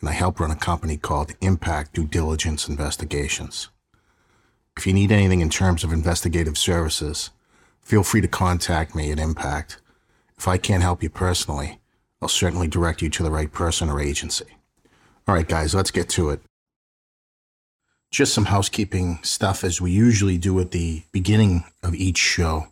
and 0.00 0.08
I 0.08 0.12
help 0.12 0.40
run 0.40 0.50
a 0.50 0.56
company 0.56 0.96
called 0.96 1.34
Impact 1.40 1.94
Due 1.94 2.06
Diligence 2.06 2.68
Investigations. 2.68 3.68
If 4.76 4.86
you 4.86 4.92
need 4.92 5.12
anything 5.12 5.40
in 5.40 5.50
terms 5.50 5.84
of 5.84 5.92
investigative 5.92 6.56
services, 6.56 7.30
feel 7.82 8.02
free 8.02 8.20
to 8.22 8.28
contact 8.28 8.94
me 8.94 9.12
at 9.12 9.18
Impact. 9.18 9.78
If 10.38 10.48
I 10.48 10.56
can't 10.56 10.82
help 10.82 11.02
you 11.02 11.10
personally, 11.10 11.80
I'll 12.22 12.28
certainly 12.28 12.68
direct 12.68 13.02
you 13.02 13.10
to 13.10 13.22
the 13.22 13.30
right 13.30 13.52
person 13.52 13.90
or 13.90 14.00
agency. 14.00 14.46
All 15.28 15.34
right, 15.34 15.46
guys, 15.46 15.74
let's 15.74 15.90
get 15.90 16.08
to 16.10 16.30
it. 16.30 16.40
Just 18.10 18.34
some 18.34 18.46
housekeeping 18.46 19.20
stuff 19.22 19.62
as 19.62 19.80
we 19.80 19.90
usually 19.90 20.38
do 20.38 20.58
at 20.60 20.72
the 20.72 21.02
beginning 21.12 21.64
of 21.82 21.94
each 21.94 22.18
show. 22.18 22.68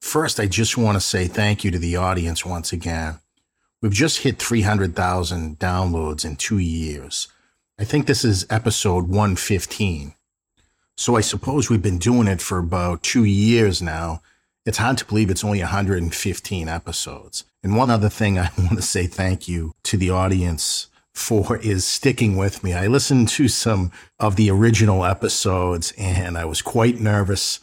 First, 0.00 0.40
I 0.40 0.46
just 0.46 0.76
want 0.76 0.96
to 0.96 1.00
say 1.00 1.28
thank 1.28 1.62
you 1.62 1.70
to 1.70 1.78
the 1.78 1.96
audience 1.96 2.44
once 2.44 2.72
again. 2.72 3.20
We've 3.82 3.92
just 3.92 4.20
hit 4.20 4.38
300,000 4.38 5.58
downloads 5.58 6.24
in 6.24 6.36
two 6.36 6.58
years. 6.58 7.28
I 7.78 7.84
think 7.84 8.06
this 8.06 8.24
is 8.24 8.46
episode 8.48 9.08
115. 9.08 10.14
So 10.96 11.16
I 11.16 11.20
suppose 11.20 11.68
we've 11.68 11.82
been 11.82 11.98
doing 11.98 12.28
it 12.28 12.40
for 12.40 12.58
about 12.58 13.02
two 13.02 13.24
years 13.24 13.82
now 13.82 14.22
it's 14.64 14.78
hard 14.78 14.98
to 14.98 15.04
believe 15.04 15.30
it's 15.30 15.44
only 15.44 15.60
115 15.60 16.68
episodes. 16.68 17.44
And 17.62 17.76
one 17.76 17.90
other 17.90 18.08
thing 18.08 18.38
I 18.38 18.50
want 18.58 18.76
to 18.76 18.82
say 18.82 19.06
thank 19.06 19.48
you 19.48 19.72
to 19.84 19.96
the 19.96 20.10
audience 20.10 20.88
for 21.12 21.58
is 21.58 21.84
sticking 21.84 22.36
with 22.36 22.64
me. 22.64 22.72
I 22.72 22.86
listened 22.86 23.28
to 23.30 23.48
some 23.48 23.90
of 24.18 24.36
the 24.36 24.50
original 24.50 25.04
episodes 25.04 25.92
and 25.98 26.38
I 26.38 26.44
was 26.44 26.62
quite 26.62 27.00
nervous 27.00 27.60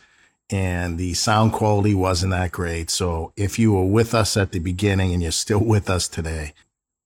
and 0.49 0.97
the 0.97 1.13
sound 1.13 1.53
quality 1.53 1.93
wasn't 1.93 2.31
that 2.31 2.51
great. 2.51 2.89
So 2.89 3.31
if 3.35 3.59
you 3.59 3.73
were 3.73 3.85
with 3.85 4.13
us 4.13 4.35
at 4.35 4.51
the 4.51 4.59
beginning 4.59 5.13
and 5.13 5.21
you're 5.21 5.31
still 5.31 5.63
with 5.63 5.89
us 5.89 6.07
today, 6.07 6.53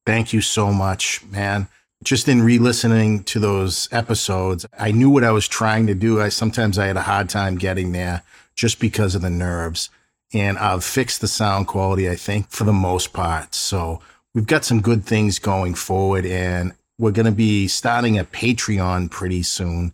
thank 0.05 0.33
you 0.33 0.41
so 0.41 0.71
much, 0.71 1.23
man. 1.25 1.67
Just 2.03 2.27
in 2.27 2.43
re-listening 2.43 3.23
to 3.25 3.39
those 3.39 3.87
episodes, 3.91 4.65
I 4.77 4.91
knew 4.91 5.09
what 5.09 5.23
I 5.23 5.31
was 5.31 5.47
trying 5.47 5.87
to 5.87 5.95
do. 5.95 6.21
I 6.21 6.29
sometimes 6.29 6.77
I 6.77 6.87
had 6.87 6.97
a 6.97 7.03
hard 7.03 7.29
time 7.29 7.57
getting 7.57 7.91
there 7.93 8.23
just 8.55 8.79
because 8.79 9.15
of 9.15 9.21
the 9.21 9.29
nerves. 9.29 9.89
And 10.33 10.57
I've 10.57 10.83
fixed 10.83 11.21
the 11.21 11.27
sound 11.27 11.67
quality, 11.67 12.09
I 12.09 12.15
think, 12.15 12.49
for 12.49 12.63
the 12.63 12.73
most 12.73 13.13
part. 13.13 13.53
So 13.53 14.01
we've 14.33 14.47
got 14.47 14.65
some 14.65 14.81
good 14.81 15.05
things 15.05 15.39
going 15.39 15.75
forward. 15.75 16.25
And 16.25 16.73
we're 16.97 17.11
going 17.11 17.25
to 17.25 17.31
be 17.31 17.67
starting 17.67 18.17
a 18.17 18.25
Patreon 18.25 19.11
pretty 19.11 19.43
soon. 19.43 19.93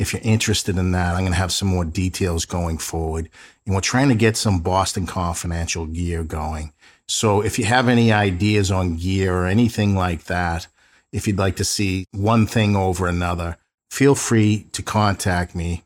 If 0.00 0.12
you're 0.14 0.22
interested 0.24 0.78
in 0.78 0.92
that, 0.92 1.14
I'm 1.14 1.20
going 1.20 1.32
to 1.32 1.38
have 1.38 1.52
some 1.52 1.68
more 1.68 1.84
details 1.84 2.46
going 2.46 2.78
forward. 2.78 3.28
And 3.66 3.74
we're 3.74 3.82
trying 3.82 4.08
to 4.08 4.14
get 4.14 4.38
some 4.38 4.60
Boston 4.60 5.06
Confidential 5.06 5.84
gear 5.84 6.24
going. 6.24 6.72
So 7.06 7.42
if 7.42 7.58
you 7.58 7.66
have 7.66 7.86
any 7.86 8.10
ideas 8.10 8.70
on 8.70 8.96
gear 8.96 9.36
or 9.36 9.46
anything 9.46 9.94
like 9.94 10.24
that, 10.24 10.68
if 11.12 11.26
you'd 11.26 11.36
like 11.36 11.56
to 11.56 11.64
see 11.64 12.06
one 12.12 12.46
thing 12.46 12.76
over 12.76 13.08
another, 13.08 13.58
feel 13.90 14.14
free 14.14 14.68
to 14.72 14.82
contact 14.82 15.54
me 15.54 15.84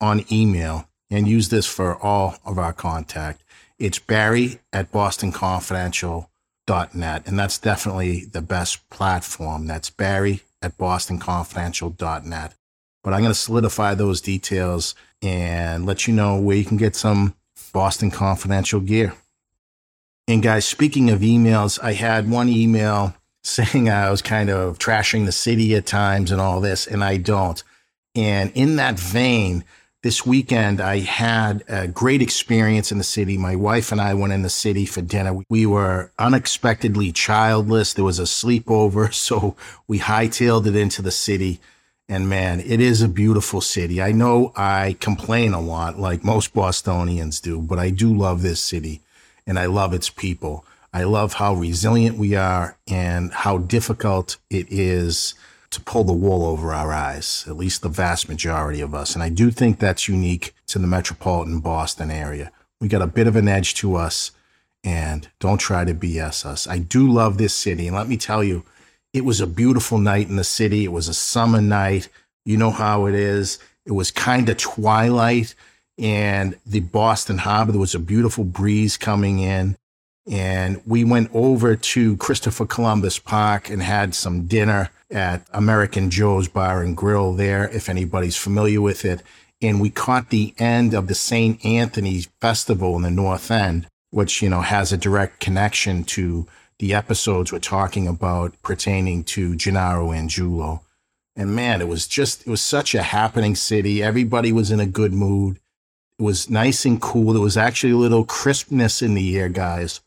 on 0.00 0.24
email 0.30 0.88
and 1.10 1.26
use 1.26 1.48
this 1.48 1.66
for 1.66 2.00
all 2.00 2.36
of 2.44 2.60
our 2.60 2.72
contact. 2.72 3.42
It's 3.80 3.98
Barry 3.98 4.60
at 4.72 4.92
bostonconfidential.net. 4.92 7.26
And 7.26 7.36
that's 7.36 7.58
definitely 7.58 8.26
the 8.26 8.42
best 8.42 8.88
platform. 8.90 9.66
That's 9.66 9.90
Barry 9.90 10.42
at 10.62 10.78
bostonconfidential.net. 10.78 12.54
But 13.06 13.14
I'm 13.14 13.20
going 13.20 13.30
to 13.30 13.38
solidify 13.38 13.94
those 13.94 14.20
details 14.20 14.96
and 15.22 15.86
let 15.86 16.08
you 16.08 16.12
know 16.12 16.40
where 16.40 16.56
you 16.56 16.64
can 16.64 16.76
get 16.76 16.96
some 16.96 17.36
Boston 17.72 18.10
Confidential 18.10 18.80
gear. 18.80 19.14
And 20.26 20.42
guys, 20.42 20.66
speaking 20.66 21.10
of 21.10 21.20
emails, 21.20 21.78
I 21.80 21.92
had 21.92 22.28
one 22.28 22.48
email 22.48 23.14
saying 23.44 23.88
I 23.88 24.10
was 24.10 24.22
kind 24.22 24.50
of 24.50 24.80
trashing 24.80 25.24
the 25.24 25.30
city 25.30 25.76
at 25.76 25.86
times 25.86 26.32
and 26.32 26.40
all 26.40 26.60
this, 26.60 26.88
and 26.88 27.04
I 27.04 27.18
don't. 27.18 27.62
And 28.16 28.50
in 28.56 28.74
that 28.74 28.98
vein, 28.98 29.62
this 30.02 30.26
weekend, 30.26 30.80
I 30.80 30.98
had 30.98 31.62
a 31.68 31.86
great 31.86 32.22
experience 32.22 32.90
in 32.90 32.98
the 32.98 33.04
city. 33.04 33.38
My 33.38 33.54
wife 33.54 33.92
and 33.92 34.00
I 34.00 34.14
went 34.14 34.32
in 34.32 34.42
the 34.42 34.50
city 34.50 34.84
for 34.84 35.00
dinner. 35.00 35.44
We 35.48 35.64
were 35.64 36.10
unexpectedly 36.18 37.12
childless. 37.12 37.94
There 37.94 38.04
was 38.04 38.18
a 38.18 38.24
sleepover, 38.24 39.14
so 39.14 39.54
we 39.86 40.00
hightailed 40.00 40.66
it 40.66 40.74
into 40.74 41.02
the 41.02 41.12
city. 41.12 41.60
And 42.08 42.28
man, 42.28 42.60
it 42.60 42.80
is 42.80 43.02
a 43.02 43.08
beautiful 43.08 43.60
city. 43.60 44.00
I 44.00 44.12
know 44.12 44.52
I 44.54 44.96
complain 45.00 45.52
a 45.52 45.60
lot, 45.60 45.98
like 45.98 46.22
most 46.22 46.54
Bostonians 46.54 47.40
do, 47.40 47.60
but 47.60 47.78
I 47.78 47.90
do 47.90 48.16
love 48.16 48.42
this 48.42 48.60
city 48.60 49.00
and 49.46 49.58
I 49.58 49.66
love 49.66 49.92
its 49.92 50.08
people. 50.08 50.64
I 50.92 51.02
love 51.02 51.34
how 51.34 51.54
resilient 51.54 52.16
we 52.16 52.34
are 52.36 52.78
and 52.86 53.32
how 53.32 53.58
difficult 53.58 54.36
it 54.48 54.66
is 54.70 55.34
to 55.70 55.80
pull 55.80 56.04
the 56.04 56.12
wool 56.12 56.44
over 56.46 56.72
our 56.72 56.92
eyes, 56.92 57.44
at 57.48 57.56
least 57.56 57.82
the 57.82 57.88
vast 57.88 58.28
majority 58.28 58.80
of 58.80 58.94
us. 58.94 59.14
And 59.14 59.22
I 59.22 59.28
do 59.28 59.50
think 59.50 59.78
that's 59.78 60.08
unique 60.08 60.54
to 60.68 60.78
the 60.78 60.86
metropolitan 60.86 61.58
Boston 61.58 62.10
area. 62.10 62.52
We 62.80 62.88
got 62.88 63.02
a 63.02 63.06
bit 63.06 63.26
of 63.26 63.36
an 63.36 63.48
edge 63.48 63.74
to 63.74 63.96
us, 63.96 64.30
and 64.84 65.28
don't 65.40 65.58
try 65.58 65.84
to 65.84 65.94
BS 65.94 66.46
us. 66.46 66.68
I 66.68 66.78
do 66.78 67.10
love 67.10 67.36
this 67.36 67.52
city. 67.52 67.88
And 67.88 67.96
let 67.96 68.08
me 68.08 68.16
tell 68.16 68.44
you, 68.44 68.64
it 69.16 69.24
was 69.24 69.40
a 69.40 69.46
beautiful 69.46 69.98
night 69.98 70.28
in 70.28 70.36
the 70.36 70.44
city. 70.44 70.84
It 70.84 70.92
was 70.92 71.08
a 71.08 71.14
summer 71.14 71.60
night. 71.60 72.08
You 72.44 72.58
know 72.58 72.70
how 72.70 73.06
it 73.06 73.14
is. 73.14 73.58
It 73.86 73.92
was 73.92 74.10
kind 74.10 74.48
of 74.48 74.56
twilight, 74.56 75.54
and 75.96 76.56
the 76.66 76.80
Boston 76.80 77.38
Harbor, 77.38 77.72
there 77.72 77.80
was 77.80 77.94
a 77.94 78.00
beautiful 78.00 78.44
breeze 78.44 78.96
coming 78.96 79.38
in. 79.38 79.76
And 80.28 80.82
we 80.84 81.04
went 81.04 81.30
over 81.32 81.76
to 81.76 82.16
Christopher 82.16 82.66
Columbus 82.66 83.18
Park 83.18 83.70
and 83.70 83.82
had 83.82 84.14
some 84.14 84.46
dinner 84.46 84.90
at 85.10 85.46
American 85.52 86.10
Joe's 86.10 86.48
Bar 86.48 86.82
and 86.82 86.96
Grill 86.96 87.32
there, 87.32 87.68
if 87.68 87.88
anybody's 87.88 88.36
familiar 88.36 88.80
with 88.80 89.04
it. 89.04 89.22
And 89.62 89.80
we 89.80 89.88
caught 89.88 90.30
the 90.30 90.52
end 90.58 90.94
of 90.94 91.06
the 91.06 91.14
St. 91.14 91.64
Anthony's 91.64 92.28
Festival 92.40 92.96
in 92.96 93.02
the 93.02 93.10
North 93.10 93.50
End, 93.50 93.86
which, 94.10 94.42
you 94.42 94.50
know, 94.50 94.62
has 94.62 94.92
a 94.92 94.98
direct 94.98 95.38
connection 95.38 96.02
to 96.04 96.46
the 96.78 96.94
episodes 96.94 97.52
we're 97.52 97.58
talking 97.58 98.06
about 98.06 98.54
pertaining 98.62 99.24
to 99.24 99.56
Gennaro 99.56 100.08
Angiulo. 100.08 100.80
And 101.34 101.54
man, 101.54 101.80
it 101.80 101.88
was 101.88 102.06
just, 102.06 102.46
it 102.46 102.50
was 102.50 102.60
such 102.60 102.94
a 102.94 103.02
happening 103.02 103.54
city. 103.54 104.02
Everybody 104.02 104.52
was 104.52 104.70
in 104.70 104.80
a 104.80 104.86
good 104.86 105.12
mood. 105.12 105.58
It 106.18 106.22
was 106.22 106.48
nice 106.48 106.84
and 106.84 107.00
cool. 107.00 107.32
There 107.32 107.42
was 107.42 107.56
actually 107.56 107.92
a 107.92 107.98
little 107.98 108.24
crispness 108.24 109.02
in 109.02 109.14
the 109.14 109.38
air, 109.38 109.48
guys, 109.48 110.00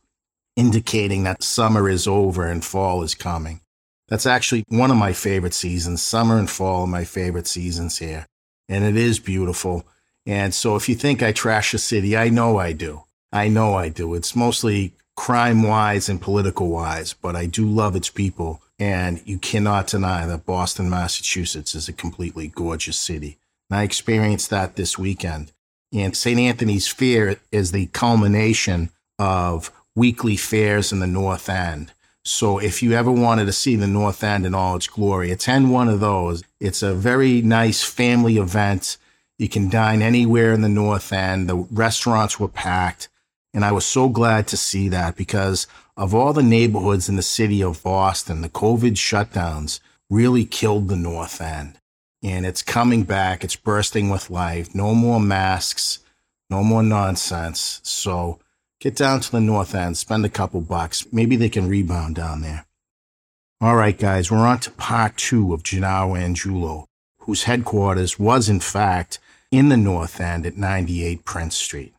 indicating 0.56 1.24
that 1.24 1.44
summer 1.44 1.88
is 1.88 2.08
over 2.08 2.48
and 2.48 2.66
fall 2.66 3.04
is 3.04 3.14
coming. 3.14 3.62
That's 4.08 4.26
actually 4.26 4.64
one 4.70 4.90
of 4.90 4.98
my 4.98 5.14
favorite 5.14 5.54
seasons. 5.54 6.02
Summer 6.02 6.40
and 6.40 6.50
fall 6.50 6.82
are 6.82 6.88
my 6.88 7.04
favorite 7.04 7.46
seasons 7.46 8.00
here. 8.00 8.26
And 8.68 8.84
it 8.84 8.96
is 8.96 9.20
beautiful. 9.20 9.86
And 10.26 10.54
so 10.54 10.76
if 10.76 10.90
you 10.90 10.96
think 10.96 11.22
I 11.22 11.32
trash 11.32 11.72
the 11.72 11.78
city, 11.78 12.18
I 12.18 12.30
know 12.30 12.58
I 12.58 12.74
do. 12.74 13.04
I 13.32 13.48
know 13.48 13.76
I 13.76 13.90
do. 13.90 14.16
It's 14.16 14.36
mostly 14.36 14.94
crime 15.20 15.64
wise 15.64 16.08
and 16.08 16.22
political 16.22 16.70
wise, 16.70 17.12
but 17.12 17.36
I 17.36 17.46
do 17.46 17.68
love 17.68 17.94
its 17.94 18.10
people. 18.10 18.62
And 18.80 19.22
you 19.26 19.38
cannot 19.38 19.88
deny 19.88 20.26
that 20.26 20.46
Boston, 20.46 20.90
Massachusetts 20.90 21.76
is 21.76 21.90
a 21.90 21.94
completely 21.94 22.48
gorgeous 22.48 22.98
city. 22.98 23.38
And 23.70 23.80
I 23.80 23.84
experienced 23.84 24.50
that 24.50 24.78
this 24.78 24.98
weekend. 24.98 25.52
And 25.92 26.16
St. 26.16 26.40
Anthony's 26.40 26.88
Fair 26.88 27.36
is 27.52 27.74
the 27.74 27.88
culmination 27.88 28.92
of 29.20 29.72
weekly 29.94 30.38
fairs 30.38 30.94
in 30.94 31.02
the 31.02 31.06
North 31.06 31.50
End. 31.50 31.92
So 32.24 32.58
if 32.58 32.82
you 32.82 32.94
ever 32.94 33.12
wanted 33.12 33.46
to 33.48 33.52
see 33.52 33.76
the 33.76 33.88
North 33.88 34.24
End 34.24 34.46
in 34.46 34.56
all 34.56 34.78
its 34.78 34.88
glory, 34.88 35.32
attend 35.32 35.74
one 35.74 35.90
of 35.90 36.00
those. 36.00 36.46
It's 36.62 36.82
a 36.82 36.94
very 36.96 37.42
nice 37.42 37.84
family 37.84 38.38
event. 38.38 38.96
You 39.38 39.50
can 39.50 39.70
dine 39.70 40.02
anywhere 40.02 40.54
in 40.54 40.62
the 40.62 40.70
North 40.70 41.12
End. 41.12 41.50
The 41.50 41.58
restaurants 41.58 42.40
were 42.40 42.48
packed. 42.48 43.10
And 43.54 43.66
I 43.66 43.72
was 43.72 43.86
so 43.86 44.10
glad 44.10 44.48
to 44.48 44.58
see 44.58 44.90
that 44.90 45.16
because 45.16 45.68
of 45.98 46.14
all 46.14 46.34
the 46.34 46.44
neighborhoods 46.44 47.10
in 47.10 47.16
the 47.16 47.22
city 47.22 47.64
of 47.64 47.84
Boston, 47.84 48.42
the 48.42 48.50
COVID 48.50 48.94
shutdowns 48.94 49.80
really 50.10 50.46
killed 50.46 50.88
the 50.88 50.96
North 50.96 51.42
End. 51.42 51.80
And 52.22 52.46
it's 52.46 52.62
coming 52.62 53.04
back. 53.04 53.44
It's 53.44 53.56
bursting 53.56 54.10
with 54.10 54.30
life. 54.30 54.76
No 54.76 54.94
more 54.94 55.20
masks. 55.20 56.00
No 56.50 56.64
more 56.64 56.84
nonsense. 56.84 57.80
So 57.84 58.40
Get 58.80 58.96
down 58.96 59.20
to 59.20 59.32
the 59.32 59.42
north 59.42 59.76
end, 59.76 59.98
spend 59.98 60.24
a 60.24 60.30
couple 60.30 60.62
bucks. 60.62 61.06
Maybe 61.12 61.36
they 61.36 61.50
can 61.50 61.68
rebound 61.68 62.16
down 62.16 62.40
there. 62.42 62.66
All 63.60 63.76
right, 63.76 63.98
guys, 63.98 64.32
we're 64.32 64.38
on 64.38 64.60
to 64.62 64.72
part 64.72 65.18
two 65.18 65.54
of 65.54 65.64
Gennaro 65.64 66.14
Angiulo, 66.14 66.86
whose 67.20 67.44
headquarters 67.44 68.18
was, 68.18 68.48
in 68.48 68.62
fact, 68.62 69.20
in 69.52 69.68
the 69.68 69.76
North 69.76 70.22
End 70.22 70.46
at 70.46 70.56
98 70.56 71.26
Prince 71.26 71.58
Street. 71.58 71.94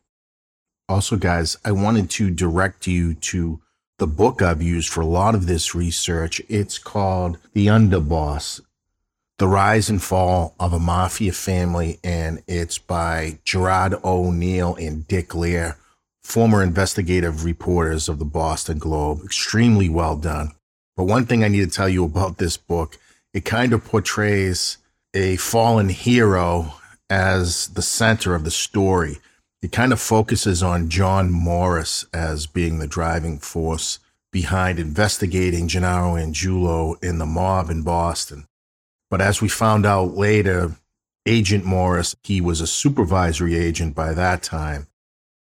Also, 0.91 1.15
guys, 1.15 1.55
I 1.63 1.71
wanted 1.71 2.09
to 2.09 2.29
direct 2.29 2.85
you 2.85 3.13
to 3.13 3.61
the 3.97 4.05
book 4.05 4.41
I've 4.41 4.61
used 4.61 4.89
for 4.89 4.99
a 4.99 5.05
lot 5.05 5.35
of 5.35 5.47
this 5.47 5.73
research. 5.73 6.41
It's 6.49 6.77
called 6.77 7.37
The 7.53 7.67
Underboss 7.67 8.59
The 9.37 9.47
Rise 9.47 9.89
and 9.89 10.03
Fall 10.03 10.53
of 10.59 10.73
a 10.73 10.79
Mafia 10.79 11.31
Family, 11.31 11.97
and 12.03 12.43
it's 12.45 12.77
by 12.77 13.39
Gerard 13.45 13.95
O'Neill 14.03 14.75
and 14.75 15.07
Dick 15.07 15.29
Lehr, 15.29 15.77
former 16.23 16.61
investigative 16.61 17.45
reporters 17.45 18.09
of 18.09 18.19
the 18.19 18.25
Boston 18.25 18.77
Globe. 18.77 19.21
Extremely 19.23 19.87
well 19.87 20.17
done. 20.17 20.51
But 20.97 21.05
one 21.05 21.25
thing 21.25 21.41
I 21.41 21.47
need 21.47 21.69
to 21.69 21.73
tell 21.73 21.87
you 21.87 22.03
about 22.03 22.37
this 22.37 22.57
book, 22.57 22.99
it 23.33 23.45
kind 23.45 23.71
of 23.71 23.85
portrays 23.85 24.77
a 25.13 25.37
fallen 25.37 25.87
hero 25.87 26.73
as 27.09 27.67
the 27.67 27.81
center 27.81 28.35
of 28.35 28.43
the 28.43 28.51
story. 28.51 29.19
It 29.61 29.71
kind 29.71 29.93
of 29.93 30.01
focuses 30.01 30.63
on 30.63 30.89
John 30.89 31.29
Morris 31.29 32.05
as 32.13 32.47
being 32.47 32.79
the 32.79 32.87
driving 32.87 33.37
force 33.37 33.99
behind 34.31 34.79
investigating 34.79 35.67
Gennaro 35.67 36.15
and 36.15 36.33
Angiulo 36.33 37.01
in 37.03 37.19
the 37.19 37.25
mob 37.25 37.69
in 37.69 37.83
Boston. 37.83 38.47
But 39.09 39.21
as 39.21 39.41
we 39.41 39.49
found 39.49 39.85
out 39.85 40.15
later, 40.15 40.75
Agent 41.25 41.65
Morris, 41.65 42.15
he 42.23 42.41
was 42.41 42.61
a 42.61 42.67
supervisory 42.67 43.55
agent 43.55 43.93
by 43.93 44.13
that 44.13 44.41
time, 44.41 44.87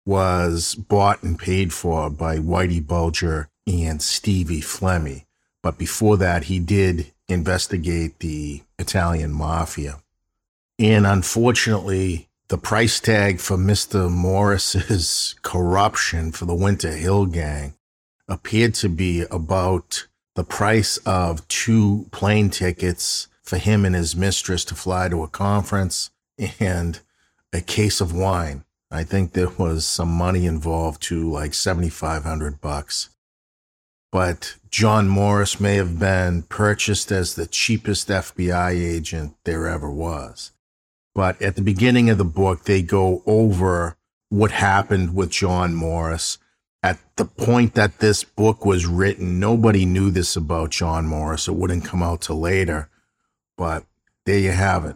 was 0.05 0.75
bought 0.75 1.23
and 1.23 1.37
paid 1.39 1.71
for 1.71 2.09
by 2.09 2.37
Whitey 2.39 2.85
Bulger 2.85 3.47
and 3.67 4.01
Stevie 4.01 4.61
Flemmi. 4.61 5.25
But 5.61 5.77
before 5.77 6.17
that, 6.17 6.45
he 6.45 6.59
did 6.59 7.13
investigate 7.27 8.19
the 8.19 8.63
Italian 8.77 9.31
mafia. 9.31 10.01
And 10.79 11.05
unfortunately, 11.05 12.28
the 12.49 12.57
price 12.57 12.99
tag 12.99 13.39
for 13.39 13.57
Mr. 13.57 14.09
Morris's 14.11 15.35
corruption 15.41 16.31
for 16.31 16.45
the 16.45 16.55
Winter 16.55 16.91
Hill 16.91 17.25
Gang 17.25 17.73
appeared 18.27 18.73
to 18.75 18.89
be 18.89 19.21
about 19.31 20.07
the 20.35 20.43
price 20.43 20.97
of 21.05 21.47
two 21.47 22.07
plane 22.11 22.49
tickets 22.49 23.27
for 23.43 23.57
him 23.57 23.85
and 23.85 23.95
his 23.95 24.15
mistress 24.15 24.63
to 24.65 24.75
fly 24.75 25.09
to 25.09 25.23
a 25.23 25.27
conference 25.27 26.11
and 26.59 26.99
a 27.53 27.61
case 27.61 28.01
of 28.01 28.13
wine. 28.13 28.63
I 28.91 29.03
think 29.03 29.33
there 29.33 29.49
was 29.49 29.85
some 29.85 30.09
money 30.09 30.45
involved 30.45 31.01
too, 31.01 31.29
like 31.29 31.53
7,500 31.53 32.61
bucks 32.61 33.09
but 34.11 34.55
John 34.71 35.07
Morris 35.07 35.59
may 35.59 35.75
have 35.75 35.99
been 35.99 36.43
purchased 36.43 37.11
as 37.11 37.35
the 37.35 37.45
cheapest 37.45 38.07
FBI 38.07 38.71
agent 38.71 39.35
there 39.43 39.67
ever 39.67 39.89
was. 39.89 40.51
But 41.19 41.41
at 41.41 41.57
the 41.57 41.61
beginning 41.61 42.09
of 42.09 42.17
the 42.17 42.23
book, 42.23 42.63
they 42.63 42.81
go 42.81 43.23
over 43.25 43.97
what 44.29 44.51
happened 44.51 45.13
with 45.13 45.29
John 45.31 45.75
Morris. 45.75 46.37
At 46.81 46.97
the 47.17 47.25
point 47.25 47.73
that 47.73 47.99
this 47.99 48.23
book 48.23 48.65
was 48.65 48.85
written, 48.85 49.37
nobody 49.37 49.83
knew 49.83 50.11
this 50.11 50.37
about 50.37 50.69
John 50.69 51.05
Morris. 51.07 51.49
It 51.49 51.55
wouldn't 51.55 51.83
come 51.83 52.01
out 52.01 52.21
till 52.21 52.39
later. 52.39 52.87
But 53.57 53.83
there 54.25 54.39
you 54.39 54.51
have 54.51 54.85
it. 54.85 54.95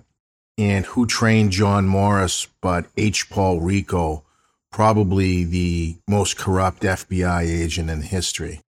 And 0.58 0.86
who 0.86 1.06
trained 1.06 1.52
John 1.52 1.88
Morris 1.88 2.48
but 2.62 2.86
H. 2.96 3.30
Paul 3.30 3.60
Rico, 3.60 4.24
probably 4.72 5.44
the 5.44 5.98
most 6.08 6.38
corrupt 6.38 6.84
FBI 6.84 7.42
agent 7.42 7.90
in 7.90 8.02
history 8.02 8.62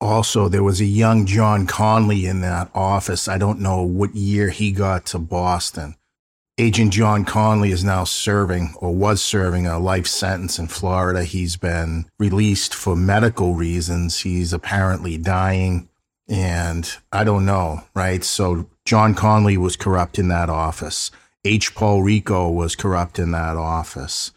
also 0.00 0.48
there 0.48 0.62
was 0.62 0.80
a 0.80 0.86
young 0.86 1.26
John 1.26 1.66
Connolly 1.66 2.26
in 2.26 2.40
that 2.40 2.70
office. 2.74 3.28
I 3.28 3.38
don't 3.38 3.60
know 3.60 3.82
what 3.82 4.14
year 4.14 4.50
he 4.50 4.72
got 4.72 5.06
to 5.06 5.18
Boston. 5.18 5.96
Agent 6.56 6.92
John 6.92 7.24
Connolly 7.24 7.70
is 7.70 7.84
now 7.84 8.02
serving 8.02 8.74
or 8.78 8.92
was 8.92 9.22
serving 9.22 9.66
a 9.66 9.78
life 9.78 10.08
sentence 10.08 10.58
in 10.58 10.66
Florida. 10.66 11.22
He's 11.22 11.56
been 11.56 12.06
released 12.18 12.74
for 12.74 12.96
medical 12.96 13.54
reasons. 13.54 14.20
He's 14.20 14.52
apparently 14.52 15.16
dying 15.16 15.88
and 16.28 16.96
I 17.12 17.24
don't 17.24 17.46
know, 17.46 17.84
right? 17.94 18.22
So 18.22 18.68
John 18.84 19.14
Connolly 19.14 19.56
was 19.56 19.76
corrupt 19.76 20.18
in 20.18 20.28
that 20.28 20.50
office. 20.50 21.10
H. 21.44 21.74
Paul 21.74 22.02
Rico 22.02 22.50
was 22.50 22.74
corrupt 22.74 23.18
in 23.18 23.30
that 23.30 23.56
office 23.56 24.32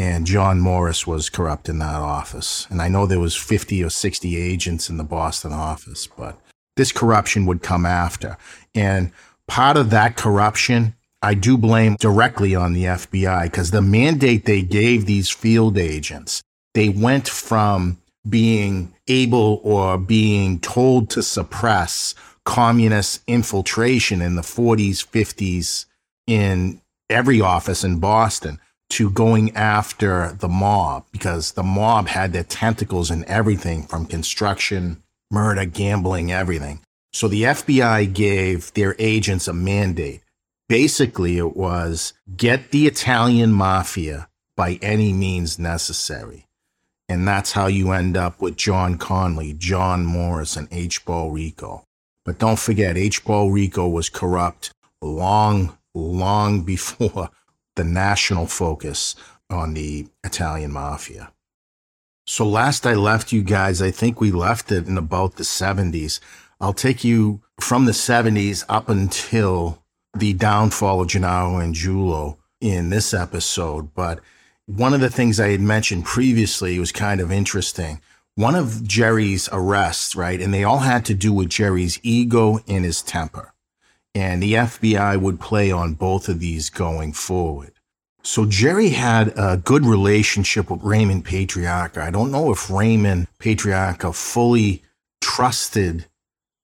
and 0.00 0.26
John 0.26 0.60
Morris 0.60 1.06
was 1.06 1.28
corrupt 1.28 1.68
in 1.68 1.78
that 1.80 2.00
office. 2.00 2.66
And 2.70 2.80
I 2.80 2.88
know 2.88 3.04
there 3.04 3.20
was 3.20 3.36
50 3.36 3.84
or 3.84 3.90
60 3.90 4.34
agents 4.34 4.88
in 4.88 4.96
the 4.96 5.04
Boston 5.04 5.52
office, 5.52 6.06
but 6.06 6.40
this 6.76 6.90
corruption 6.90 7.44
would 7.44 7.62
come 7.62 7.84
after. 7.84 8.38
And 8.74 9.12
part 9.46 9.76
of 9.76 9.90
that 9.90 10.16
corruption, 10.16 10.94
I 11.20 11.34
do 11.34 11.58
blame 11.58 11.96
directly 12.00 12.54
on 12.54 12.72
the 12.72 12.84
FBI 12.84 13.42
because 13.42 13.72
the 13.72 13.82
mandate 13.82 14.46
they 14.46 14.62
gave 14.62 15.04
these 15.04 15.28
field 15.28 15.76
agents, 15.76 16.42
they 16.72 16.88
went 16.88 17.28
from 17.28 18.00
being 18.26 18.94
able 19.06 19.60
or 19.62 19.98
being 19.98 20.60
told 20.60 21.10
to 21.10 21.22
suppress 21.22 22.14
communist 22.46 23.20
infiltration 23.26 24.22
in 24.22 24.36
the 24.36 24.42
40s, 24.42 25.06
50s 25.06 25.84
in 26.26 26.80
every 27.10 27.42
office 27.42 27.84
in 27.84 27.98
Boston 27.98 28.58
to 28.90 29.10
going 29.10 29.56
after 29.56 30.32
the 30.32 30.48
mob 30.48 31.06
because 31.12 31.52
the 31.52 31.62
mob 31.62 32.08
had 32.08 32.32
their 32.32 32.44
tentacles 32.44 33.10
in 33.10 33.24
everything 33.26 33.84
from 33.84 34.06
construction, 34.06 35.02
murder, 35.30 35.64
gambling, 35.64 36.32
everything. 36.32 36.80
So 37.12 37.28
the 37.28 37.44
FBI 37.44 38.12
gave 38.12 38.72
their 38.74 38.94
agents 38.98 39.48
a 39.48 39.52
mandate. 39.52 40.22
Basically, 40.68 41.38
it 41.38 41.56
was 41.56 42.12
get 42.36 42.70
the 42.70 42.86
Italian 42.86 43.52
mafia 43.52 44.28
by 44.56 44.78
any 44.82 45.12
means 45.12 45.58
necessary. 45.58 46.46
And 47.08 47.26
that's 47.26 47.52
how 47.52 47.66
you 47.66 47.90
end 47.90 48.16
up 48.16 48.40
with 48.40 48.56
John 48.56 48.96
Connolly, 48.96 49.52
John 49.54 50.04
Morris, 50.04 50.56
and 50.56 50.68
H. 50.70 51.04
Paul 51.04 51.32
Rico. 51.32 51.84
But 52.24 52.38
don't 52.38 52.58
forget, 52.58 52.96
H. 52.96 53.24
Paul 53.24 53.50
Rico 53.50 53.88
was 53.88 54.08
corrupt 54.08 54.72
long, 55.02 55.76
long 55.92 56.62
before 56.64 57.30
the 57.80 57.84
national 57.84 58.46
focus 58.46 59.14
on 59.48 59.72
the 59.72 60.06
Italian 60.22 60.70
mafia. 60.70 61.32
So, 62.26 62.46
last 62.46 62.86
I 62.86 62.92
left 62.92 63.32
you 63.32 63.42
guys, 63.42 63.80
I 63.80 63.90
think 63.90 64.20
we 64.20 64.30
left 64.30 64.70
it 64.70 64.86
in 64.86 64.98
about 64.98 65.36
the 65.36 65.44
70s. 65.44 66.20
I'll 66.60 66.74
take 66.74 67.02
you 67.04 67.40
from 67.58 67.86
the 67.86 67.92
70s 67.92 68.64
up 68.68 68.90
until 68.90 69.82
the 70.14 70.34
downfall 70.34 71.00
of 71.00 71.08
Gennaro 71.08 71.54
Angiulo 71.54 72.36
in 72.60 72.90
this 72.90 73.14
episode. 73.14 73.94
But 73.94 74.20
one 74.66 74.92
of 74.92 75.00
the 75.00 75.08
things 75.08 75.40
I 75.40 75.48
had 75.48 75.62
mentioned 75.62 76.04
previously 76.04 76.78
was 76.78 76.92
kind 76.92 77.18
of 77.18 77.32
interesting. 77.32 78.02
One 78.34 78.54
of 78.54 78.86
Jerry's 78.86 79.48
arrests, 79.50 80.14
right? 80.14 80.40
And 80.40 80.52
they 80.52 80.64
all 80.64 80.80
had 80.80 81.06
to 81.06 81.14
do 81.14 81.32
with 81.32 81.48
Jerry's 81.48 81.98
ego 82.02 82.60
and 82.68 82.84
his 82.84 83.00
temper. 83.00 83.54
And 84.14 84.42
the 84.42 84.54
FBI 84.54 85.20
would 85.20 85.40
play 85.40 85.70
on 85.70 85.94
both 85.94 86.28
of 86.28 86.40
these 86.40 86.68
going 86.68 87.12
forward. 87.12 87.72
So 88.22 88.44
Jerry 88.44 88.90
had 88.90 89.32
a 89.36 89.56
good 89.56 89.86
relationship 89.86 90.70
with 90.70 90.82
Raymond 90.82 91.24
Patriarca. 91.24 91.98
I 91.98 92.10
don't 92.10 92.30
know 92.30 92.50
if 92.50 92.68
Raymond 92.68 93.28
Patriarca 93.38 94.14
fully 94.14 94.82
trusted 95.20 96.06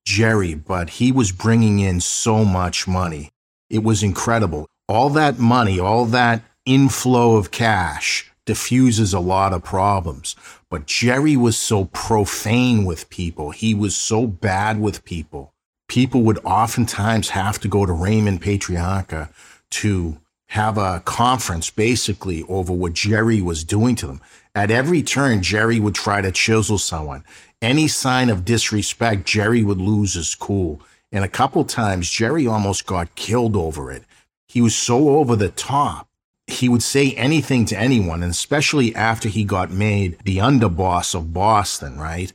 Jerry, 0.05 0.55
but 0.55 0.91
he 0.91 1.11
was 1.11 1.33
bringing 1.33 1.79
in 1.79 2.01
so 2.01 2.45
much 2.45 2.87
money. 2.87 3.31
It 3.71 3.83
was 3.83 4.03
incredible. 4.03 4.67
All 4.89 5.09
that 5.11 5.39
money, 5.39 5.81
all 5.81 6.05
that 6.07 6.43
inflow 6.65 7.37
of 7.37 7.51
cash 7.51 8.31
diffuses 8.45 9.13
a 9.13 9.21
lot 9.21 9.53
of 9.53 9.65
problems. 9.65 10.37
But 10.71 10.87
Jerry 10.87 11.37
was 11.37 11.57
so 11.57 11.87
profane 11.87 12.85
with 12.85 13.09
people. 13.09 13.51
He 13.51 13.75
was 13.75 13.97
so 13.97 14.27
bad 14.27 14.81
with 14.81 15.05
people 15.05 15.53
people 15.89 16.23
would 16.23 16.39
oftentimes 16.45 17.31
have 17.31 17.59
to 17.61 17.69
go 17.69 17.87
to 17.87 17.93
Raymond 17.93 18.43
Patriarca 18.43 19.31
to 19.71 20.19
have 20.49 20.79
a 20.79 21.01
conference 21.05 21.71
basically 21.71 22.45
over 22.45 22.73
what 22.73 22.93
Jerry 22.93 23.41
was 23.41 23.65
doing 23.65 23.97
to 23.97 24.07
them. 24.07 24.21
At 24.55 24.71
every 24.71 25.03
turn, 25.03 25.43
Jerry 25.43 25.81
would 25.81 25.95
try 25.95 26.21
to 26.21 26.33
chisel 26.33 26.79
someone. 26.79 27.25
Any 27.61 27.89
sign 27.89 28.31
of 28.31 28.45
disrespect, 28.45 29.27
Jerry 29.27 29.63
would 29.63 29.81
lose 29.81 30.15
his 30.15 30.35
cool. 30.35 30.81
And 31.13 31.25
a 31.25 31.29
couple 31.29 31.65
times, 31.65 32.11
Jerry 32.11 32.47
almost 32.47 32.87
got 32.87 33.15
killed 33.15 33.57
over 33.57 33.91
it. 33.91 34.05
He 34.47 34.61
was 34.61 34.75
so 34.75 35.11
over 35.19 35.37
the 35.37 35.49
top. 35.49 36.09
He 36.47 36.69
would 36.69 36.83
say 36.83 37.13
anything 37.13 37.65
to 37.67 37.79
anyone, 37.79 38.23
and 38.23 38.31
especially 38.31 38.95
after 38.95 39.29
he 39.29 39.43
got 39.43 39.71
made 39.71 40.17
the 40.25 40.39
underboss 40.39 41.15
of 41.15 41.33
Boston, 41.33 41.99
right? 41.99 42.33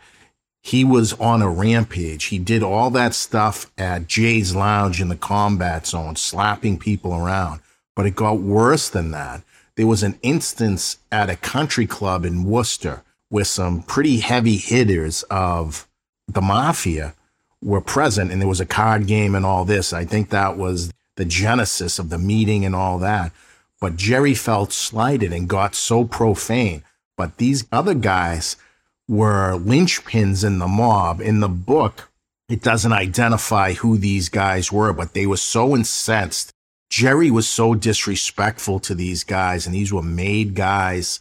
He 0.61 0.83
was 0.83 1.13
on 1.13 1.41
a 1.41 1.49
rampage. 1.49 2.25
He 2.25 2.37
did 2.37 2.61
all 2.61 2.91
that 2.91 3.15
stuff 3.15 3.71
at 3.77 4.07
Jay's 4.07 4.55
Lounge 4.55 5.01
in 5.01 5.09
the 5.09 5.15
combat 5.15 5.87
zone, 5.87 6.15
slapping 6.15 6.77
people 6.77 7.15
around. 7.15 7.61
But 7.95 8.05
it 8.05 8.15
got 8.15 8.39
worse 8.39 8.87
than 8.87 9.11
that. 9.11 9.41
There 9.75 9.87
was 9.87 10.03
an 10.03 10.19
instance 10.21 10.97
at 11.11 11.29
a 11.29 11.35
country 11.35 11.87
club 11.87 12.25
in 12.25 12.43
Worcester 12.43 13.03
with 13.29 13.47
some 13.47 13.81
pretty 13.81 14.19
heavy 14.19 14.57
hitters 14.57 15.23
of 15.23 15.87
the 16.27 16.41
mafia 16.41 17.15
were 17.61 17.81
present 17.81 18.31
and 18.31 18.41
there 18.41 18.47
was 18.47 18.59
a 18.59 18.65
card 18.65 19.07
game 19.07 19.33
and 19.33 19.45
all 19.45 19.65
this. 19.65 19.93
I 19.93 20.05
think 20.05 20.29
that 20.29 20.57
was 20.57 20.91
the 21.15 21.25
genesis 21.25 21.99
of 21.99 22.09
the 22.09 22.17
meeting 22.17 22.65
and 22.65 22.75
all 22.75 22.99
that. 22.99 23.31
But 23.79 23.95
Jerry 23.95 24.35
felt 24.35 24.71
slighted 24.71 25.33
and 25.33 25.49
got 25.49 25.73
so 25.73 26.05
profane. 26.05 26.83
But 27.17 27.37
these 27.37 27.65
other 27.71 27.93
guys 27.93 28.57
were 29.11 29.59
linchpins 29.59 30.45
in 30.45 30.59
the 30.59 30.69
mob. 30.69 31.19
In 31.19 31.41
the 31.41 31.49
book, 31.49 32.09
it 32.47 32.61
doesn't 32.61 32.93
identify 32.93 33.73
who 33.73 33.97
these 33.97 34.29
guys 34.29 34.71
were, 34.71 34.93
but 34.93 35.13
they 35.13 35.25
were 35.25 35.35
so 35.35 35.75
incensed. 35.75 36.53
Jerry 36.89 37.29
was 37.29 37.47
so 37.47 37.75
disrespectful 37.75 38.79
to 38.79 38.95
these 38.95 39.25
guys, 39.25 39.65
and 39.65 39.75
these 39.75 39.91
were 39.91 40.01
made 40.01 40.55
guys 40.55 41.19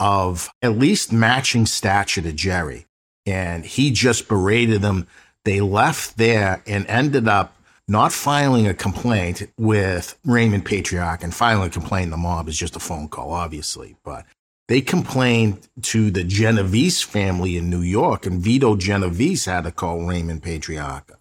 of 0.00 0.48
at 0.62 0.78
least 0.78 1.12
matching 1.12 1.66
stature 1.66 2.22
to 2.22 2.32
Jerry. 2.32 2.86
And 3.26 3.66
he 3.66 3.90
just 3.90 4.28
berated 4.28 4.80
them. 4.80 5.06
They 5.44 5.60
left 5.60 6.16
there 6.16 6.62
and 6.66 6.86
ended 6.86 7.28
up 7.28 7.54
not 7.86 8.12
filing 8.12 8.66
a 8.66 8.72
complaint 8.72 9.42
with 9.58 10.18
Raymond 10.24 10.64
Patriarca 10.64 11.24
and 11.24 11.34
filing 11.34 11.68
a 11.68 11.70
complaint 11.70 12.04
in 12.04 12.10
the 12.10 12.16
mob 12.16 12.48
is 12.48 12.56
just 12.56 12.76
a 12.76 12.80
phone 12.80 13.08
call, 13.08 13.32
obviously. 13.32 13.96
But 14.04 14.24
they 14.68 14.80
complained 14.80 15.68
to 15.82 16.10
the 16.10 16.24
Genovese 16.24 17.02
family 17.02 17.56
in 17.56 17.70
New 17.70 17.82
York, 17.82 18.26
and 18.26 18.40
Vito 18.40 18.76
Genovese 18.76 19.44
had 19.44 19.64
to 19.64 19.70
call 19.70 20.06
Raymond 20.06 20.42
Patriarca. 20.42 21.16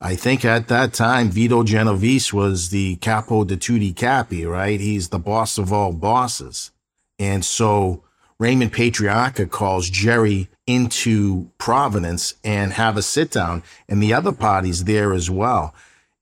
I 0.00 0.16
think 0.16 0.44
at 0.44 0.68
that 0.68 0.92
time, 0.92 1.30
Vito 1.30 1.62
Genovese 1.64 2.32
was 2.32 2.68
the 2.68 2.96
capo 2.96 3.44
de 3.44 3.56
tutti 3.56 3.92
capi, 3.92 4.44
right? 4.44 4.78
He's 4.78 5.08
the 5.08 5.18
boss 5.18 5.56
of 5.56 5.72
all 5.72 5.92
bosses. 5.92 6.70
And 7.18 7.44
so 7.44 8.04
Raymond 8.38 8.72
Patriarca 8.72 9.50
calls 9.50 9.88
Jerry 9.88 10.48
into 10.66 11.50
Providence 11.58 12.34
and 12.44 12.72
have 12.74 12.96
a 12.96 13.02
sit 13.02 13.30
down, 13.30 13.62
and 13.88 14.02
the 14.02 14.12
other 14.12 14.32
parties 14.32 14.84
there 14.84 15.12
as 15.12 15.30
well. 15.30 15.74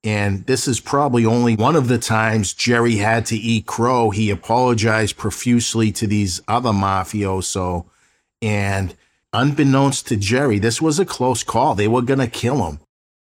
And 0.04 0.47
this 0.47 0.66
is 0.66 0.80
probably 0.80 1.25
only 1.25 1.54
one 1.54 1.76
of 1.76 1.87
the 1.87 1.99
times 1.99 2.54
Jerry 2.54 2.97
had 2.97 3.25
to 3.26 3.37
eat 3.37 3.66
crow. 3.66 4.11
He 4.11 4.30
apologized 4.30 5.16
profusely 5.16 5.92
to 5.92 6.06
these 6.06 6.40
other 6.49 6.71
mafioso. 6.71 7.87
And 8.40 8.97
unbeknownst 9.32 10.09
to 10.09 10.16
Jerry, 10.16 10.59
this 10.59 10.82
was 10.82 10.99
a 10.99 11.06
close 11.06 11.44
call. 11.44 11.76
They 11.76 11.87
were 11.87 12.02
going 12.02 12.18
to 12.18 12.26
kill 12.26 12.66
him. 12.66 12.80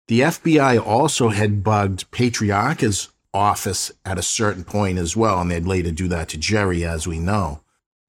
The 0.08 0.20
FBI 0.20 0.84
also 0.84 1.28
had 1.28 1.62
bugged 1.62 2.10
Patriarca's 2.10 3.10
office 3.34 3.92
at 4.04 4.18
a 4.18 4.22
certain 4.22 4.64
point 4.64 4.98
as 4.98 5.14
well. 5.14 5.40
And 5.40 5.50
they'd 5.50 5.66
later 5.66 5.90
do 5.90 6.08
that 6.08 6.30
to 6.30 6.38
Jerry, 6.38 6.84
as 6.84 7.06
we 7.06 7.18
know. 7.18 7.60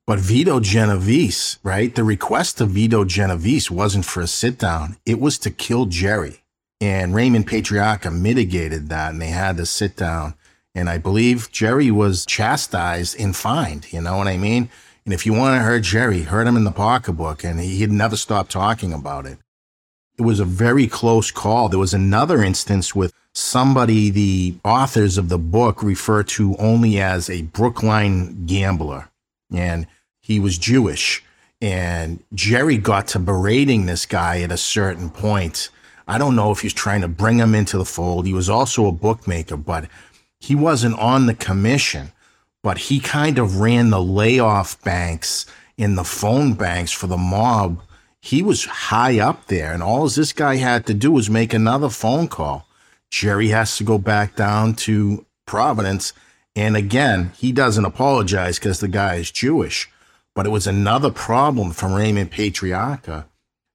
But 0.05 0.19
Vito 0.19 0.59
Genovese, 0.59 1.59
right? 1.63 1.93
The 1.93 2.03
request 2.03 2.59
of 2.59 2.71
Vito 2.71 3.05
Genovese 3.05 3.71
wasn't 3.71 4.05
for 4.05 4.21
a 4.21 4.27
sit 4.27 4.57
down, 4.57 4.97
it 5.05 5.19
was 5.19 5.37
to 5.39 5.49
kill 5.49 5.85
Jerry. 5.85 6.42
And 6.83 7.15
Raymond 7.15 7.47
Patriarca 7.47 8.13
mitigated 8.13 8.89
that, 8.89 9.13
and 9.13 9.21
they 9.21 9.27
had 9.27 9.55
to 9.55 9.65
sit 9.65 9.95
down. 9.95 10.33
And 10.75 10.89
I 10.89 10.97
believe 10.97 11.49
Jerry 11.49 11.89
was 11.91 12.25
chastised 12.25 13.17
and 13.17 13.33
fined. 13.33 13.93
You 13.93 14.01
know 14.01 14.17
what 14.17 14.27
I 14.27 14.35
mean? 14.35 14.69
And 15.05 15.13
if 15.13 15.25
you 15.25 15.31
want 15.31 15.57
to 15.57 15.63
hurt 15.63 15.83
Jerry, 15.83 16.23
hurt 16.23 16.45
him 16.45 16.57
in 16.57 16.65
the 16.65 16.71
pocketbook, 16.71 17.45
and 17.45 17.61
he'd 17.61 17.89
never 17.89 18.17
stop 18.17 18.49
talking 18.49 18.91
about 18.91 19.25
it. 19.25 19.37
It 20.17 20.23
was 20.23 20.41
a 20.41 20.45
very 20.45 20.87
close 20.87 21.31
call. 21.31 21.69
There 21.69 21.79
was 21.79 21.93
another 21.93 22.43
instance 22.43 22.93
with 22.93 23.13
somebody 23.33 24.09
the 24.09 24.55
authors 24.65 25.17
of 25.17 25.29
the 25.29 25.37
book 25.37 25.81
refer 25.81 26.21
to 26.23 26.57
only 26.57 26.99
as 26.99 27.29
a 27.29 27.43
Brookline 27.43 28.45
gambler 28.45 29.09
and 29.53 29.87
he 30.19 30.37
was 30.39 30.57
Jewish. 30.57 31.23
And 31.61 32.21
Jerry 32.33 32.77
got 32.77 33.07
to 33.09 33.19
berating 33.19 33.85
this 33.85 34.05
guy 34.05 34.41
at 34.41 34.51
a 34.51 34.57
certain 34.57 35.09
point. 35.09 35.69
I 36.07 36.17
don't 36.17 36.35
know 36.35 36.51
if 36.51 36.61
he's 36.61 36.73
trying 36.73 37.01
to 37.01 37.07
bring 37.07 37.37
him 37.37 37.55
into 37.55 37.77
the 37.77 37.85
fold. 37.85 38.25
He 38.25 38.33
was 38.33 38.49
also 38.49 38.87
a 38.87 38.91
bookmaker, 38.91 39.57
but 39.57 39.87
he 40.39 40.55
wasn't 40.55 40.99
on 40.99 41.25
the 41.25 41.33
commission. 41.33 42.11
But 42.61 42.77
he 42.77 42.99
kind 42.99 43.39
of 43.39 43.59
ran 43.59 43.89
the 43.89 44.01
layoff 44.01 44.81
banks 44.83 45.45
in 45.77 45.95
the 45.95 46.03
phone 46.03 46.53
banks 46.53 46.91
for 46.91 47.07
the 47.07 47.17
mob. 47.17 47.81
He 48.21 48.41
was 48.41 48.65
high 48.65 49.19
up 49.19 49.47
there, 49.47 49.73
and 49.73 49.83
all 49.83 50.07
this 50.07 50.31
guy 50.31 50.55
had 50.55 50.85
to 50.87 50.93
do 50.93 51.11
was 51.11 51.29
make 51.29 51.53
another 51.53 51.89
phone 51.89 52.27
call. 52.27 52.67
Jerry 53.11 53.49
has 53.49 53.77
to 53.77 53.83
go 53.83 53.97
back 53.97 54.35
down 54.35 54.75
to 54.75 55.25
Providence 55.45 56.13
and 56.55 56.77
again, 56.77 57.31
he 57.35 57.51
doesn't 57.51 57.85
apologize 57.85 58.59
because 58.59 58.79
the 58.79 58.87
guy 58.87 59.15
is 59.15 59.31
Jewish. 59.31 59.89
But 60.35 60.45
it 60.45 60.49
was 60.49 60.67
another 60.67 61.11
problem 61.11 61.71
from 61.71 61.93
Raymond 61.93 62.31
Patriarca 62.31 63.25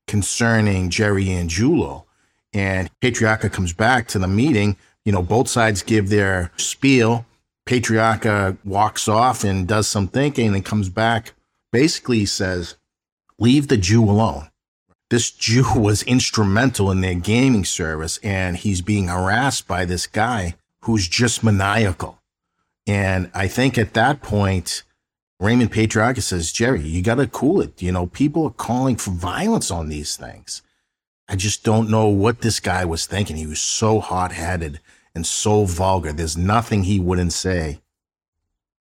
concerning 0.07 0.91
Jerry 0.91 1.27
Angiulo. 1.27 2.05
And 2.53 2.91
Patriarca 3.01 3.53
comes 3.53 3.73
back 3.73 4.09
to 4.09 4.19
the 4.19 4.29
meeting. 4.29 4.77
You 5.05 5.13
know, 5.13 5.23
both 5.23 5.49
sides 5.49 5.83
give 5.83 6.09
their 6.09 6.53
spiel. 6.57 7.27
Patriarca 7.67 8.57
walks 8.65 9.09
off 9.09 9.45
and 9.45 9.69
does 9.69 9.87
some 9.87 10.09
thinking 10.09 10.55
and 10.55 10.65
comes 10.65 10.89
back. 10.89 11.33
Basically, 11.73 12.25
says, 12.25 12.77
Leave 13.39 13.69
the 13.69 13.77
Jew 13.77 14.05
alone. 14.05 14.51
This 15.11 15.31
Jew 15.31 15.65
was 15.77 16.03
instrumental 16.05 16.91
in 16.91 17.01
their 17.01 17.15
gaming 17.15 17.65
service, 17.65 18.19
and 18.23 18.57
he's 18.57 18.81
being 18.81 19.09
harassed 19.09 19.69
by 19.69 19.85
this 19.85 20.07
guy 20.07 20.55
who's 20.83 21.07
just 21.09 21.45
maniacal 21.45 22.19
and 22.89 23.31
I 23.35 23.49
think 23.49 23.77
at 23.77 23.93
that 23.93 24.23
point, 24.23 24.83
Raymond 25.39 25.71
Patriarca 25.71 26.23
says, 26.23 26.51
Jerry, 26.51 26.81
you 26.81 27.03
got 27.03 27.17
to 27.17 27.27
cool 27.27 27.61
it. 27.61 27.83
You 27.83 27.93
know, 27.93 28.07
people 28.07 28.47
are 28.47 28.51
calling 28.51 28.97
for 28.97 29.11
violence 29.11 29.71
on 29.71 29.89
these 29.89 30.17
things. 30.17 30.63
I 31.29 31.37
just 31.37 31.63
don't 31.63 31.91
know 31.91 32.09
what 32.09 32.41
this 32.41 32.59
guy 32.59 32.85
was 32.85 33.07
thinking. 33.07 33.37
He 33.37 33.47
was 33.47 33.61
so 33.61 34.01
hot 34.01 34.33
headed 34.33 34.81
and 35.15 35.27
so 35.27 35.65
vulgar. 35.65 36.13
There's 36.13 36.37
nothing 36.37 36.85
he 36.85 36.99
wouldn't 36.99 37.33
say. 37.33 37.81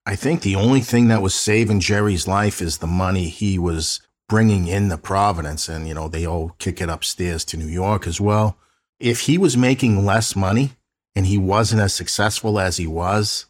I 0.06 0.16
think 0.16 0.42
the 0.42 0.56
only 0.56 0.80
thing 0.80 1.10
that 1.10 1.22
was 1.22 1.36
saving 1.36 1.82
Jerry's 1.82 2.28
life 2.28 2.62
is 2.62 2.78
the 2.78 2.88
money 2.88 3.28
he 3.28 3.60
was 3.60 4.00
bringing 4.30 4.68
in 4.68 4.88
the 4.88 4.98
Providence. 4.98 5.68
And, 5.68 5.88
you 5.88 5.94
know, 5.94 6.08
they 6.08 6.26
all 6.26 6.56
kick 6.60 6.80
it 6.80 6.90
upstairs 6.90 7.44
to 7.46 7.58
New 7.58 7.68
York 7.68 8.08
as 8.08 8.22
well. 8.22 8.58
If 9.00 9.22
he 9.22 9.38
was 9.38 9.58
making 9.58 10.06
less 10.06 10.36
money 10.36 10.72
and 11.16 11.26
he 11.26 11.38
wasn't 11.38 11.82
as 11.82 11.94
successful 11.94 12.60
as 12.60 12.78
he 12.78 12.88
was, 12.88 13.46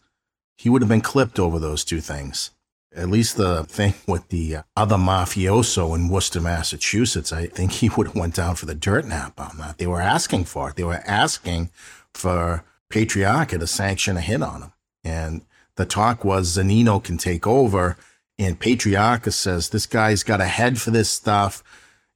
he 0.56 0.70
would 0.70 0.82
have 0.82 0.90
been 0.90 1.02
clipped 1.02 1.38
over 1.38 1.60
those 1.60 1.86
two 1.86 2.02
things. 2.02 2.50
At 2.96 3.10
least 3.10 3.38
the 3.38 3.64
thing 3.66 3.94
with 4.08 4.30
the 4.30 4.58
other 4.76 4.98
mafioso 4.98 5.96
in 5.96 6.10
Worcester, 6.10 6.42
Massachusetts, 6.42 7.32
I 7.32 7.48
think 7.48 7.74
he 7.74 7.90
would 7.90 8.08
have 8.08 8.16
went 8.16 8.36
down 8.36 8.56
for 8.56 8.66
the 8.66 8.76
dirt 8.76 9.06
nap 9.06 9.40
on 9.40 9.58
that. 9.58 9.78
They 9.78 9.88
were 9.88 10.02
asking 10.02 10.46
for 10.46 10.70
it. 10.70 10.76
They 10.76 10.84
were 10.84 11.04
asking 11.06 11.70
for 12.14 12.64
Patriarca 12.90 13.60
to 13.60 13.68
sanction 13.68 14.18
a 14.18 14.22
hit 14.22 14.42
on 14.42 14.64
him. 14.64 14.74
And 15.04 15.46
the 15.76 15.86
talk 15.86 16.24
was 16.24 16.58
Zannino 16.58 17.04
can 17.04 17.18
take 17.18 17.46
over. 17.46 17.98
And 18.40 18.60
Patriarca 18.60 19.32
says, 19.32 19.70
this 19.70 19.86
guy's 19.86 20.24
got 20.24 20.42
a 20.42 20.46
head 20.46 20.80
for 20.80 20.92
this 20.92 21.10
stuff. 21.10 21.64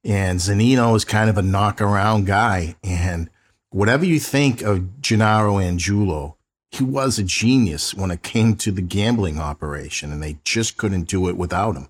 And 0.04 0.40
Zannino 0.40 0.96
is 0.96 1.06
kind 1.06 1.30
of 1.30 1.38
a 1.38 1.44
knock 1.44 1.82
around 1.82 2.26
guy. 2.26 2.76
And 2.84 3.30
whatever 3.70 4.06
you 4.06 4.20
think 4.20 4.62
of 4.62 5.02
Gennaro 5.02 5.56
Angiulo, 5.56 6.36
he 6.72 6.84
was 6.84 7.20
a 7.20 7.24
genius 7.24 7.94
when 7.94 8.12
it 8.12 8.24
came 8.24 8.56
to 8.56 8.72
the 8.72 8.82
gambling 8.82 9.40
operation, 9.40 10.12
and 10.12 10.24
they 10.24 10.38
just 10.46 10.78
couldn't 10.78 11.04
do 11.04 11.28
it 11.28 11.38
without 11.38 11.76
him. 11.76 11.90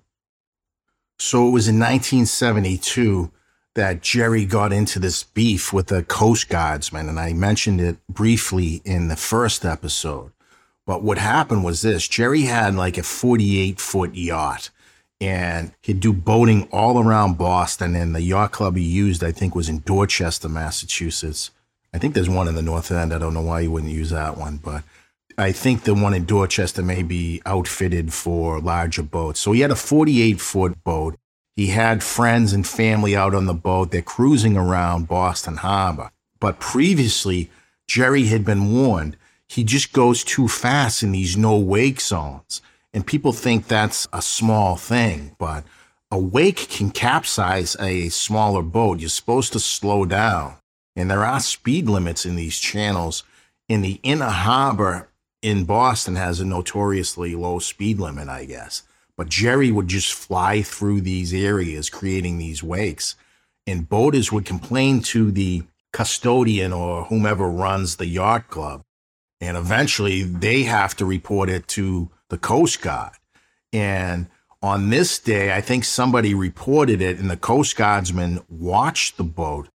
So 1.18 1.46
it 1.46 1.52
was 1.52 1.68
in 1.68 1.78
1972 1.78 3.30
that 3.74 4.02
Jerry 4.02 4.44
got 4.44 4.72
into 4.72 4.98
this 4.98 5.22
beef 5.22 5.72
with 5.72 5.86
the 5.86 6.02
Coast 6.02 6.48
Guardsmen, 6.48 7.08
and 7.08 7.18
I 7.18 7.32
mentioned 7.32 7.80
it 7.80 7.96
briefly 8.08 8.82
in 8.84 9.08
the 9.08 9.16
first 9.16 9.64
episode. 9.64 10.32
But 10.84 11.02
what 11.02 11.18
happened 11.18 11.64
was 11.64 11.82
this 11.82 12.08
Jerry 12.08 12.42
had 12.42 12.74
like 12.74 12.98
a 12.98 13.04
48 13.04 13.80
foot 13.80 14.14
yacht, 14.16 14.70
and 15.20 15.72
he'd 15.80 16.00
do 16.00 16.12
boating 16.12 16.68
all 16.72 16.98
around 16.98 17.38
Boston. 17.38 17.94
And 17.94 18.16
the 18.16 18.20
yacht 18.20 18.50
club 18.50 18.76
he 18.76 18.82
used, 18.82 19.22
I 19.22 19.30
think, 19.30 19.54
was 19.54 19.68
in 19.68 19.78
Dorchester, 19.78 20.48
Massachusetts. 20.48 21.52
I 21.92 21.98
think 21.98 22.14
there's 22.14 22.28
one 22.28 22.48
in 22.48 22.54
the 22.54 22.62
North 22.62 22.90
End. 22.90 23.12
I 23.12 23.18
don't 23.18 23.34
know 23.34 23.42
why 23.42 23.60
you 23.60 23.70
wouldn't 23.70 23.92
use 23.92 24.10
that 24.10 24.38
one, 24.38 24.56
but 24.56 24.82
I 25.36 25.52
think 25.52 25.84
the 25.84 25.94
one 25.94 26.14
in 26.14 26.24
Dorchester 26.24 26.82
may 26.82 27.02
be 27.02 27.42
outfitted 27.44 28.12
for 28.12 28.60
larger 28.60 29.02
boats. 29.02 29.40
So 29.40 29.52
he 29.52 29.60
had 29.60 29.70
a 29.70 29.76
48 29.76 30.40
foot 30.40 30.82
boat. 30.84 31.18
He 31.54 31.68
had 31.68 32.02
friends 32.02 32.52
and 32.52 32.66
family 32.66 33.14
out 33.14 33.34
on 33.34 33.46
the 33.46 33.54
boat. 33.54 33.90
They're 33.90 34.02
cruising 34.02 34.56
around 34.56 35.08
Boston 35.08 35.58
Harbor. 35.58 36.10
But 36.40 36.60
previously, 36.60 37.50
Jerry 37.86 38.24
had 38.24 38.44
been 38.44 38.72
warned 38.72 39.16
he 39.52 39.64
just 39.64 39.92
goes 39.92 40.24
too 40.24 40.48
fast 40.48 41.02
in 41.02 41.12
these 41.12 41.36
no 41.36 41.58
wake 41.58 42.00
zones. 42.00 42.62
And 42.94 43.06
people 43.06 43.34
think 43.34 43.68
that's 43.68 44.08
a 44.10 44.22
small 44.22 44.76
thing, 44.76 45.36
but 45.38 45.64
a 46.10 46.18
wake 46.18 46.70
can 46.70 46.90
capsize 46.90 47.76
a 47.78 48.08
smaller 48.08 48.62
boat. 48.62 49.00
You're 49.00 49.10
supposed 49.10 49.52
to 49.52 49.60
slow 49.60 50.06
down. 50.06 50.56
And 50.94 51.10
there 51.10 51.24
are 51.24 51.40
speed 51.40 51.88
limits 51.88 52.26
in 52.26 52.36
these 52.36 52.58
channels. 52.58 53.24
In 53.68 53.80
the 53.82 54.00
inner 54.02 54.28
harbor 54.30 55.08
in 55.40 55.64
Boston 55.64 56.16
has 56.16 56.40
a 56.40 56.44
notoriously 56.44 57.34
low 57.34 57.58
speed 57.58 57.98
limit, 57.98 58.28
I 58.28 58.44
guess. 58.44 58.82
But 59.16 59.28
Jerry 59.28 59.70
would 59.70 59.88
just 59.88 60.12
fly 60.12 60.62
through 60.62 61.02
these 61.02 61.32
areas, 61.34 61.90
creating 61.90 62.38
these 62.38 62.62
wakes. 62.62 63.16
and 63.66 63.88
boaters 63.88 64.32
would 64.32 64.44
complain 64.44 65.00
to 65.00 65.30
the 65.30 65.62
custodian 65.92 66.72
or 66.72 67.04
whomever 67.04 67.48
runs 67.48 67.96
the 67.96 68.06
yacht 68.06 68.48
club. 68.48 68.82
And 69.40 69.56
eventually 69.56 70.22
they 70.22 70.62
have 70.64 70.96
to 70.96 71.04
report 71.04 71.48
it 71.48 71.66
to 71.68 72.10
the 72.28 72.38
Coast 72.38 72.80
Guard. 72.80 73.12
And 73.72 74.28
on 74.62 74.90
this 74.90 75.18
day, 75.18 75.52
I 75.52 75.60
think 75.60 75.84
somebody 75.84 76.34
reported 76.34 77.02
it, 77.02 77.18
and 77.18 77.28
the 77.28 77.36
Coast 77.36 77.76
Guardsmen 77.76 78.40
watched 78.48 79.16
the 79.16 79.24
boat 79.24 79.68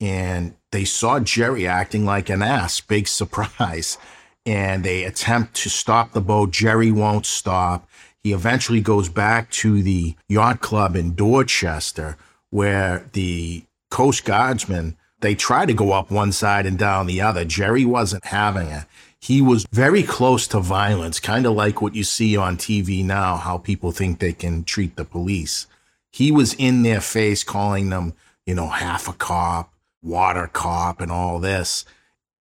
and 0.00 0.54
they 0.72 0.84
saw 0.84 1.20
Jerry 1.20 1.66
acting 1.66 2.04
like 2.04 2.28
an 2.28 2.42
ass. 2.42 2.80
Big 2.80 3.08
surprise. 3.08 3.98
And 4.46 4.84
they 4.84 5.04
attempt 5.04 5.54
to 5.56 5.68
stop 5.68 6.12
the 6.12 6.20
boat. 6.20 6.50
Jerry 6.50 6.90
won't 6.90 7.26
stop. 7.26 7.88
He 8.22 8.32
eventually 8.32 8.80
goes 8.80 9.08
back 9.08 9.50
to 9.50 9.82
the 9.82 10.14
yacht 10.28 10.60
club 10.60 10.96
in 10.96 11.14
Dorchester, 11.14 12.16
where 12.48 13.06
the 13.12 13.64
Coast 13.90 14.24
Guardsmen 14.24 14.96
they 15.20 15.34
try 15.34 15.66
to 15.66 15.74
go 15.74 15.92
up 15.92 16.10
one 16.10 16.32
side 16.32 16.66
and 16.66 16.78
down 16.78 17.06
the 17.06 17.20
other. 17.20 17.44
Jerry 17.44 17.84
wasn't 17.84 18.24
having 18.24 18.68
it. 18.68 18.84
He 19.20 19.42
was 19.42 19.66
very 19.70 20.02
close 20.02 20.46
to 20.48 20.60
violence, 20.60 21.20
kind 21.20 21.44
of 21.44 21.52
like 21.52 21.82
what 21.82 21.94
you 21.94 22.04
see 22.04 22.36
on 22.36 22.56
TV 22.56 23.04
now, 23.04 23.36
how 23.36 23.58
people 23.58 23.92
think 23.92 24.18
they 24.18 24.32
can 24.32 24.64
treat 24.64 24.96
the 24.96 25.04
police. 25.04 25.66
He 26.10 26.32
was 26.32 26.54
in 26.54 26.82
their 26.82 27.02
face 27.02 27.44
calling 27.44 27.90
them, 27.90 28.14
you 28.46 28.54
know, 28.54 28.68
half 28.68 29.08
a 29.08 29.12
cop, 29.12 29.72
water 30.02 30.48
cop, 30.52 31.00
and 31.00 31.10
all 31.10 31.38
this. 31.38 31.84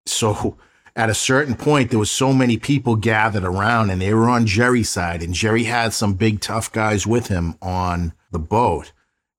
So 0.05 0.57
at 0.95 1.09
a 1.09 1.13
certain 1.13 1.55
point, 1.55 1.89
there 1.89 1.99
was 1.99 2.11
so 2.11 2.33
many 2.33 2.57
people 2.57 2.95
gathered 2.95 3.43
around 3.43 3.89
and 3.89 4.01
they 4.01 4.13
were 4.13 4.29
on 4.29 4.45
Jerry's 4.45 4.89
side, 4.89 5.21
and 5.21 5.33
Jerry 5.33 5.63
had 5.63 5.93
some 5.93 6.13
big 6.13 6.41
tough 6.41 6.71
guys 6.71 7.07
with 7.07 7.27
him 7.27 7.55
on 7.61 8.13
the 8.31 8.39
boat. 8.39 8.91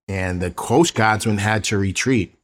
And 0.09 0.41
the 0.41 0.51
Coast 0.51 0.95
Guardsmen 0.95 1.39
had 1.39 1.63
to 1.65 1.79
retreat. 1.79 2.35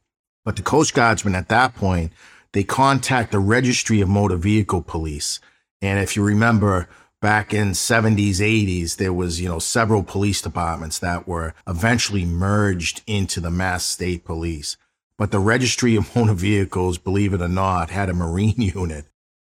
But 0.45 0.55
the 0.55 0.61
Coast 0.61 0.93
Guardsmen 0.93 1.35
at 1.35 1.49
that 1.49 1.75
point, 1.75 2.13
they 2.53 2.63
contact 2.63 3.31
the 3.31 3.39
Registry 3.39 3.99
of 3.99 4.07
Motor 4.07 4.37
Vehicle 4.37 4.81
Police. 4.81 5.41
And 5.81 5.99
if 5.99 6.15
you 6.15 6.23
remember 6.23 6.87
back 7.21 7.53
in 7.53 7.71
70s, 7.71 8.37
80s, 8.37 8.95
there 8.95 9.11
was, 9.11 9.41
you 9.41 9.49
know, 9.49 9.59
several 9.59 10.03
police 10.03 10.41
departments 10.41 10.99
that 10.99 11.27
were 11.27 11.53
eventually 11.67 12.23
merged 12.23 13.01
into 13.05 13.41
the 13.41 13.51
Mass 13.51 13.83
State 13.85 14.23
Police. 14.23 14.77
But 15.17 15.31
the 15.31 15.39
Registry 15.39 15.95
of 15.95 16.15
Motor 16.15 16.33
Vehicles, 16.33 16.97
believe 16.97 17.33
it 17.33 17.41
or 17.41 17.47
not, 17.47 17.89
had 17.89 18.09
a 18.09 18.13
Marine 18.13 18.55
unit. 18.57 19.05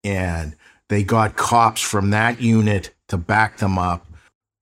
And 0.04 0.56
they 0.90 1.04
got 1.04 1.36
cops 1.36 1.82
from 1.82 2.12
that 2.12 2.42
unit 2.42 2.94
to 3.08 3.18
back 3.18 3.58
them 3.58 3.78
up. 3.78 4.06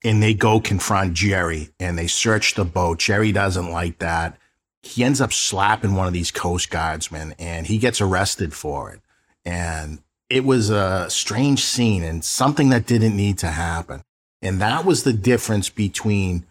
And 0.06 0.22
they 0.22 0.34
go 0.34 0.60
confront 0.60 1.14
Jerry 1.14 1.70
and 1.80 1.98
they 1.98 2.08
search 2.08 2.56
the 2.56 2.66
boat. 2.66 3.00
Jerry 3.00 3.32
doesn't 3.32 3.72
like 3.72 4.00
that 4.00 4.38
he 4.84 5.04
ends 5.04 5.22
up 5.22 5.32
slapping 5.32 5.96
one 5.96 6.08
of 6.08 6.14
these 6.14 6.30
Coast 6.30 6.70
Guardsmen 6.70 7.34
and 7.40 7.66
he 7.66 7.78
gets 7.78 8.02
arrested 8.02 8.54
for 8.54 8.92
it. 8.92 9.00
And 9.46 10.00
it 10.30 10.44
was 10.44 10.70
a 10.70 11.10
strange 11.10 11.64
scene 11.64 12.04
and 12.04 12.24
something 12.24 12.70
that 12.70 12.86
didn't 12.86 13.16
need 13.16 13.38
to 13.40 13.48
happen. 13.48 14.04
And 14.42 14.60
that 14.60 14.84
was 14.84 15.04
the 15.04 15.14
difference 15.14 15.70
between 15.70 16.46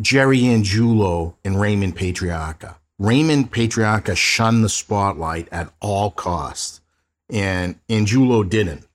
Jerry 0.00 0.40
Angiulo 0.40 1.34
and 1.42 1.58
Raymond 1.58 1.96
Patriarca. 1.96 2.76
Raymond 2.98 3.52
Patriarca 3.52 4.16
shunned 4.16 4.64
the 4.64 4.68
spotlight 4.68 5.48
at 5.50 5.72
all 5.80 6.10
costs, 6.10 6.80
and 7.28 7.76
Angiulo 7.88 8.48
didn't. 8.48 8.86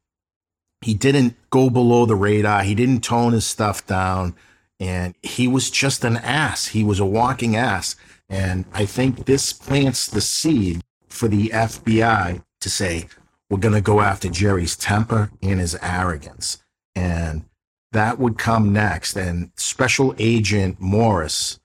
He 0.82 0.94
didn't 0.94 1.36
go 1.50 1.70
below 1.70 2.06
the 2.06 2.16
radar. 2.16 2.64
He 2.64 2.76
didn't 2.76 3.04
tone 3.04 3.34
his 3.34 3.46
stuff 3.46 3.86
down, 3.86 4.36
and 4.80 5.16
he 5.22 5.48
was 5.48 5.70
just 5.70 6.06
an 6.06 6.18
ass. 6.18 6.68
He 6.68 6.84
was 6.84 7.00
a 7.00 7.06
walking 7.06 7.56
ass. 7.56 7.96
And 8.30 8.66
I 8.74 8.86
think 8.86 9.26
this 9.26 9.52
plants 9.52 10.08
the 10.08 10.22
seed 10.22 10.82
for 11.08 11.28
the 11.28 11.50
FBI 11.50 12.44
to 12.62 12.70
say, 12.70 13.08
we're 13.50 13.58
going 13.58 13.74
to 13.74 13.82
go 13.82 14.00
after 14.00 14.30
Jerry's 14.30 14.78
temper 14.78 15.32
and 15.42 15.60
his 15.60 15.76
arrogance. 15.82 16.64
And 16.96 17.46
that 17.92 18.20
would 18.20 18.38
come 18.38 18.72
next. 18.72 19.18
And 19.18 19.52
Special 19.56 20.16
Agent 20.20 20.80
Morris 20.80 21.60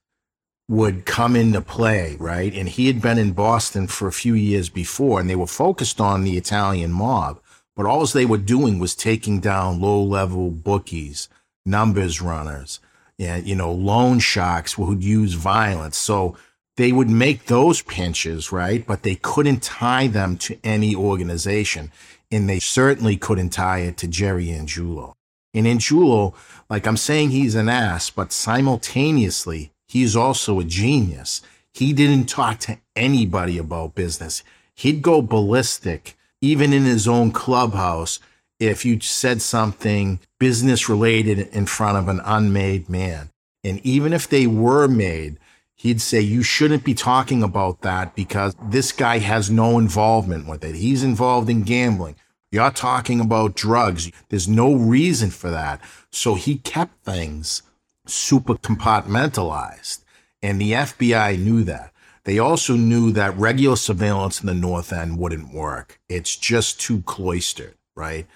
would 0.68 1.04
come 1.04 1.36
into 1.36 1.60
play, 1.60 2.16
right? 2.18 2.54
And 2.54 2.68
he 2.68 2.86
had 2.86 3.02
been 3.02 3.18
in 3.18 3.32
Boston 3.32 3.86
for 3.86 4.08
a 4.08 4.12
few 4.12 4.34
years 4.34 4.68
before, 4.68 5.20
and 5.20 5.28
they 5.28 5.36
were 5.36 5.46
focused 5.46 6.00
on 6.00 6.24
the 6.24 6.36
Italian 6.36 6.92
mob. 6.92 7.40
But 7.76 7.86
all 7.86 8.06
they 8.06 8.24
were 8.24 8.38
doing 8.38 8.78
was 8.78 8.94
taking 8.94 9.40
down 9.40 9.80
low 9.80 10.02
level 10.02 10.50
bookies, 10.50 11.28
numbers 11.66 12.22
runners, 12.22 12.80
and, 13.18 13.46
you 13.46 13.54
know, 13.54 13.72
loan 13.72 14.20
sharks 14.20 14.74
who'd 14.74 15.02
use 15.02 15.34
violence. 15.34 15.96
So 15.96 16.36
they 16.76 16.92
would 16.92 17.10
make 17.10 17.46
those 17.46 17.82
pinches, 17.82 18.50
right? 18.52 18.86
But 18.86 19.02
they 19.02 19.16
couldn't 19.16 19.62
tie 19.62 20.06
them 20.06 20.36
to 20.38 20.58
any 20.64 20.94
organization. 20.94 21.92
And 22.30 22.48
they 22.48 22.58
certainly 22.58 23.16
couldn't 23.16 23.50
tie 23.50 23.80
it 23.80 23.96
to 23.98 24.08
Jerry 24.08 24.46
Angiulo. 24.46 25.12
And 25.52 25.66
Angiulo, 25.66 26.34
like 26.68 26.86
I'm 26.86 26.96
saying, 26.96 27.30
he's 27.30 27.54
an 27.54 27.68
ass, 27.68 28.10
but 28.10 28.32
simultaneously, 28.32 29.70
he's 29.94 30.16
also 30.16 30.58
a 30.58 30.64
genius. 30.64 31.40
He 31.72 31.92
didn't 31.92 32.28
talk 32.28 32.58
to 32.60 32.78
anybody 32.96 33.58
about 33.58 33.94
business. 33.94 34.42
He'd 34.74 35.02
go 35.02 35.22
ballistic, 35.22 36.16
even 36.40 36.72
in 36.72 36.82
his 36.82 37.06
own 37.06 37.30
clubhouse, 37.30 38.18
if 38.58 38.84
you 38.84 39.00
said 39.00 39.40
something 39.40 40.18
business 40.40 40.88
related 40.88 41.38
in 41.52 41.66
front 41.66 41.96
of 41.96 42.08
an 42.08 42.20
unmade 42.24 42.88
man. 42.88 43.30
And 43.62 43.78
even 43.86 44.12
if 44.12 44.28
they 44.28 44.48
were 44.48 44.88
made, 44.88 45.38
he'd 45.76 46.00
say, 46.00 46.20
You 46.20 46.42
shouldn't 46.42 46.82
be 46.82 46.94
talking 46.94 47.44
about 47.44 47.82
that 47.82 48.16
because 48.16 48.56
this 48.60 48.90
guy 48.90 49.18
has 49.18 49.48
no 49.48 49.78
involvement 49.78 50.48
with 50.48 50.64
it. 50.64 50.74
He's 50.74 51.04
involved 51.04 51.48
in 51.48 51.62
gambling. 51.62 52.16
You're 52.50 52.72
talking 52.72 53.20
about 53.20 53.54
drugs. 53.54 54.10
There's 54.28 54.48
no 54.48 54.74
reason 54.74 55.30
for 55.30 55.50
that. 55.50 55.80
So 56.10 56.34
he 56.34 56.58
kept 56.58 57.04
things 57.04 57.62
super 58.06 58.54
compartmentalized. 58.54 60.04
And 60.42 60.60
the 60.60 60.72
FBI 60.72 61.38
knew 61.38 61.62
that. 61.64 61.92
They 62.24 62.38
also 62.38 62.74
knew 62.74 63.12
that 63.12 63.36
regular 63.36 63.76
surveillance 63.76 64.40
in 64.40 64.46
the 64.46 64.54
North 64.54 64.92
End 64.92 65.18
wouldn't 65.18 65.52
work. 65.52 66.00
It's 66.08 66.36
just 66.36 66.80
too 66.80 67.02
cloistered, 67.02 67.74
right? 67.94 68.26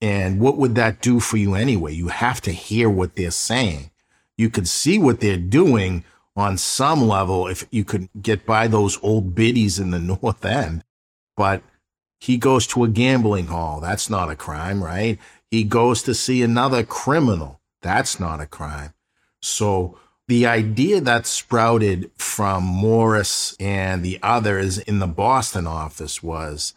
And 0.00 0.40
what 0.40 0.56
would 0.56 0.74
that 0.74 1.00
do 1.00 1.20
for 1.20 1.36
you 1.36 1.54
anyway? 1.54 1.94
You 1.94 2.08
have 2.08 2.40
to 2.42 2.52
hear 2.52 2.90
what 2.90 3.14
they're 3.14 3.30
saying. 3.30 3.90
You 4.36 4.50
could 4.50 4.68
see 4.68 4.98
what 4.98 5.20
they're 5.20 5.36
doing 5.36 6.04
on 6.34 6.58
some 6.58 7.08
level 7.08 7.46
if 7.46 7.66
you 7.70 7.84
could 7.84 8.08
get 8.20 8.44
by 8.44 8.66
those 8.66 8.98
old 9.02 9.34
biddies 9.34 9.78
in 9.78 9.90
the 9.90 9.98
North 10.22 10.44
End. 10.44 10.84
But 11.36 11.62
he 12.18 12.36
goes 12.36 12.66
to 12.68 12.84
a 12.84 12.88
gambling 12.88 13.46
hall. 13.46 13.80
That's 13.80 14.10
not 14.10 14.30
a 14.30 14.36
crime, 14.36 14.82
right? 14.82 15.18
He 15.50 15.64
goes 15.64 16.02
to 16.02 16.14
see 16.14 16.42
another 16.42 16.82
criminal. 16.82 17.60
That's 17.82 18.18
not 18.18 18.40
a 18.40 18.46
crime. 18.46 18.92
So 19.46 19.96
the 20.28 20.46
idea 20.46 21.00
that 21.00 21.26
sprouted 21.26 22.10
from 22.16 22.64
Morris 22.64 23.56
and 23.60 24.04
the 24.04 24.18
others 24.22 24.78
in 24.78 24.98
the 24.98 25.06
Boston 25.06 25.66
office 25.66 26.22
was 26.22 26.74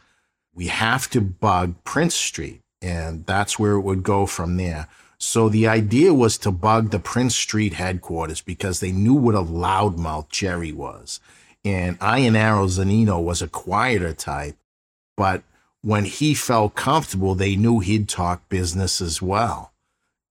we 0.53 0.67
have 0.67 1.09
to 1.09 1.21
bug 1.21 1.75
Prince 1.83 2.15
Street. 2.15 2.61
And 2.81 3.25
that's 3.25 3.57
where 3.59 3.73
it 3.73 3.81
would 3.81 4.03
go 4.03 4.25
from 4.25 4.57
there. 4.57 4.87
So 5.17 5.49
the 5.49 5.67
idea 5.67 6.13
was 6.13 6.37
to 6.39 6.51
bug 6.51 6.91
the 6.91 6.99
Prince 6.99 7.35
Street 7.35 7.73
headquarters 7.73 8.39
because 8.39 8.79
they 8.79 8.91
knew 8.91 9.15
what 9.15 9.35
a 9.35 9.41
loudmouth 9.41 10.29
Jerry 10.29 10.71
was. 10.71 11.19
And 11.65 11.99
Iannaro 11.99 12.67
Zannino 12.67 13.21
was 13.21 13.41
a 13.41 13.49
quieter 13.49 14.13
type, 14.13 14.55
but 15.17 15.43
when 15.81 16.05
he 16.05 16.33
felt 16.33 16.75
comfortable, 16.75 17.35
they 17.35 17.57
knew 17.57 17.79
he'd 17.79 18.07
talk 18.07 18.47
business 18.47 19.01
as 19.01 19.21
well. 19.21 19.73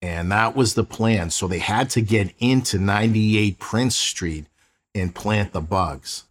And 0.01 0.31
that 0.31 0.55
was 0.55 0.75
the 0.75 0.85
plan. 0.85 1.31
So 1.31 1.49
they 1.49 1.59
had 1.59 1.91
to 1.91 2.01
get 2.01 2.33
into 2.39 2.79
98 2.79 3.59
Prince 3.59 3.97
Street 3.97 4.47
and 4.95 5.15
plant 5.15 5.53
the 5.53 5.61
bugs. 5.61 6.25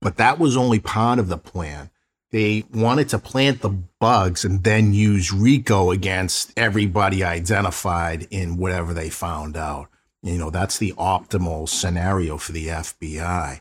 But 0.00 0.16
that 0.16 0.38
was 0.38 0.56
only 0.56 0.78
part 0.78 1.18
of 1.18 1.28
the 1.28 1.36
plan 1.36 1.90
they 2.30 2.64
wanted 2.72 3.08
to 3.08 3.18
plant 3.18 3.60
the 3.60 3.70
bugs 3.70 4.44
and 4.44 4.62
then 4.62 4.94
use 4.94 5.32
RICO 5.32 5.90
against 5.90 6.52
everybody 6.56 7.24
identified 7.24 8.26
in 8.30 8.56
whatever 8.56 8.94
they 8.94 9.10
found 9.10 9.56
out. 9.56 9.88
You 10.22 10.38
know, 10.38 10.50
that's 10.50 10.78
the 10.78 10.92
optimal 10.92 11.68
scenario 11.68 12.36
for 12.38 12.52
the 12.52 12.68
FBI. 12.68 13.60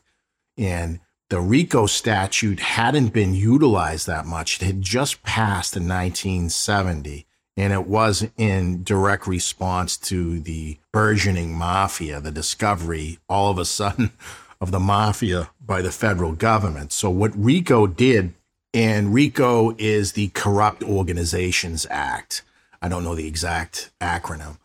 And 0.58 1.00
the 1.30 1.40
RICO 1.40 1.86
statute 1.88 2.60
hadn't 2.60 3.14
been 3.14 3.34
utilized 3.34 4.08
that 4.08 4.26
much. 4.26 4.62
It 4.62 4.66
had 4.66 4.82
just 4.82 5.24
passed 5.24 5.76
in 5.76 5.88
1970, 5.88 7.26
and 7.60 7.74
it 7.74 7.86
was 7.86 8.26
in 8.38 8.84
direct 8.84 9.28
response 9.28 9.98
to 9.98 10.40
the 10.40 10.78
burgeoning 10.94 11.54
mafia, 11.54 12.22
the 12.22 12.32
discovery 12.32 13.20
all 13.28 13.52
of 13.52 13.58
a 13.58 13.66
sudden 13.66 14.12
of 14.62 14.72
the 14.72 14.80
mafia 14.80 15.50
by 15.66 15.82
the 15.82 15.92
federal 15.92 16.32
government. 16.32 16.94
So, 16.94 17.10
what 17.10 17.36
RICO 17.36 17.86
did 17.86 18.34
and 18.74 19.14
RICO 19.14 19.76
is 19.78 20.14
the 20.14 20.30
Corrupt 20.30 20.84
Organizations 20.84 21.86
Act. 21.90 22.44
I 22.82 22.88
don't 22.88 23.04
know 23.04 23.16
the 23.16 23.28
exact 23.28 23.92
acronym, 24.00 24.58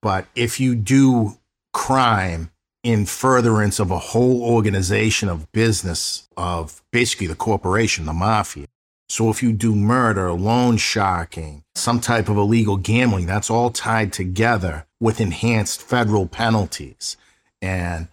but 0.00 0.26
if 0.36 0.60
you 0.60 0.76
do 0.76 1.38
crime 1.72 2.50
in 2.84 3.04
furtherance 3.04 3.80
of 3.80 3.90
a 3.90 3.98
whole 3.98 4.40
organization 4.44 5.28
of 5.28 5.50
business 5.50 6.28
of 6.36 6.80
basically 6.92 7.26
the 7.26 7.34
corporation, 7.34 8.04
the 8.04 8.12
mafia. 8.12 8.66
So 9.08 9.30
if 9.30 9.42
you 9.42 9.52
do 9.52 9.74
murder, 9.74 10.32
loan 10.32 10.78
sharking, 10.78 11.62
some 11.74 12.00
type 12.00 12.28
of 12.28 12.36
illegal 12.36 12.76
gambling, 12.76 13.26
that's 13.26 13.50
all 13.50 13.70
tied 13.70 14.12
together 14.12 14.86
with 15.00 15.20
enhanced 15.20 15.80
federal 15.82 16.26
penalties. 16.26 17.16
And 17.62 18.08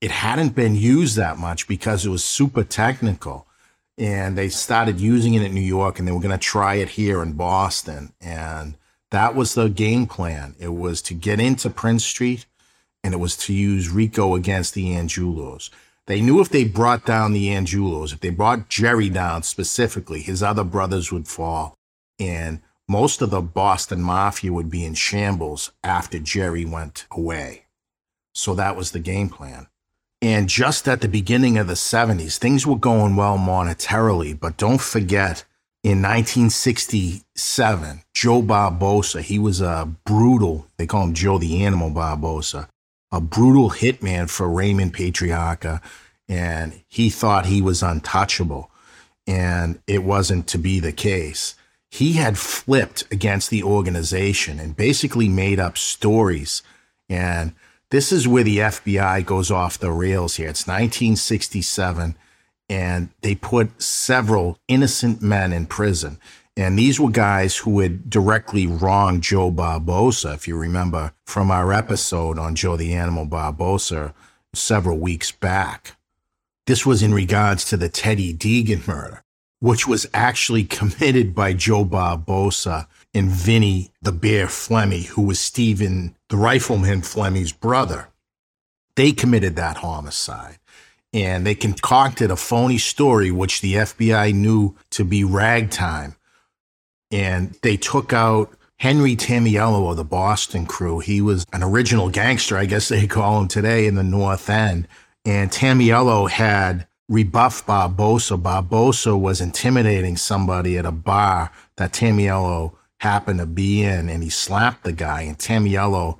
it 0.00 0.10
hadn't 0.10 0.54
been 0.54 0.74
used 0.74 1.16
that 1.16 1.38
much 1.38 1.68
because 1.68 2.04
it 2.04 2.10
was 2.10 2.24
super 2.24 2.64
technical. 2.64 3.46
And 3.98 4.36
they 4.36 4.48
started 4.48 5.00
using 5.00 5.34
it 5.34 5.42
in 5.42 5.54
New 5.54 5.60
York 5.60 5.98
and 5.98 6.06
they 6.06 6.12
were 6.12 6.20
going 6.20 6.30
to 6.30 6.38
try 6.38 6.74
it 6.74 6.90
here 6.90 7.22
in 7.22 7.32
Boston. 7.32 8.12
And 8.20 8.76
that 9.10 9.34
was 9.34 9.54
the 9.54 9.68
game 9.68 10.06
plan. 10.06 10.54
It 10.58 10.74
was 10.74 11.00
to 11.02 11.14
get 11.14 11.40
into 11.40 11.70
Prince 11.70 12.04
Street 12.04 12.46
and 13.02 13.14
it 13.14 13.18
was 13.18 13.36
to 13.36 13.54
use 13.54 13.88
RICO 13.88 14.34
against 14.34 14.74
the 14.74 14.88
Angiulos. 14.88 15.70
They 16.06 16.20
knew 16.20 16.40
if 16.40 16.48
they 16.48 16.64
brought 16.64 17.04
down 17.04 17.32
the 17.32 17.48
Angiulos, 17.48 18.12
if 18.12 18.20
they 18.20 18.30
brought 18.30 18.68
Jerry 18.68 19.08
down 19.08 19.42
specifically, 19.42 20.20
his 20.20 20.42
other 20.42 20.64
brothers 20.64 21.10
would 21.10 21.26
fall. 21.26 21.74
And 22.18 22.60
most 22.88 23.20
of 23.20 23.30
the 23.30 23.40
Boston 23.40 24.00
Mafia 24.00 24.52
would 24.52 24.70
be 24.70 24.84
in 24.84 24.94
shambles 24.94 25.72
after 25.82 26.20
Jerry 26.20 26.64
went 26.64 27.06
away. 27.10 27.64
So 28.34 28.54
that 28.54 28.76
was 28.76 28.92
the 28.92 29.00
game 29.00 29.28
plan. 29.28 29.66
And 30.22 30.48
just 30.48 30.88
at 30.88 31.00
the 31.00 31.08
beginning 31.08 31.58
of 31.58 31.66
the 31.66 31.74
70s, 31.74 32.38
things 32.38 32.66
were 32.66 32.78
going 32.78 33.16
well 33.16 33.38
monetarily, 33.38 34.38
but 34.38 34.56
don't 34.56 34.80
forget 34.80 35.44
in 35.82 36.02
1967, 36.02 38.02
Joe 38.14 38.42
Barboza, 38.42 39.22
he 39.22 39.38
was 39.38 39.60
a 39.60 39.88
brutal, 40.04 40.66
they 40.78 40.86
call 40.86 41.04
him 41.04 41.14
Joe 41.14 41.38
the 41.38 41.64
Animal 41.64 41.90
Barboza, 41.90 42.68
a 43.12 43.20
brutal 43.20 43.70
hitman 43.70 44.28
for 44.28 44.48
Raymond 44.48 44.94
Patriarca. 44.94 45.80
And 46.28 46.82
he 46.88 47.10
thought 47.10 47.46
he 47.46 47.62
was 47.62 47.82
untouchable. 47.82 48.70
And 49.26 49.80
it 49.86 50.04
wasn't 50.04 50.46
to 50.48 50.58
be 50.58 50.80
the 50.80 50.92
case. 50.92 51.54
He 51.90 52.14
had 52.14 52.36
flipped 52.38 53.04
against 53.12 53.50
the 53.50 53.62
organization 53.62 54.60
and 54.60 54.76
basically 54.76 55.28
made 55.28 55.60
up 55.60 55.78
stories. 55.78 56.62
And 57.08 57.54
this 57.90 58.10
is 58.12 58.26
where 58.26 58.42
the 58.42 58.58
FBI 58.58 59.24
goes 59.24 59.50
off 59.50 59.78
the 59.78 59.92
rails 59.92 60.36
here. 60.36 60.48
It's 60.48 60.66
1967 60.66 62.16
and 62.68 63.10
they 63.20 63.34
put 63.34 63.80
several 63.80 64.58
innocent 64.66 65.22
men 65.22 65.52
in 65.52 65.66
prison. 65.66 66.18
And 66.56 66.78
these 66.78 66.98
were 66.98 67.10
guys 67.10 67.58
who 67.58 67.80
had 67.80 68.08
directly 68.08 68.66
wronged 68.66 69.22
Joe 69.22 69.50
Barboza, 69.50 70.32
if 70.32 70.48
you 70.48 70.56
remember 70.56 71.12
from 71.26 71.50
our 71.50 71.72
episode 71.72 72.38
on 72.38 72.54
Joe 72.54 72.76
the 72.76 72.94
Animal 72.94 73.26
Barboza 73.26 74.14
several 74.54 74.98
weeks 74.98 75.30
back. 75.30 75.96
This 76.66 76.86
was 76.86 77.02
in 77.02 77.12
regards 77.12 77.64
to 77.66 77.76
the 77.76 77.90
Teddy 77.90 78.32
Deegan 78.32 78.88
murder, 78.88 79.22
which 79.60 79.86
was 79.86 80.06
actually 80.14 80.64
committed 80.64 81.34
by 81.34 81.52
Joe 81.52 81.84
Barboza 81.84 82.88
and 83.12 83.30
Vinny 83.30 83.92
the 84.00 84.12
Bear 84.12 84.46
Flemmi, 84.46 85.06
who 85.06 85.22
was 85.22 85.38
Stephen 85.38 86.16
the 86.28 86.36
Rifleman 86.36 87.02
Flemmi's 87.02 87.52
brother. 87.52 88.08
They 88.94 89.12
committed 89.12 89.56
that 89.56 89.78
homicide 89.78 90.58
and 91.12 91.46
they 91.46 91.54
concocted 91.54 92.30
a 92.30 92.36
phony 92.36 92.78
story, 92.78 93.30
which 93.30 93.60
the 93.60 93.74
FBI 93.74 94.34
knew 94.34 94.74
to 94.90 95.04
be 95.04 95.24
ragtime. 95.24 96.16
And 97.10 97.56
they 97.62 97.76
took 97.76 98.12
out 98.12 98.52
Henry 98.78 99.16
Tameleo 99.16 99.90
of 99.90 99.96
the 99.96 100.04
Boston 100.04 100.66
crew. 100.66 100.98
He 100.98 101.20
was 101.20 101.46
an 101.52 101.62
original 101.62 102.10
gangster, 102.10 102.58
I 102.58 102.66
guess 102.66 102.88
they 102.88 103.06
call 103.06 103.40
him 103.40 103.48
today 103.48 103.86
in 103.86 103.94
the 103.94 104.02
North 104.02 104.50
End. 104.50 104.86
And 105.24 105.50
Tameleo 105.50 106.28
had 106.28 106.86
rebuffed 107.08 107.66
Barboza. 107.66 108.36
Barboza 108.36 109.16
was 109.16 109.40
intimidating 109.40 110.16
somebody 110.16 110.76
at 110.76 110.86
a 110.86 110.92
bar 110.92 111.50
that 111.76 111.92
Tameleo 111.92 112.72
happened 112.98 113.38
to 113.40 113.46
be 113.46 113.82
in, 113.82 114.08
and 114.08 114.22
he 114.22 114.30
slapped 114.30 114.84
the 114.84 114.92
guy. 114.92 115.22
And 115.22 115.38
Tameleo 115.38 116.18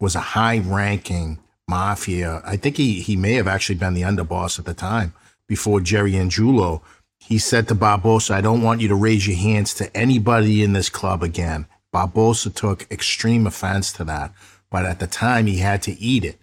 was 0.00 0.14
a 0.14 0.20
high 0.20 0.58
ranking 0.58 1.38
mafia. 1.68 2.40
I 2.44 2.56
think 2.56 2.76
he 2.76 3.00
he 3.00 3.16
may 3.16 3.34
have 3.34 3.48
actually 3.48 3.76
been 3.76 3.94
the 3.94 4.02
underboss 4.02 4.58
at 4.58 4.64
the 4.64 4.74
time 4.74 5.12
before 5.46 5.80
Jerry 5.80 6.12
Angiulo. 6.12 6.80
He 7.20 7.38
said 7.38 7.68
to 7.68 7.74
Barboza, 7.74 8.34
I 8.34 8.40
don't 8.40 8.62
want 8.62 8.80
you 8.80 8.88
to 8.88 8.94
raise 8.94 9.26
your 9.26 9.36
hands 9.36 9.74
to 9.74 9.94
anybody 9.96 10.62
in 10.62 10.72
this 10.72 10.88
club 10.88 11.22
again. 11.22 11.66
Barboza 11.92 12.50
took 12.50 12.90
extreme 12.90 13.46
offense 13.46 13.92
to 13.92 14.04
that, 14.04 14.32
but 14.70 14.86
at 14.86 14.98
the 14.98 15.06
time 15.06 15.46
he 15.46 15.58
had 15.58 15.82
to 15.82 15.98
eat 16.00 16.24
it. 16.24 16.38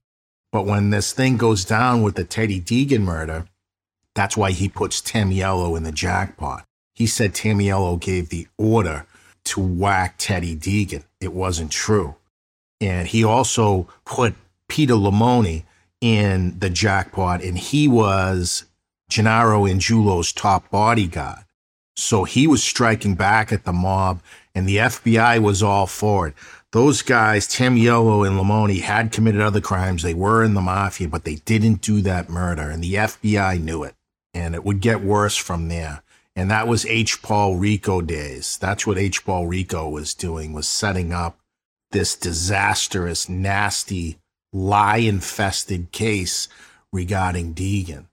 But 0.52 0.66
when 0.66 0.90
this 0.90 1.12
thing 1.12 1.38
goes 1.38 1.66
down 1.66 2.02
with 2.02 2.16
the 2.16 2.24
Teddy 2.24 2.62
Deegan 2.62 3.02
murder, 3.02 3.48
that's 4.14 4.38
why 4.38 4.52
he 4.52 4.70
puts 4.70 5.02
Tameleo 5.02 5.76
in 5.76 5.84
the 5.84 5.92
jackpot. 5.92 6.66
He 6.94 7.08
said 7.08 7.34
Tameleo 7.34 8.00
gave 8.00 8.30
the 8.30 8.48
order 8.58 9.06
to 9.46 9.60
whack 9.60 10.16
Teddy 10.18 10.56
Deegan. 10.56 11.04
It 11.20 11.34
wasn't 11.34 11.72
true. 11.72 12.16
And 12.80 13.08
he 13.08 13.24
also 13.24 13.88
put 14.06 14.36
Peter 14.70 14.94
Limone 14.94 15.64
in 16.02 16.60
the 16.60 16.70
jackpot, 16.70 17.44
and 17.44 17.58
he 17.58 17.88
was 17.88 18.66
Gennaro 19.10 19.64
Angiulo's 19.64 20.32
top 20.32 20.70
bodyguard. 20.70 21.46
So 21.96 22.26
he 22.26 22.46
was 22.48 22.64
striking 22.64 23.16
back 23.16 23.52
at 23.54 23.64
the 23.64 23.72
mob, 23.72 24.22
and 24.54 24.68
the 24.68 24.78
FBI 24.78 25.40
was 25.40 25.64
all 25.64 25.88
for 25.88 26.28
it. 26.28 26.34
Those 26.72 27.02
guys, 27.02 27.48
Tim 27.48 27.76
Tameleo 27.76 28.28
and 28.28 28.38
Limone, 28.38 28.82
had 28.82 29.14
committed 29.14 29.40
other 29.40 29.62
crimes. 29.62 30.04
They 30.04 30.14
were 30.14 30.44
in 30.44 30.56
the 30.56 30.62
mafia, 30.62 31.08
but 31.08 31.24
they 31.24 31.36
didn't 31.36 31.82
do 31.82 32.02
that 32.02 32.30
murder, 32.30 32.70
and 32.70 32.84
the 32.84 32.96
FBI 32.96 33.62
knew 33.62 33.84
it. 33.84 33.96
And 34.34 34.54
it 34.54 34.66
would 34.66 34.82
get 34.82 35.02
worse 35.02 35.38
from 35.38 35.70
there. 35.70 36.04
And 36.36 36.52
that 36.52 36.68
was 36.68 36.86
H. 36.88 37.22
Paul 37.22 37.56
Rico 37.56 38.02
days. 38.02 38.58
That's 38.58 38.86
what 38.86 38.98
H. 38.98 39.24
Paul 39.24 39.48
Rico 39.48 39.88
was 39.88 40.14
doing, 40.14 40.52
was 40.52 40.68
setting 40.68 41.14
up 41.14 41.40
this 41.92 42.14
disastrous, 42.14 43.30
nasty 43.30 44.18
lie 44.52 44.98
infested 44.98 45.94
case 45.94 46.50
regarding 46.92 47.54
Deegan. 47.54 48.08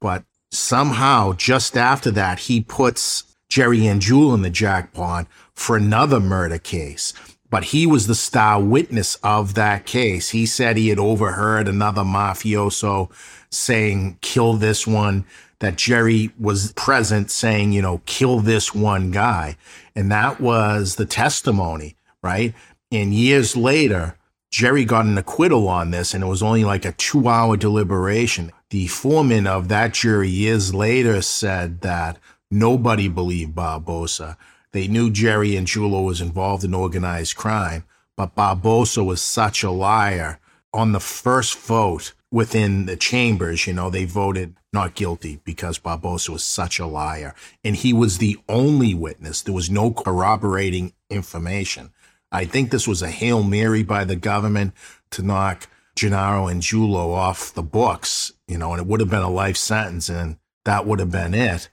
But 0.00 0.24
somehow, 0.50 1.34
just 1.34 1.76
after 1.76 2.10
that, 2.12 2.40
he 2.40 2.60
puts 2.60 3.24
Jerry 3.48 3.80
Angiulo 3.80 4.34
in 4.34 4.42
the 4.42 4.50
jackpot 4.50 5.26
for 5.54 5.76
another 5.76 6.20
murder 6.20 6.58
case. 6.58 7.12
But 7.50 7.64
he 7.64 7.84
was 7.86 8.06
the 8.06 8.14
star 8.14 8.62
witness 8.62 9.16
of 9.16 9.54
that 9.54 9.84
case. 9.84 10.30
He 10.30 10.46
said 10.46 10.76
he 10.76 10.88
had 10.88 11.00
overheard 11.00 11.66
another 11.66 12.02
mafioso 12.02 13.10
saying, 13.50 14.18
kill 14.20 14.54
this 14.54 14.86
one, 14.86 15.24
that 15.58 15.76
Jerry 15.76 16.30
was 16.38 16.72
present 16.72 17.30
saying, 17.30 17.72
you 17.72 17.82
know, 17.82 18.00
kill 18.06 18.40
this 18.40 18.74
one 18.74 19.10
guy. 19.10 19.56
And 19.94 20.10
that 20.10 20.40
was 20.40 20.94
the 20.94 21.06
testimony, 21.06 21.96
right? 22.22 22.54
And 22.92 23.12
years 23.12 23.56
later, 23.56 24.16
Jerry 24.50 24.84
got 24.84 25.04
an 25.04 25.18
acquittal 25.18 25.68
on 25.68 25.90
this, 25.90 26.14
and 26.14 26.24
it 26.24 26.28
was 26.28 26.42
only 26.42 26.64
like 26.64 26.84
a 26.84 26.92
two 26.92 27.28
hour 27.28 27.56
deliberation. 27.56 28.52
The 28.70 28.86
foreman 28.86 29.48
of 29.48 29.66
that 29.68 29.94
jury 29.94 30.28
years 30.28 30.72
later 30.72 31.22
said 31.22 31.80
that 31.80 32.18
nobody 32.52 33.08
believed 33.08 33.54
Barboza. 33.54 34.36
They 34.70 34.86
knew 34.86 35.10
Jerry 35.10 35.50
Angiulo 35.50 36.04
was 36.04 36.20
involved 36.20 36.62
in 36.62 36.72
organized 36.72 37.34
crime, 37.34 37.82
but 38.16 38.36
Barboza 38.36 39.02
was 39.02 39.20
such 39.20 39.64
a 39.64 39.72
liar. 39.72 40.38
On 40.72 40.92
the 40.92 41.00
first 41.00 41.58
vote 41.58 42.12
within 42.30 42.86
the 42.86 42.96
chambers, 42.96 43.66
you 43.66 43.72
know, 43.72 43.90
they 43.90 44.04
voted 44.04 44.54
not 44.72 44.94
guilty 44.94 45.40
because 45.42 45.78
Barboza 45.78 46.30
was 46.30 46.44
such 46.44 46.78
a 46.78 46.86
liar. 46.86 47.34
And 47.64 47.74
he 47.74 47.92
was 47.92 48.18
the 48.18 48.38
only 48.48 48.94
witness. 48.94 49.42
There 49.42 49.52
was 49.52 49.68
no 49.68 49.90
corroborating 49.90 50.92
information. 51.08 51.90
I 52.30 52.44
think 52.44 52.70
this 52.70 52.86
was 52.86 53.02
a 53.02 53.10
Hail 53.10 53.42
Mary 53.42 53.82
by 53.82 54.04
the 54.04 54.14
government 54.14 54.74
to 55.10 55.22
knock 55.22 55.68
Gennaro 56.00 56.46
Angiulo 56.46 57.12
off 57.12 57.52
the 57.52 57.62
books, 57.62 58.32
you 58.48 58.56
know, 58.56 58.72
and 58.72 58.80
it 58.80 58.86
would 58.86 59.00
have 59.00 59.10
been 59.10 59.20
a 59.20 59.28
life 59.28 59.58
sentence 59.58 60.08
and 60.08 60.38
that 60.64 60.86
would 60.86 60.98
have 60.98 61.10
been 61.10 61.34
it. 61.34 61.68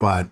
But 0.00 0.28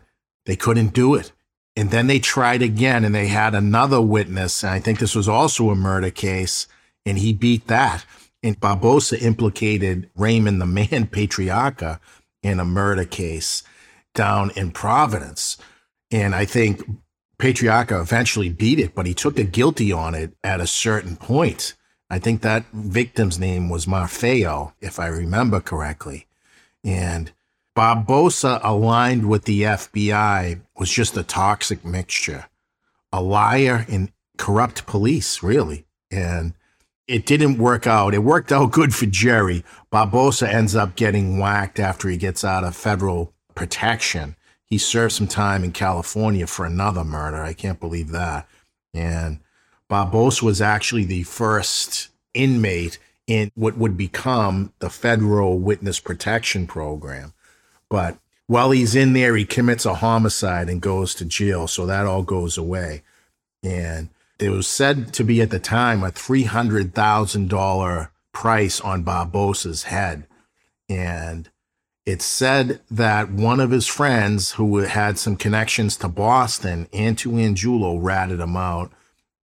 they 0.46 0.56
couldn't 0.56 0.94
do 0.94 1.14
it. 1.14 1.30
And 1.76 1.90
then 1.90 2.06
they 2.06 2.18
tried 2.18 2.62
again 2.62 3.04
and 3.04 3.14
they 3.14 3.26
had 3.26 3.54
another 3.54 4.00
witness. 4.00 4.64
And 4.64 4.72
I 4.72 4.80
think 4.80 4.98
this 4.98 5.14
was 5.14 5.28
also 5.28 5.68
a 5.68 5.74
murder 5.74 6.10
case 6.10 6.66
and 7.04 7.18
he 7.18 7.34
beat 7.34 7.66
that. 7.66 8.06
And 8.42 8.58
Barboza 8.58 9.20
implicated 9.20 10.08
Raymond 10.16 10.58
the 10.58 10.66
Man 10.66 11.06
Patriarca 11.12 12.00
in 12.42 12.58
a 12.60 12.64
murder 12.64 13.04
case 13.04 13.62
down 14.14 14.52
in 14.56 14.70
Providence. 14.70 15.58
And 16.10 16.34
I 16.34 16.46
think 16.46 16.82
Patriarca 17.38 18.00
eventually 18.00 18.48
beat 18.48 18.78
it, 18.78 18.94
but 18.94 19.04
he 19.04 19.12
took 19.12 19.38
a 19.38 19.44
guilty 19.44 19.92
on 19.92 20.14
it 20.14 20.32
at 20.42 20.62
a 20.62 20.66
certain 20.66 21.16
point. 21.16 21.74
I 22.10 22.18
think 22.18 22.42
that 22.42 22.64
victim's 22.72 23.38
name 23.38 23.68
was 23.68 23.86
Marfeo, 23.86 24.72
if 24.80 24.98
I 24.98 25.06
remember 25.06 25.60
correctly. 25.60 26.26
And 26.84 27.32
Barboza 27.74 28.60
aligned 28.62 29.28
with 29.28 29.44
the 29.44 29.62
FBI 29.62 30.60
was 30.76 30.90
just 30.90 31.16
a 31.16 31.22
toxic 31.22 31.84
mixture, 31.84 32.46
a 33.12 33.20
liar 33.20 33.84
and 33.88 34.12
corrupt 34.36 34.86
police, 34.86 35.42
really. 35.42 35.86
And 36.10 36.54
it 37.08 37.26
didn't 37.26 37.58
work 37.58 37.86
out. 37.86 38.14
It 38.14 38.20
worked 38.20 38.52
out 38.52 38.72
good 38.72 38.94
for 38.94 39.06
Jerry. 39.06 39.64
Barboza 39.90 40.50
ends 40.50 40.74
up 40.76 40.94
getting 40.94 41.38
whacked 41.38 41.80
after 41.80 42.08
he 42.08 42.16
gets 42.16 42.44
out 42.44 42.64
of 42.64 42.76
federal 42.76 43.32
protection. 43.54 44.36
He 44.64 44.78
served 44.78 45.12
some 45.12 45.28
time 45.28 45.64
in 45.64 45.72
California 45.72 46.46
for 46.46 46.64
another 46.64 47.04
murder. 47.04 47.42
I 47.42 47.52
can't 47.52 47.80
believe 47.80 48.08
that. 48.10 48.48
And 48.92 49.40
Barboza 49.88 50.44
was 50.44 50.60
actually 50.60 51.04
the 51.04 51.22
first 51.24 52.08
inmate 52.32 52.98
in 53.26 53.50
what 53.54 53.76
would 53.76 53.96
become 53.96 54.72
the 54.80 54.90
federal 54.90 55.58
witness 55.58 56.00
protection 56.00 56.66
program. 56.66 57.32
But 57.88 58.18
while 58.46 58.70
he's 58.70 58.94
in 58.94 59.14
there, 59.14 59.36
he 59.36 59.44
commits 59.44 59.86
a 59.86 59.94
homicide 59.94 60.68
and 60.68 60.80
goes 60.80 61.14
to 61.16 61.24
jail. 61.24 61.66
So 61.66 61.86
that 61.86 62.06
all 62.06 62.22
goes 62.22 62.58
away. 62.58 63.02
And 63.62 64.10
it 64.38 64.50
was 64.50 64.66
said 64.66 65.14
to 65.14 65.24
be 65.24 65.40
at 65.40 65.50
the 65.50 65.58
time 65.58 66.02
a 66.02 66.10
$300,000 66.10 68.08
price 68.32 68.80
on 68.80 69.02
Barboza's 69.02 69.84
head. 69.84 70.26
And 70.88 71.48
it's 72.04 72.24
said 72.24 72.80
that 72.90 73.30
one 73.30 73.60
of 73.60 73.70
his 73.70 73.86
friends 73.86 74.52
who 74.52 74.76
had 74.78 75.18
some 75.18 75.36
connections 75.36 75.96
to 75.98 76.08
Boston 76.08 76.88
and 76.92 77.16
to 77.18 77.30
ratted 77.98 78.40
him 78.40 78.56
out. 78.56 78.92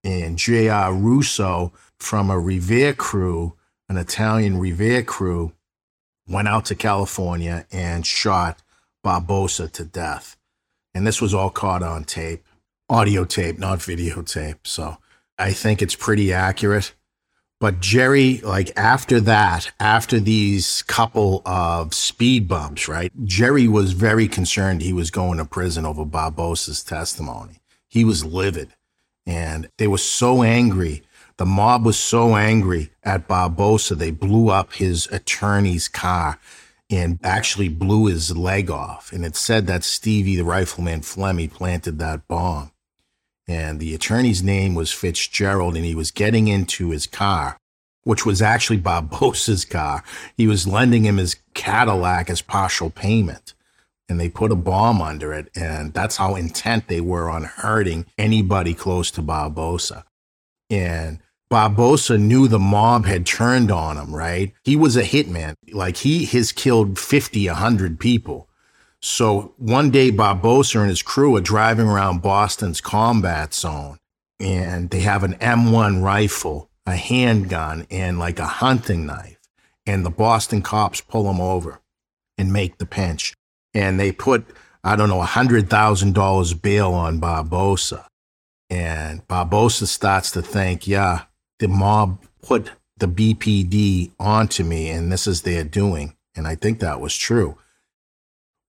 And 0.04 0.36
J.R. 0.36 0.92
Russo 0.92 1.72
from 1.98 2.30
a 2.30 2.38
Revere 2.38 2.94
crew, 2.94 3.54
an 3.88 3.96
Italian 3.96 4.58
Revere 4.58 5.02
crew, 5.02 5.52
went 6.26 6.48
out 6.48 6.64
to 6.66 6.74
California 6.74 7.66
and 7.70 8.06
shot 8.06 8.62
Barboza 9.02 9.68
to 9.68 9.84
death. 9.84 10.36
And 10.94 11.06
this 11.06 11.20
was 11.20 11.34
all 11.34 11.50
caught 11.50 11.82
on 11.82 12.04
tape, 12.04 12.44
audio 12.88 13.24
tape, 13.24 13.58
not 13.58 13.78
videotape. 13.78 14.58
So 14.64 14.98
I 15.38 15.52
think 15.52 15.82
it's 15.82 15.94
pretty 15.94 16.32
accurate. 16.32 16.94
But 17.60 17.78
Jerry, 17.78 18.38
like 18.38 18.76
after 18.76 19.20
that, 19.20 19.70
after 19.78 20.18
these 20.18 20.82
couple 20.82 21.42
of 21.46 21.94
speed 21.94 22.48
bumps, 22.48 22.88
right? 22.88 23.12
Jerry 23.24 23.68
was 23.68 23.92
very 23.92 24.26
concerned 24.26 24.82
he 24.82 24.92
was 24.92 25.12
going 25.12 25.38
to 25.38 25.44
prison 25.44 25.86
over 25.86 26.04
Barboza's 26.04 26.82
testimony. 26.82 27.60
He 27.88 28.04
was 28.04 28.24
livid. 28.24 28.74
And 29.26 29.68
they 29.78 29.86
were 29.86 29.98
so 29.98 30.42
angry. 30.42 31.02
The 31.36 31.46
mob 31.46 31.84
was 31.84 31.98
so 31.98 32.36
angry 32.36 32.90
at 33.02 33.26
Barboza, 33.26 33.94
they 33.94 34.10
blew 34.10 34.48
up 34.48 34.74
his 34.74 35.06
attorney's 35.08 35.88
car 35.88 36.38
and 36.90 37.18
actually 37.22 37.68
blew 37.68 38.06
his 38.06 38.36
leg 38.36 38.70
off. 38.70 39.12
And 39.12 39.24
it 39.24 39.34
said 39.34 39.66
that 39.66 39.82
Stevie, 39.82 40.36
the 40.36 40.44
rifleman 40.44 41.00
Flemmi, 41.00 41.50
planted 41.50 41.98
that 41.98 42.28
bomb. 42.28 42.70
And 43.48 43.80
the 43.80 43.94
attorney's 43.94 44.42
name 44.42 44.74
was 44.74 44.92
Fitzgerald, 44.92 45.74
and 45.74 45.84
he 45.84 45.94
was 45.94 46.10
getting 46.10 46.48
into 46.48 46.90
his 46.90 47.06
car, 47.06 47.56
which 48.04 48.24
was 48.24 48.40
actually 48.40 48.76
Barboza's 48.76 49.64
car. 49.64 50.04
He 50.36 50.46
was 50.46 50.66
lending 50.66 51.04
him 51.04 51.16
his 51.16 51.36
Cadillac 51.54 52.30
as 52.30 52.42
partial 52.42 52.90
payment. 52.90 53.54
And 54.12 54.20
they 54.20 54.28
put 54.28 54.52
a 54.52 54.56
bomb 54.56 55.00
under 55.00 55.32
it. 55.32 55.48
And 55.56 55.94
that's 55.94 56.18
how 56.18 56.34
intent 56.34 56.86
they 56.88 57.00
were 57.00 57.30
on 57.30 57.44
hurting 57.44 58.04
anybody 58.18 58.74
close 58.74 59.10
to 59.12 59.22
Barboza. 59.22 60.04
And 60.68 61.20
Barboza 61.48 62.18
knew 62.18 62.46
the 62.46 62.58
mob 62.58 63.06
had 63.06 63.24
turned 63.24 63.70
on 63.70 63.96
him, 63.96 64.14
right? 64.14 64.52
He 64.64 64.76
was 64.76 64.98
a 64.98 65.02
hitman. 65.02 65.54
Like 65.72 65.96
he 65.96 66.26
has 66.26 66.52
killed 66.52 66.98
50, 66.98 67.46
100 67.46 67.98
people. 67.98 68.50
So 69.00 69.54
one 69.56 69.90
day 69.90 70.10
Barboza 70.10 70.80
and 70.80 70.90
his 70.90 71.00
crew 71.00 71.34
are 71.36 71.40
driving 71.40 71.86
around 71.86 72.20
Boston's 72.20 72.82
combat 72.82 73.54
zone 73.54 73.96
and 74.38 74.90
they 74.90 75.00
have 75.00 75.24
an 75.24 75.36
M1 75.36 76.02
rifle, 76.02 76.68
a 76.84 76.96
handgun, 76.96 77.86
and 77.90 78.18
like 78.18 78.38
a 78.38 78.44
hunting 78.44 79.06
knife. 79.06 79.38
And 79.86 80.04
the 80.04 80.10
Boston 80.10 80.60
cops 80.60 81.00
pull 81.00 81.24
them 81.24 81.40
over 81.40 81.80
and 82.36 82.52
make 82.52 82.76
the 82.76 82.84
pinch. 82.84 83.32
And 83.74 83.98
they 83.98 84.12
put, 84.12 84.46
I 84.84 84.96
don't 84.96 85.08
know, 85.08 85.22
a 85.22 85.26
$100,000 85.26 86.62
bail 86.62 86.92
on 86.92 87.18
Barboza. 87.18 88.06
And 88.70 89.26
Barboza 89.28 89.86
starts 89.86 90.30
to 90.32 90.42
think, 90.42 90.86
yeah, 90.86 91.24
the 91.58 91.68
mob 91.68 92.24
put 92.42 92.70
the 92.98 93.08
BPD 93.08 94.12
onto 94.18 94.64
me, 94.64 94.90
and 94.90 95.10
this 95.10 95.26
is 95.26 95.42
their 95.42 95.64
doing. 95.64 96.16
And 96.34 96.46
I 96.46 96.54
think 96.54 96.80
that 96.80 97.00
was 97.00 97.16
true. 97.16 97.58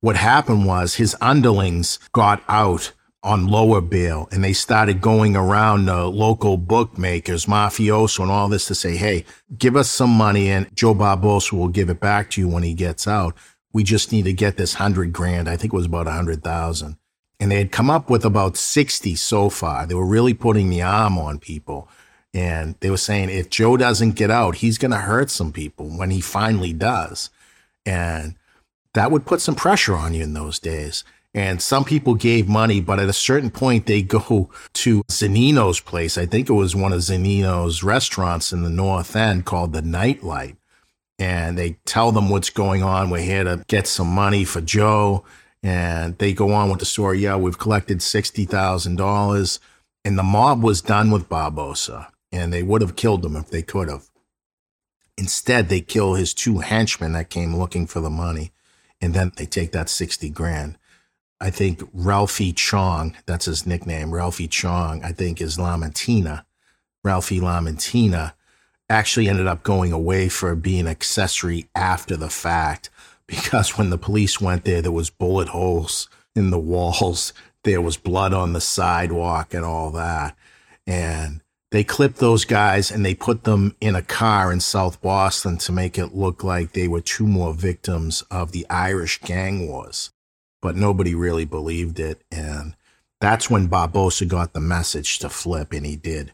What 0.01 0.17
happened 0.17 0.65
was 0.65 0.95
his 0.95 1.15
underlings 1.21 1.97
got 2.11 2.43
out 2.49 2.91
on 3.23 3.47
lower 3.47 3.79
bail 3.79 4.27
and 4.33 4.43
they 4.43 4.51
started 4.51 4.99
going 4.99 5.35
around 5.35 5.85
the 5.85 6.05
local 6.05 6.57
bookmakers, 6.57 7.45
mafioso, 7.45 8.19
and 8.19 8.31
all 8.31 8.49
this 8.49 8.65
to 8.65 8.75
say, 8.75 8.97
hey, 8.97 9.23
give 9.57 9.77
us 9.77 9.89
some 9.89 10.09
money 10.09 10.49
and 10.49 10.67
Joe 10.75 10.93
Barboza 10.93 11.55
will 11.55 11.69
give 11.69 11.89
it 11.89 12.01
back 12.01 12.29
to 12.31 12.41
you 12.41 12.49
when 12.49 12.63
he 12.63 12.73
gets 12.73 13.07
out. 13.07 13.33
We 13.73 13.83
just 13.83 14.11
need 14.11 14.25
to 14.25 14.33
get 14.33 14.55
this 14.55 14.75
hundred 14.75 15.11
grand. 15.11 15.49
I 15.49 15.57
think 15.57 15.73
it 15.73 15.77
was 15.77 15.87
about 15.87 16.07
a 16.07 16.11
hundred 16.11 16.43
thousand. 16.43 16.97
And 17.39 17.51
they 17.51 17.57
had 17.57 17.71
come 17.71 17.89
up 17.89 18.09
with 18.09 18.23
about 18.23 18.55
60 18.55 19.15
so 19.15 19.49
far. 19.49 19.85
They 19.85 19.95
were 19.95 20.05
really 20.05 20.33
putting 20.33 20.69
the 20.69 20.81
arm 20.81 21.17
on 21.17 21.39
people. 21.39 21.89
And 22.33 22.75
they 22.79 22.89
were 22.89 22.97
saying 22.97 23.29
if 23.29 23.49
Joe 23.49 23.75
doesn't 23.75 24.11
get 24.11 24.31
out, 24.31 24.55
he's 24.55 24.77
going 24.77 24.91
to 24.91 24.97
hurt 24.97 25.29
some 25.29 25.51
people 25.51 25.87
when 25.87 26.09
he 26.09 26.21
finally 26.21 26.71
does. 26.71 27.29
And 27.85 28.35
that 28.93 29.11
would 29.11 29.25
put 29.25 29.41
some 29.41 29.55
pressure 29.55 29.95
on 29.95 30.13
you 30.13 30.23
in 30.23 30.33
those 30.33 30.59
days. 30.59 31.03
And 31.35 31.61
some 31.61 31.83
people 31.83 32.13
gave 32.13 32.47
money, 32.47 32.79
but 32.79 32.99
at 32.99 33.09
a 33.09 33.13
certain 33.13 33.49
point, 33.49 33.87
they 33.87 34.03
go 34.03 34.49
to 34.73 35.03
Zannino's 35.05 35.79
place. 35.79 36.17
I 36.17 36.27
think 36.27 36.47
it 36.47 36.53
was 36.53 36.75
one 36.75 36.93
of 36.93 36.99
Zannino's 36.99 37.83
restaurants 37.83 38.53
in 38.53 38.61
the 38.61 38.69
North 38.69 39.15
End 39.15 39.45
called 39.45 39.73
the 39.73 39.81
Nightlight. 39.81 40.57
And 41.23 41.57
they 41.57 41.77
tell 41.85 42.11
them 42.11 42.29
what's 42.29 42.49
going 42.49 42.83
on. 42.83 43.09
We're 43.09 43.19
here 43.19 43.43
to 43.45 43.63
get 43.67 43.87
some 43.87 44.07
money 44.07 44.43
for 44.43 44.59
Joe. 44.59 45.23
And 45.61 46.17
they 46.17 46.33
go 46.33 46.51
on 46.51 46.69
with 46.69 46.79
the 46.79 46.85
story. 46.85 47.19
Yeah, 47.19 47.37
we've 47.37 47.57
collected 47.57 47.99
$60,000. 47.99 49.59
And 50.05 50.19
the 50.19 50.23
mob 50.23 50.61
was 50.61 50.81
done 50.81 51.11
with 51.11 51.29
Barboza 51.29 52.09
and 52.33 52.51
they 52.51 52.63
would 52.63 52.81
have 52.81 52.95
killed 52.95 53.23
him 53.23 53.35
if 53.35 53.51
they 53.51 53.61
could 53.61 53.87
have. 53.87 54.09
Instead, 55.17 55.69
they 55.69 55.79
kill 55.79 56.15
his 56.15 56.33
two 56.33 56.59
henchmen 56.59 57.13
that 57.13 57.29
came 57.29 57.55
looking 57.55 57.85
for 57.85 58.01
the 58.01 58.09
money, 58.09 58.51
and 58.99 59.13
then 59.13 59.31
they 59.37 59.45
take 59.45 59.71
that 59.71 59.87
60 59.87 60.29
grand. 60.31 60.77
I 61.39 61.51
think 61.51 61.83
Ralphie 61.93 62.53
Chong, 62.53 63.15
that's 63.27 63.45
his 63.45 63.67
nickname, 63.67 64.11
Ralphie 64.11 64.47
Chong, 64.47 65.03
I 65.03 65.11
think 65.11 65.39
is 65.39 65.59
Lamantina. 65.59 66.45
Ralphie 67.03 67.39
Lamantina 67.39 68.33
actually 68.93 69.27
ended 69.27 69.47
up 69.47 69.63
going 69.63 69.91
away 69.91 70.29
for 70.29 70.55
being 70.55 70.87
accessory 70.87 71.67
after 71.75 72.15
the 72.15 72.29
fact 72.29 72.89
because 73.27 73.77
when 73.77 73.89
the 73.89 73.97
police 73.97 74.39
went 74.39 74.63
there, 74.63 74.81
there 74.81 74.91
was 74.91 75.09
bullet 75.09 75.49
holes 75.49 76.09
in 76.35 76.51
the 76.51 76.59
walls, 76.59 77.33
there 77.63 77.81
was 77.81 77.97
blood 77.97 78.33
on 78.33 78.53
the 78.53 78.61
sidewalk 78.61 79.53
and 79.53 79.65
all 79.65 79.91
that. 79.91 80.35
And 80.85 81.41
they 81.71 81.83
clipped 81.83 82.17
those 82.17 82.45
guys 82.45 82.91
and 82.91 83.03
they 83.03 83.15
put 83.15 83.45
them 83.45 83.75
in 83.81 83.95
a 83.95 84.01
car 84.03 84.51
in 84.51 84.59
South 84.59 85.01
Boston 85.01 85.57
to 85.59 85.71
make 85.71 85.97
it 85.97 86.13
look 86.13 86.43
like 86.43 86.73
they 86.73 86.87
were 86.87 87.01
two 87.01 87.25
more 87.25 87.53
victims 87.53 88.21
of 88.29 88.51
the 88.51 88.65
Irish 88.69 89.19
gang 89.21 89.67
wars. 89.67 90.11
But 90.61 90.75
nobody 90.75 91.15
really 91.15 91.45
believed 91.45 91.99
it. 91.99 92.21
And 92.31 92.75
that's 93.19 93.49
when 93.49 93.67
Barboza 93.67 94.25
got 94.25 94.53
the 94.53 94.59
message 94.59 95.17
to 95.19 95.29
flip, 95.29 95.71
and 95.73 95.85
he 95.85 95.95
did. 95.95 96.33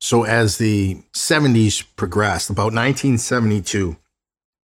So 0.00 0.24
as 0.24 0.58
the 0.58 1.02
70s 1.14 1.84
progressed, 1.96 2.50
about 2.50 2.72
1972, 2.74 3.96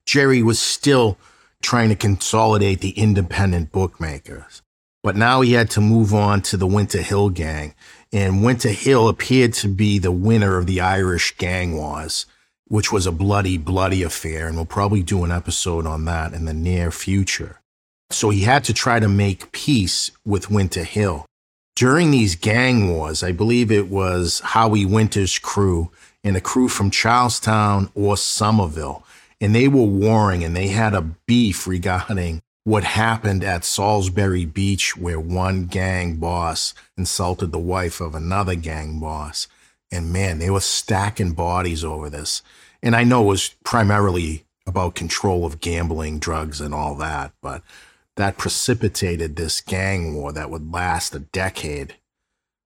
Jerry 0.06 0.42
was 0.42 0.58
still 0.58 1.18
trying 1.62 1.88
to 1.88 1.96
consolidate 1.96 2.80
the 2.80 2.90
independent 2.90 3.72
bookmakers. 3.72 4.62
But 5.02 5.16
now 5.16 5.40
he 5.40 5.52
had 5.52 5.70
to 5.70 5.80
move 5.80 6.14
on 6.14 6.42
to 6.42 6.56
the 6.56 6.66
Winter 6.66 7.02
Hill 7.02 7.30
Gang 7.30 7.74
and 8.12 8.44
Winter 8.44 8.70
Hill 8.70 9.08
appeared 9.08 9.52
to 9.54 9.68
be 9.68 9.98
the 9.98 10.12
winner 10.12 10.56
of 10.56 10.66
the 10.66 10.80
Irish 10.80 11.36
gang 11.36 11.76
wars, 11.76 12.26
which 12.68 12.92
was 12.92 13.06
a 13.06 13.12
bloody, 13.12 13.58
bloody 13.58 14.02
affair. 14.02 14.46
And 14.46 14.56
we'll 14.56 14.64
probably 14.64 15.02
do 15.02 15.24
an 15.24 15.32
episode 15.32 15.86
on 15.86 16.04
that 16.06 16.32
in 16.32 16.44
the 16.44 16.54
near 16.54 16.90
future. 16.90 17.60
So 18.10 18.30
he 18.30 18.42
had 18.42 18.64
to 18.64 18.72
try 18.72 19.00
to 19.00 19.08
make 19.08 19.52
peace 19.52 20.12
with 20.24 20.50
Winter 20.50 20.84
Hill. 20.84 21.26
During 21.76 22.10
these 22.10 22.36
gang 22.36 22.88
wars, 22.88 23.22
I 23.22 23.32
believe 23.32 23.70
it 23.70 23.90
was 23.90 24.40
Howie 24.40 24.86
Winter's 24.86 25.38
crew 25.38 25.90
and 26.24 26.34
a 26.34 26.40
crew 26.40 26.68
from 26.68 26.90
Charlestown 26.90 27.90
or 27.94 28.16
Somerville, 28.16 29.04
and 29.42 29.54
they 29.54 29.68
were 29.68 29.82
warring 29.82 30.42
and 30.42 30.56
they 30.56 30.68
had 30.68 30.94
a 30.94 31.02
beef 31.02 31.66
regarding 31.66 32.40
what 32.64 32.82
happened 32.82 33.44
at 33.44 33.62
Salisbury 33.62 34.46
Beach, 34.46 34.96
where 34.96 35.20
one 35.20 35.66
gang 35.66 36.16
boss 36.16 36.72
insulted 36.96 37.52
the 37.52 37.58
wife 37.58 38.00
of 38.00 38.14
another 38.14 38.54
gang 38.54 38.98
boss. 38.98 39.46
And 39.92 40.10
man, 40.10 40.38
they 40.38 40.48
were 40.48 40.60
stacking 40.60 41.32
bodies 41.32 41.84
over 41.84 42.08
this. 42.08 42.40
And 42.82 42.96
I 42.96 43.04
know 43.04 43.24
it 43.24 43.26
was 43.26 43.50
primarily 43.64 44.46
about 44.66 44.94
control 44.94 45.44
of 45.44 45.60
gambling, 45.60 46.20
drugs, 46.20 46.58
and 46.58 46.72
all 46.72 46.94
that, 46.94 47.32
but 47.42 47.62
that 48.16 48.38
precipitated 48.38 49.36
this 49.36 49.60
gang 49.60 50.14
war 50.14 50.32
that 50.32 50.50
would 50.50 50.72
last 50.72 51.14
a 51.14 51.20
decade. 51.20 51.96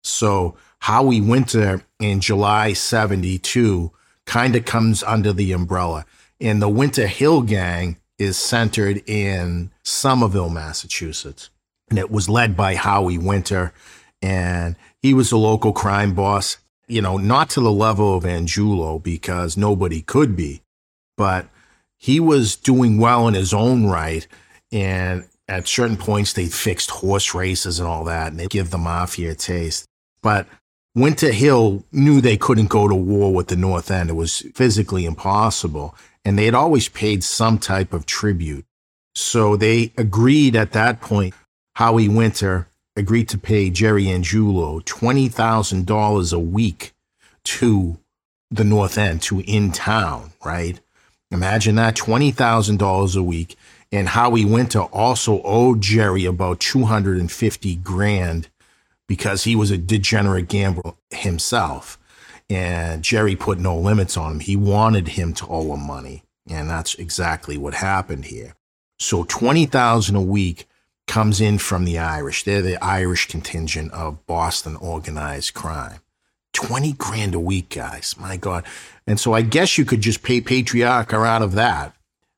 So 0.03 0.55
Howie 0.79 1.21
Winter 1.21 1.83
in 1.99 2.21
July 2.21 2.73
72 2.73 3.91
kind 4.25 4.55
of 4.55 4.65
comes 4.65 5.03
under 5.03 5.33
the 5.33 5.51
umbrella. 5.51 6.05
And 6.39 6.61
the 6.61 6.69
Winter 6.69 7.07
Hill 7.07 7.41
Gang 7.41 7.97
is 8.19 8.37
centered 8.37 9.01
in 9.07 9.71
Somerville, 9.83 10.49
Massachusetts. 10.49 11.49
And 11.89 11.97
it 11.97 12.11
was 12.11 12.29
led 12.29 12.55
by 12.55 12.75
Howie 12.75 13.17
Winter. 13.17 13.73
And 14.21 14.75
he 15.01 15.13
was 15.13 15.31
a 15.31 15.37
local 15.37 15.73
crime 15.73 16.13
boss, 16.13 16.57
you 16.87 17.01
know, 17.01 17.17
not 17.17 17.49
to 17.51 17.61
the 17.61 17.71
level 17.71 18.15
of 18.15 18.23
Angiulo 18.23 19.01
because 19.01 19.57
nobody 19.57 20.01
could 20.01 20.35
be, 20.35 20.61
but 21.15 21.47
he 21.97 22.19
was 22.19 22.55
doing 22.55 22.97
well 22.97 23.27
in 23.27 23.33
his 23.33 23.53
own 23.53 23.87
right. 23.87 24.27
And 24.71 25.25
at 25.47 25.67
certain 25.67 25.97
points, 25.97 26.33
they 26.33 26.47
fixed 26.47 26.91
horse 26.91 27.33
races 27.33 27.79
and 27.79 27.87
all 27.87 28.03
that, 28.05 28.31
and 28.31 28.39
they 28.39 28.47
give 28.47 28.69
the 28.69 28.77
mafia 28.77 29.31
a 29.31 29.35
taste. 29.35 29.85
But 30.21 30.47
Winter 30.95 31.31
Hill 31.31 31.83
knew 31.91 32.21
they 32.21 32.37
couldn't 32.37 32.69
go 32.69 32.87
to 32.87 32.95
war 32.95 33.33
with 33.33 33.47
the 33.47 33.55
North 33.55 33.91
End. 33.91 34.09
It 34.09 34.13
was 34.13 34.39
physically 34.55 35.05
impossible. 35.05 35.95
And 36.25 36.37
they 36.37 36.45
had 36.45 36.55
always 36.55 36.89
paid 36.89 37.23
some 37.23 37.59
type 37.59 37.93
of 37.93 38.05
tribute. 38.05 38.65
So 39.15 39.55
they 39.55 39.93
agreed 39.97 40.55
at 40.55 40.73
that 40.73 40.99
point, 40.99 41.33
Howie 41.75 42.09
Winter 42.09 42.67
agreed 42.95 43.29
to 43.29 43.37
pay 43.37 43.69
Jerry 43.69 44.05
Angiulo 44.05 44.83
$20,000 44.83 46.33
a 46.33 46.39
week 46.39 46.93
to 47.43 47.99
the 48.49 48.63
North 48.63 48.97
End, 48.97 49.21
to 49.23 49.41
in 49.41 49.71
town, 49.71 50.31
right? 50.43 50.79
Imagine 51.29 51.75
that 51.75 51.95
$20,000 51.95 53.15
a 53.15 53.23
week. 53.23 53.55
And 53.91 54.09
Howie 54.09 54.45
Winter 54.45 54.81
also 54.81 55.41
owed 55.43 55.81
Jerry 55.81 56.25
about 56.25 56.59
250 56.59 57.75
grand 57.77 58.49
because 59.07 59.45
he 59.45 59.55
was 59.55 59.71
a 59.71 59.77
degenerate 59.77 60.49
gambler 60.49 60.93
himself. 61.09 61.97
And 62.49 63.03
Jerry 63.03 63.35
put 63.35 63.59
no 63.59 63.77
limits 63.77 64.17
on 64.17 64.33
him. 64.33 64.39
He 64.41 64.55
wanted 64.55 65.09
him 65.09 65.33
to 65.33 65.47
owe 65.47 65.73
him 65.73 65.85
money. 65.85 66.23
And 66.49 66.69
that's 66.69 66.95
exactly 66.95 67.57
what 67.57 67.73
happened 67.73 68.25
here. 68.25 68.55
So 68.99 69.23
20,000 69.23 70.15
a 70.15 70.21
week 70.21 70.67
comes 71.07 71.39
in 71.39 71.57
from 71.57 71.85
the 71.85 71.97
Irish. 71.97 72.43
They're 72.43 72.61
the 72.61 72.83
Irish 72.83 73.27
contingent 73.27 73.91
of 73.93 74.25
Boston 74.25 74.75
organized 74.77 75.53
crime. 75.53 75.99
20 76.53 76.93
grand 76.93 77.35
a 77.35 77.39
week, 77.39 77.69
guys. 77.69 78.15
My 78.17 78.35
God. 78.37 78.65
And 79.05 79.19
so 79.19 79.33
I 79.33 79.41
guess 79.41 79.77
you 79.77 79.85
could 79.85 80.01
just 80.01 80.23
pay 80.23 80.41
Patriarca 80.41 81.25
out 81.25 81.41
of 81.41 81.53
that. 81.53 81.93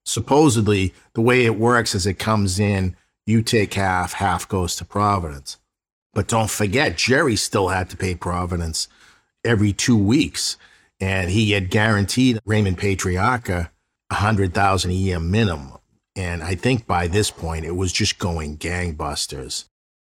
Supposedly, 0.10 0.92
the 1.14 1.22
way 1.22 1.46
it 1.46 1.60
works 1.60 1.94
is 1.94 2.08
it 2.08 2.18
comes 2.18 2.60
in, 2.60 2.96
you 3.28 3.44
take 3.44 3.76
half, 3.76 4.14
half 4.14 4.48
goes 4.48 4.76
to 4.78 4.84
Providence. 4.86 5.60
But 6.16 6.28
don't 6.28 6.50
forget, 6.50 6.98
Jerry 6.98 7.36
still 7.36 7.68
had 7.68 7.92
to 7.92 7.98
pay 7.98 8.16
Providence 8.16 8.88
every 9.46 9.72
two 9.72 9.98
weeks. 9.98 10.58
And 11.00 11.30
he 11.30 11.52
had 11.52 11.70
guaranteed 11.70 12.40
Raymond 12.44 12.80
Patriarca 12.80 13.70
a 14.10 14.16
hundred 14.16 14.56
thousand 14.56 14.90
a 14.92 14.96
year 14.96 15.20
minimum. 15.20 15.78
And 16.16 16.42
I 16.42 16.56
think 16.56 16.88
by 16.88 17.06
this 17.06 17.30
point 17.30 17.66
it 17.66 17.76
was 17.76 17.94
just 17.94 18.18
going 18.18 18.58
gangbusters. 18.58 19.66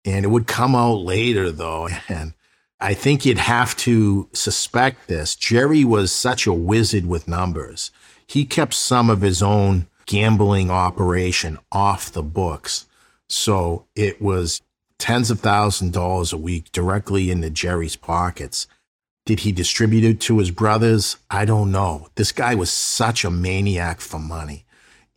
And 0.05 0.23
it 0.23 0.29
would 0.29 0.47
come 0.47 0.73
out 0.73 1.01
later 1.01 1.51
though. 1.51 1.89
And 2.07 2.33
I 2.79 2.93
think 2.93 3.25
you'd 3.25 3.37
have 3.37 3.75
to 3.77 4.29
suspect 4.31 5.07
this. 5.07 5.35
Jerry 5.35 5.83
was 5.83 6.13
such 6.13 6.47
a 6.47 6.53
wizard 6.53 7.05
with 7.05 7.27
numbers. 7.27 7.91
He 8.31 8.45
kept 8.45 8.73
some 8.73 9.09
of 9.09 9.19
his 9.19 9.43
own 9.43 9.87
gambling 10.05 10.71
operation 10.71 11.59
off 11.69 12.09
the 12.09 12.23
books. 12.23 12.87
So 13.27 13.87
it 13.93 14.21
was 14.21 14.61
tens 14.97 15.29
of 15.29 15.41
thousands 15.41 15.89
of 15.89 15.93
dollars 15.95 16.31
a 16.31 16.37
week 16.37 16.71
directly 16.71 17.29
into 17.29 17.49
Jerry's 17.49 17.97
pockets. 17.97 18.67
Did 19.25 19.41
he 19.41 19.51
distribute 19.51 20.05
it 20.05 20.21
to 20.21 20.37
his 20.37 20.49
brothers? 20.49 21.17
I 21.29 21.43
don't 21.43 21.73
know. 21.73 22.07
This 22.15 22.31
guy 22.31 22.55
was 22.55 22.71
such 22.71 23.25
a 23.25 23.29
maniac 23.29 23.99
for 23.99 24.17
money. 24.17 24.63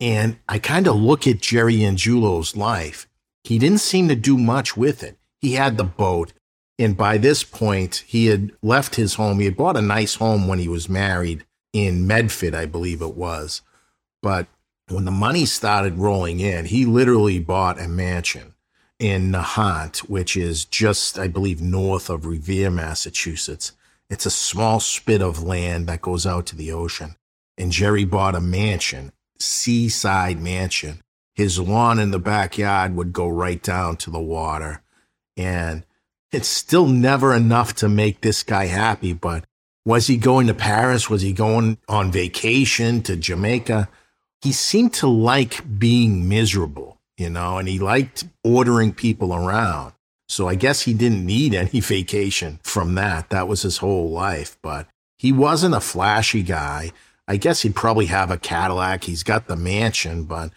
And 0.01 0.37
I 0.49 0.59
kind 0.59 0.85
of 0.85 0.97
look 0.97 1.25
at 1.25 1.39
Jerry 1.39 1.77
Angiulo's 1.77 2.57
life. 2.57 3.07
He 3.45 3.57
didn't 3.57 3.79
seem 3.79 4.09
to 4.09 4.15
do 4.17 4.37
much 4.37 4.75
with 4.75 5.03
it. 5.03 5.17
He 5.39 5.53
had 5.53 5.77
the 5.77 5.85
boat. 5.85 6.33
And 6.77 6.97
by 6.97 7.17
this 7.17 7.45
point, 7.45 8.03
he 8.05 8.25
had 8.25 8.51
left 8.61 8.95
his 8.95 9.13
home. 9.13 9.39
He 9.39 9.45
had 9.45 9.55
bought 9.55 9.77
a 9.77 9.81
nice 9.81 10.15
home 10.15 10.49
when 10.49 10.59
he 10.59 10.67
was 10.67 10.89
married 10.89 11.45
in 11.75 12.07
Medford, 12.07 12.55
I 12.55 12.65
believe 12.65 13.01
it 13.01 13.15
was. 13.15 13.61
But 14.21 14.47
when 14.87 15.03
the 15.03 15.11
money 15.11 15.45
started 15.45 15.97
rolling 15.97 16.39
in, 16.39 16.65
he 16.65 16.85
literally 16.85 17.37
bought 17.37 17.81
a 17.81 17.89
mansion 17.89 18.53
in 18.97 19.29
Nahant, 19.29 19.97
which 20.09 20.37
is 20.37 20.63
just, 20.63 21.19
I 21.19 21.27
believe, 21.27 21.61
north 21.61 22.09
of 22.09 22.25
Revere, 22.25 22.71
Massachusetts. 22.71 23.73
It's 24.09 24.25
a 24.25 24.31
small 24.31 24.79
spit 24.79 25.21
of 25.21 25.43
land 25.43 25.87
that 25.87 26.01
goes 26.01 26.25
out 26.25 26.45
to 26.47 26.55
the 26.55 26.71
ocean. 26.71 27.17
And 27.57 27.73
Jerry 27.73 28.05
bought 28.05 28.35
a 28.35 28.41
mansion, 28.41 29.11
seaside 29.37 30.41
mansion. 30.41 31.01
His 31.33 31.59
lawn 31.59 31.99
in 31.99 32.11
the 32.11 32.19
backyard 32.19 32.95
would 32.95 33.11
go 33.11 33.27
right 33.27 33.61
down 33.61 33.97
to 33.97 34.09
the 34.09 34.21
water. 34.21 34.81
And 35.35 35.83
it's 36.31 36.47
still 36.47 36.87
never 36.87 37.33
enough 37.33 37.73
to 37.75 37.89
make 37.89 38.21
this 38.21 38.43
guy 38.43 38.67
happy. 38.67 39.11
But 39.11 39.43
was 39.85 40.07
he 40.07 40.17
going 40.17 40.47
to 40.47 40.53
Paris? 40.53 41.09
Was 41.09 41.21
he 41.21 41.31
going 41.31 41.77
on 41.87 42.11
vacation 42.11 43.01
to 43.03 43.15
Jamaica? 43.15 43.87
He 44.41 44.51
seemed 44.51 44.93
to 44.95 45.07
like 45.07 45.79
being 45.79 46.27
miserable, 46.27 46.99
you 47.17 47.29
know, 47.29 47.57
and 47.57 47.67
he 47.67 47.79
liked 47.79 48.25
ordering 48.43 48.93
people 48.93 49.33
around. 49.33 49.93
So 50.27 50.47
I 50.47 50.55
guess 50.55 50.81
he 50.81 50.93
didn't 50.93 51.25
need 51.25 51.53
any 51.53 51.79
vacation 51.79 52.59
from 52.63 52.95
that. 52.95 53.29
That 53.29 53.47
was 53.47 53.61
his 53.61 53.77
whole 53.77 54.09
life. 54.09 54.57
But 54.61 54.87
he 55.17 55.31
wasn't 55.31 55.75
a 55.75 55.79
flashy 55.79 56.43
guy. 56.43 56.91
I 57.27 57.37
guess 57.37 57.61
he'd 57.61 57.75
probably 57.75 58.07
have 58.07 58.31
a 58.31 58.37
Cadillac. 58.37 59.03
He's 59.03 59.23
got 59.23 59.47
the 59.47 59.55
mansion, 59.55 60.23
but 60.23 60.51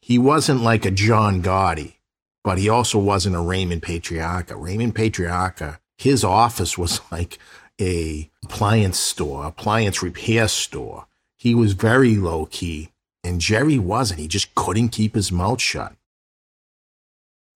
he 0.00 0.18
wasn't 0.18 0.62
like 0.62 0.84
a 0.84 0.90
John 0.90 1.42
Gotti. 1.42 1.94
But 2.42 2.58
he 2.58 2.70
also 2.70 2.98
wasn't 2.98 3.36
a 3.36 3.40
Raymond 3.40 3.82
Patriarca. 3.82 4.54
Raymond 4.56 4.94
Patriarca, 4.94 5.78
his 5.98 6.24
office 6.24 6.78
was 6.78 7.00
like 7.12 7.38
a 7.80 8.30
appliance 8.44 8.98
store, 8.98 9.46
appliance 9.46 10.02
repair 10.02 10.48
store. 10.48 11.06
He 11.36 11.54
was 11.54 11.72
very 11.72 12.16
low 12.16 12.46
key. 12.46 12.90
And 13.22 13.40
Jerry 13.40 13.78
wasn't. 13.78 14.20
He 14.20 14.28
just 14.28 14.54
couldn't 14.54 14.90
keep 14.90 15.14
his 15.14 15.30
mouth 15.30 15.60
shut. 15.60 15.94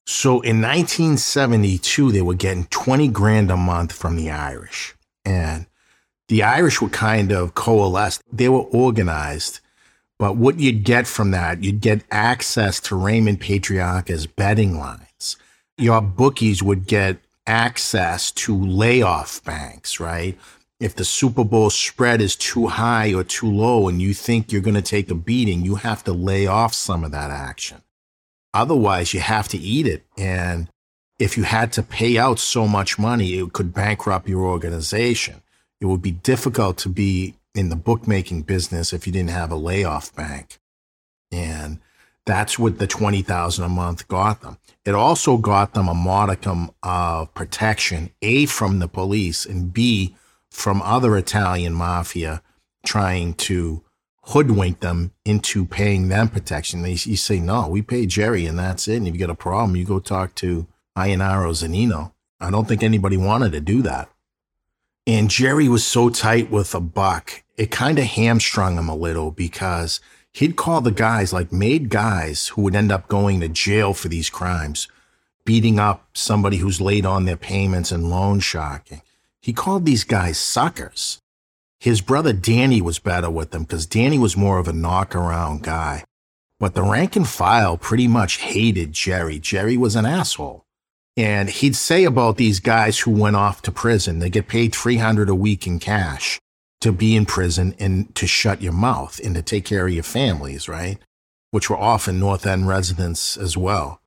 So 0.06 0.42
in 0.42 0.60
1972, 0.60 2.12
they 2.12 2.20
were 2.20 2.34
getting 2.34 2.66
20 2.66 3.08
grand 3.08 3.50
a 3.50 3.56
month 3.56 3.92
from 3.92 4.16
the 4.16 4.30
Irish. 4.30 4.94
And 5.24 5.66
the 6.28 6.42
Irish 6.42 6.80
were 6.80 6.90
kind 6.90 7.32
of 7.32 7.54
coalesced. 7.54 8.22
They 8.30 8.48
were 8.48 8.60
organized. 8.60 9.60
But 10.18 10.36
what 10.36 10.60
you'd 10.60 10.84
get 10.84 11.06
from 11.06 11.30
that, 11.30 11.64
you'd 11.64 11.80
get 11.80 12.04
access 12.10 12.80
to 12.80 12.96
Raymond 12.96 13.40
Patriarca's 13.40 14.26
betting 14.26 14.78
lines. 14.78 15.36
Your 15.78 16.00
bookies 16.02 16.62
would 16.62 16.86
get 16.86 17.18
access 17.46 18.30
to 18.30 18.56
layoff 18.56 19.42
banks, 19.44 20.00
right? 20.00 20.38
If 20.80 20.96
the 20.96 21.04
Super 21.04 21.44
Bowl 21.44 21.70
spread 21.70 22.20
is 22.20 22.36
too 22.36 22.66
high 22.66 23.14
or 23.14 23.24
too 23.24 23.50
low 23.50 23.88
and 23.88 24.02
you 24.02 24.12
think 24.12 24.50
you're 24.50 24.60
going 24.60 24.74
to 24.74 24.82
take 24.82 25.10
a 25.10 25.14
beating, 25.14 25.64
you 25.64 25.76
have 25.76 26.04
to 26.04 26.12
lay 26.12 26.46
off 26.46 26.74
some 26.74 27.04
of 27.04 27.12
that 27.12 27.30
action. 27.30 27.82
Otherwise, 28.52 29.14
you 29.14 29.20
have 29.20 29.48
to 29.48 29.58
eat 29.58 29.86
it. 29.86 30.04
And 30.16 30.68
if 31.18 31.36
you 31.36 31.44
had 31.44 31.72
to 31.72 31.82
pay 31.82 32.18
out 32.18 32.38
so 32.38 32.66
much 32.66 32.98
money, 32.98 33.34
it 33.34 33.52
could 33.52 33.72
bankrupt 33.72 34.28
your 34.28 34.44
organization. 34.44 35.42
It 35.80 35.86
would 35.86 36.02
be 36.02 36.12
difficult 36.12 36.76
to 36.78 36.88
be 36.88 37.34
in 37.54 37.68
the 37.68 37.76
bookmaking 37.76 38.42
business 38.42 38.92
if 38.92 39.06
you 39.06 39.12
didn't 39.12 39.30
have 39.30 39.52
a 39.52 39.56
layoff 39.56 40.14
bank. 40.14 40.58
And 41.30 41.78
that's 42.26 42.58
what 42.58 42.78
the 42.78 42.86
20,000 42.86 43.64
a 43.64 43.68
month 43.68 44.08
got 44.08 44.40
them. 44.40 44.58
It 44.84 44.94
also 44.94 45.38
got 45.38 45.72
them 45.72 45.88
a 45.88 45.94
modicum 45.94 46.70
of 46.82 47.32
protection, 47.34 48.10
A, 48.20 48.46
from 48.46 48.78
the 48.78 48.88
police 48.88 49.46
and 49.46 49.72
B, 49.72 50.14
from 50.50 50.82
other 50.82 51.16
Italian 51.16 51.74
mafia 51.74 52.42
trying 52.84 53.34
to 53.34 53.82
hoodwink 54.26 54.80
them 54.80 55.12
into 55.24 55.64
paying 55.64 56.08
them 56.08 56.28
protection. 56.28 56.82
They, 56.82 56.92
you 56.92 57.16
say, 57.16 57.40
no, 57.40 57.68
we 57.68 57.82
pay 57.82 58.06
Jerry 58.06 58.46
and 58.46 58.58
that's 58.58 58.86
it. 58.88 58.96
And 58.96 59.08
if 59.08 59.14
you 59.14 59.20
got 59.20 59.30
a 59.30 59.34
problem, 59.34 59.76
you 59.76 59.84
go 59.84 60.00
talk 60.00 60.34
to 60.36 60.66
Iannaro 60.96 61.50
Zannino. 61.52 62.12
I 62.40 62.50
don't 62.50 62.68
think 62.68 62.82
anybody 62.82 63.16
wanted 63.16 63.52
to 63.52 63.60
do 63.60 63.82
that. 63.82 64.10
And 65.06 65.30
Jerry 65.30 65.68
was 65.68 65.86
so 65.86 66.08
tight 66.08 66.50
with 66.50 66.74
a 66.74 66.80
buck, 66.80 67.42
it 67.56 67.70
kind 67.70 67.98
of 67.98 68.06
hamstrung 68.06 68.76
him 68.78 68.88
a 68.88 68.94
little 68.96 69.30
because 69.30 70.00
he'd 70.34 70.56
call 70.56 70.80
the 70.80 70.90
guys, 70.90 71.32
like 71.32 71.52
made 71.52 71.88
guys 71.88 72.48
who 72.48 72.62
would 72.62 72.74
end 72.74 72.92
up 72.92 73.08
going 73.08 73.40
to 73.40 73.48
jail 73.48 73.94
for 73.94 74.08
these 74.08 74.28
crimes, 74.28 74.88
beating 75.44 75.78
up 75.78 76.08
somebody 76.12 76.58
who's 76.58 76.80
late 76.80 77.06
on 77.06 77.24
their 77.24 77.36
payments 77.36 77.92
and 77.92 78.10
loan 78.10 78.40
sharking. 78.40 79.00
He 79.40 79.52
called 79.52 79.86
these 79.86 80.04
guys 80.04 80.36
suckers. 80.36 81.18
His 81.78 82.00
brother 82.00 82.32
Danny 82.32 82.80
was 82.80 82.98
better 82.98 83.30
with 83.30 83.50
them 83.50 83.62
because 83.62 83.86
Danny 83.86 84.18
was 84.18 84.36
more 84.36 84.58
of 84.58 84.68
a 84.68 84.72
knock 84.72 85.14
around 85.14 85.62
guy. 85.62 86.04
But 86.58 86.74
the 86.74 86.82
rank 86.82 87.14
and 87.14 87.28
file 87.28 87.76
pretty 87.76 88.08
much 88.08 88.38
hated 88.38 88.92
Jerry. 88.92 89.38
Jerry 89.38 89.76
was 89.76 89.96
an 89.96 90.06
asshole. 90.06 90.64
And 91.16 91.48
he'd 91.48 91.76
say 91.76 92.04
about 92.04 92.38
these 92.38 92.58
guys 92.58 93.00
who 93.00 93.10
went 93.10 93.36
off 93.36 93.62
to 93.62 93.72
prison, 93.72 94.18
they 94.18 94.30
get 94.30 94.48
paid 94.48 94.74
300 94.74 95.28
a 95.28 95.34
week 95.34 95.66
in 95.66 95.78
cash 95.78 96.40
to 96.84 96.92
be 96.92 97.16
in 97.16 97.24
prison 97.24 97.74
and 97.78 98.14
to 98.14 98.26
shut 98.26 98.60
your 98.60 98.74
mouth 98.74 99.18
and 99.24 99.34
to 99.34 99.40
take 99.40 99.64
care 99.64 99.86
of 99.86 99.92
your 99.92 100.02
families, 100.02 100.68
right? 100.68 100.98
Which 101.50 101.70
were 101.70 101.78
often 101.78 102.20
North 102.20 102.46
End 102.46 102.68
residents 102.68 103.38
as 103.38 103.56
well. 103.56 104.02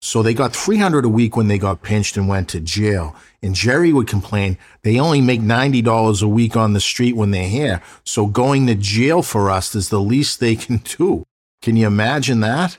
So 0.00 0.22
they 0.22 0.32
got 0.32 0.54
300 0.54 1.04
a 1.04 1.08
week 1.08 1.36
when 1.36 1.48
they 1.48 1.58
got 1.58 1.82
pinched 1.82 2.16
and 2.16 2.28
went 2.28 2.48
to 2.50 2.60
jail. 2.60 3.16
And 3.42 3.52
Jerry 3.52 3.92
would 3.92 4.06
complain 4.06 4.58
they 4.82 5.00
only 5.00 5.20
make 5.20 5.40
$90 5.40 6.22
a 6.22 6.28
week 6.28 6.56
on 6.56 6.72
the 6.72 6.80
street 6.80 7.16
when 7.16 7.32
they're 7.32 7.48
here. 7.48 7.82
So 8.04 8.28
going 8.28 8.68
to 8.68 8.76
jail 8.76 9.22
for 9.22 9.50
us 9.50 9.74
is 9.74 9.88
the 9.88 10.00
least 10.00 10.38
they 10.38 10.54
can 10.54 10.76
do. 10.98 11.24
Can 11.62 11.74
you 11.74 11.88
imagine 11.88 12.38
that? 12.40 12.78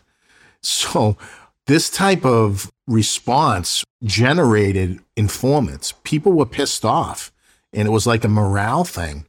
So 0.63 1.17
this 1.67 1.89
type 1.89 2.25
of 2.25 2.71
response 2.87 3.83
generated 4.01 5.01
informants. 5.17 5.93
People 6.05 6.31
were 6.31 6.45
pissed 6.45 6.85
off 6.85 7.33
and 7.73 7.85
it 7.85 7.91
was 7.91 8.07
like 8.07 8.23
a 8.23 8.29
morale 8.29 8.85
thing. 8.85 9.25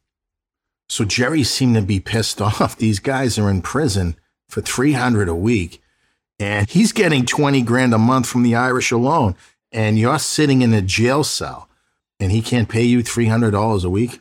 So 0.93 1.07
Jerry 1.07 1.43
seemed 1.43 1.74
to 1.76 1.80
be 1.80 2.01
pissed 2.01 2.43
off. 2.43 2.76
These 2.76 2.99
guys 2.99 3.38
are 3.38 3.49
in 3.49 3.62
prison 3.62 4.16
for 4.51 4.61
300 4.61 5.26
a 5.26 5.34
week 5.34 5.82
and 6.38 6.68
he's 6.68 6.93
getting 6.93 7.24
20 7.24 7.62
grand 7.62 7.95
a 7.95 7.99
month 7.99 8.26
from 8.28 8.43
the 8.43 8.55
Irish 8.55 8.90
alone. 8.90 9.34
And 9.70 9.99
you're 9.99 10.18
sitting 10.18 10.61
in 10.61 10.74
a 10.74 10.82
jail 10.82 11.24
cell 11.24 11.70
and 12.20 12.30
he 12.30 12.43
can't 12.43 12.68
pay 12.68 12.82
you 12.82 12.99
$300 13.03 13.84
a 13.84 13.88
week. 13.88 14.20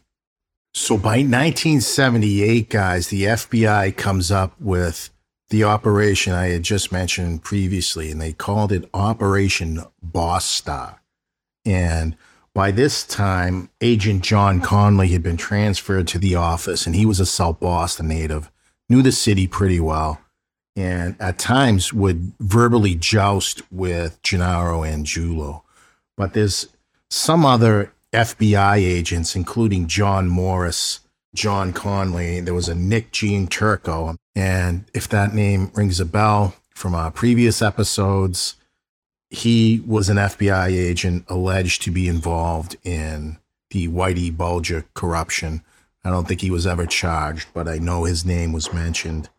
So 0.74 0.96
by 0.96 1.18
1978, 1.18 2.70
guys, 2.70 3.10
the 3.10 3.24
FBI 3.24 3.98
comes 3.98 4.32
up 4.32 4.54
with 4.58 5.10
the 5.50 5.66
operation 5.66 6.32
I 6.32 6.48
had 6.48 6.64
just 6.64 6.94
mentioned 6.94 7.44
previously, 7.44 8.10
and 8.10 8.22
they 8.22 8.32
called 8.32 8.72
it 8.72 8.90
Operation 8.94 9.82
Bostar. 10.02 11.00
And 11.66 12.16
by 12.54 12.72
this 12.72 13.04
time, 13.04 13.70
Agent 13.80 14.24
John 14.24 14.62
Connolly 14.62 15.10
had 15.10 15.24
been 15.24 15.38
transferred 15.38 16.08
to 16.10 16.20
the 16.20 16.36
office, 16.36 16.86
and 16.86 16.96
he 16.96 17.06
was 17.06 17.20
a 17.20 17.26
South 17.26 17.60
Boston 17.60 18.08
native, 18.08 18.52
knew 18.90 19.02
the 19.02 19.12
city 19.12 19.48
pretty 19.48 19.80
well 19.80 20.20
and 20.76 21.16
at 21.20 21.38
times 21.38 21.94
would 21.94 22.34
verbally 22.40 22.96
joust 22.96 23.62
with 23.72 24.22
Gennaro 24.24 24.82
Angiulo. 24.82 25.62
But 26.16 26.34
there's 26.34 26.68
some 27.10 27.46
other 27.46 27.94
FBI 28.14 28.78
agents, 28.78 29.36
including 29.36 29.88
John 29.88 30.28
Morris, 30.28 31.02
John 31.36 31.74
Connolly. 31.74 32.42
There 32.42 32.54
was 32.54 32.70
a 32.70 32.76
Nick 32.76 33.12
Gianturco. 33.12 34.16
And 34.36 34.86
if 34.94 35.08
that 35.10 35.34
name 35.34 35.72
rings 35.74 36.00
a 36.00 36.06
bell 36.06 36.56
from 36.74 36.96
our 36.96 37.12
previous 37.12 37.62
episodes, 37.62 38.56
he 39.32 39.82
was 39.88 40.10
an 40.10 40.18
FBI 40.18 40.68
agent 40.68 41.26
alleged 41.28 41.82
to 41.84 41.92
be 41.92 42.08
involved 42.08 42.78
in 42.84 43.40
the 43.72 43.88
Whitey 43.88 44.36
Bulger 44.36 44.86
corruption. 44.94 45.64
I 46.04 46.12
don't 46.12 46.28
think 46.28 46.42
he 46.42 46.52
was 46.52 46.68
ever 46.68 46.86
charged, 46.86 47.48
but 47.54 47.68
I 47.68 47.80
know 47.80 48.04
his 48.04 48.24
name 48.24 48.52
was 48.52 48.72
mentioned 48.72 49.30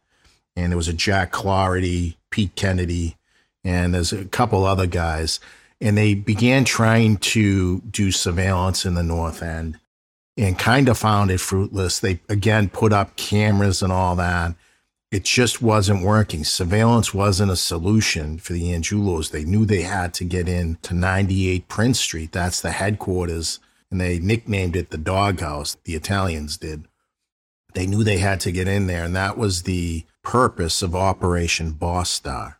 and 0.56 0.72
there 0.72 0.76
was 0.76 0.88
a 0.88 0.92
Jack 0.92 1.30
Cloherty, 1.32 2.18
Pete 2.30 2.54
Kennedy, 2.54 3.16
and 3.64 3.94
there's 3.94 4.12
a 4.12 4.24
couple 4.26 4.64
other 4.64 4.86
guys. 4.86 5.40
And 5.80 5.96
they 5.96 6.14
began 6.14 6.64
trying 6.64 7.16
to 7.18 7.80
do 7.80 8.12
surveillance 8.12 8.84
in 8.84 8.94
the 8.94 9.02
North 9.02 9.42
End 9.42 9.78
and 10.36 10.58
kind 10.58 10.88
of 10.88 10.98
found 10.98 11.30
it 11.30 11.40
fruitless. 11.40 11.98
They 11.98 12.20
again 12.28 12.68
put 12.68 12.92
up 12.92 13.16
cameras 13.16 13.82
and 13.82 13.92
all 13.92 14.14
that. 14.16 14.54
It 15.12 15.24
just 15.24 15.60
wasn't 15.60 16.02
working. 16.02 16.42
Surveillance 16.42 17.12
wasn't 17.12 17.52
a 17.52 17.56
solution 17.56 18.38
for 18.38 18.54
the 18.54 18.72
Angiulos. 18.72 19.30
They 19.30 19.44
knew 19.44 19.66
they 19.66 19.82
had 19.82 20.14
to 20.14 20.24
get 20.24 20.48
in 20.48 20.78
to 20.80 20.94
98 20.94 21.68
Prince 21.68 22.00
Street. 22.00 22.32
That's 22.32 22.62
the 22.62 22.70
headquarters. 22.70 23.60
And 23.90 24.00
they 24.00 24.18
nicknamed 24.18 24.74
it 24.74 24.88
the 24.88 24.96
doghouse. 24.96 25.76
The 25.84 25.96
Italians 25.96 26.56
did. 26.56 26.88
They 27.74 27.86
knew 27.86 28.02
they 28.02 28.18
had 28.18 28.40
to 28.40 28.52
get 28.52 28.66
in 28.66 28.86
there. 28.86 29.04
And 29.04 29.14
that 29.14 29.36
was 29.36 29.64
the 29.64 30.06
purpose 30.22 30.80
of 30.80 30.96
Operation 30.96 31.74
Bostar. 31.74 32.54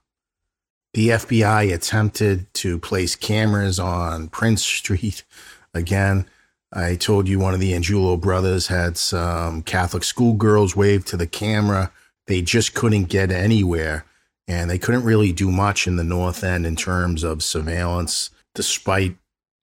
The 0.93 1.09
FBI 1.09 1.73
attempted 1.73 2.53
to 2.53 2.79
place 2.79 3.17
cameras 3.17 3.79
on 3.79 4.29
Prince 4.29 4.63
Street. 4.63 5.25
Again, 5.73 6.27
I 6.71 6.97
told 6.97 7.29
you 7.29 7.39
one 7.39 7.55
of 7.55 7.61
the 7.61 7.73
Angiulo 7.73 8.21
brothers 8.21 8.67
had 8.67 8.99
some 8.99 9.63
Catholic 9.63 10.05
schoolgirls 10.05 10.77
wave 10.77 11.07
to 11.07 11.17
the 11.17 11.27
camera. 11.27 11.91
They 12.33 12.41
just 12.41 12.73
couldn't 12.73 13.11
get 13.11 13.31
anywhere, 13.31 14.07
and 14.49 14.71
they 14.71 14.79
couldn't 14.79 15.05
really 15.05 15.33
do 15.33 15.51
much 15.51 15.87
in 15.87 15.97
the 15.97 16.03
North 16.03 16.43
End 16.43 16.65
in 16.65 16.77
terms 16.77 17.25
of 17.25 17.43
surveillance, 17.43 18.31
despite 18.55 19.19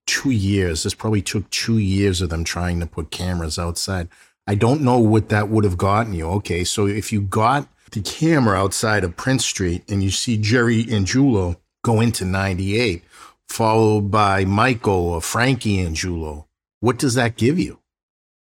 two 0.06 0.30
years. 0.30 0.84
This 0.84 0.94
probably 0.94 1.24
took 1.24 1.50
two 1.50 1.80
years 1.80 2.22
of 2.22 2.30
them 2.30 2.44
trying 2.44 2.80
to 2.80 2.86
put 2.86 3.10
cameras 3.10 3.58
outside. 3.58 4.08
I 4.46 4.54
don't 4.54 4.84
know 4.84 5.00
what 5.00 5.30
that 5.30 5.50
would 5.50 5.64
have 5.64 5.80
gotten 5.80 6.14
you. 6.14 6.28
Okay, 6.30 6.64
so 6.64 6.86
if 6.86 7.12
you 7.12 7.22
got 7.22 7.68
the 7.90 8.02
camera 8.02 8.56
outside 8.56 9.04
of 9.04 9.18
Prince 9.18 9.46
Street 9.46 9.84
and 9.90 10.04
you 10.04 10.12
see 10.12 10.38
Jerry 10.38 10.84
Angiulo 10.84 11.56
go 11.84 12.00
into 12.00 12.24
98, 12.24 13.04
followed 13.48 14.12
by 14.12 14.46
Michael 14.46 15.10
or 15.10 15.22
Frankie 15.24 15.78
Angiulo, 15.78 16.46
what 16.82 17.00
does 17.00 17.16
that 17.16 17.36
give 17.36 17.58
you? 17.58 17.80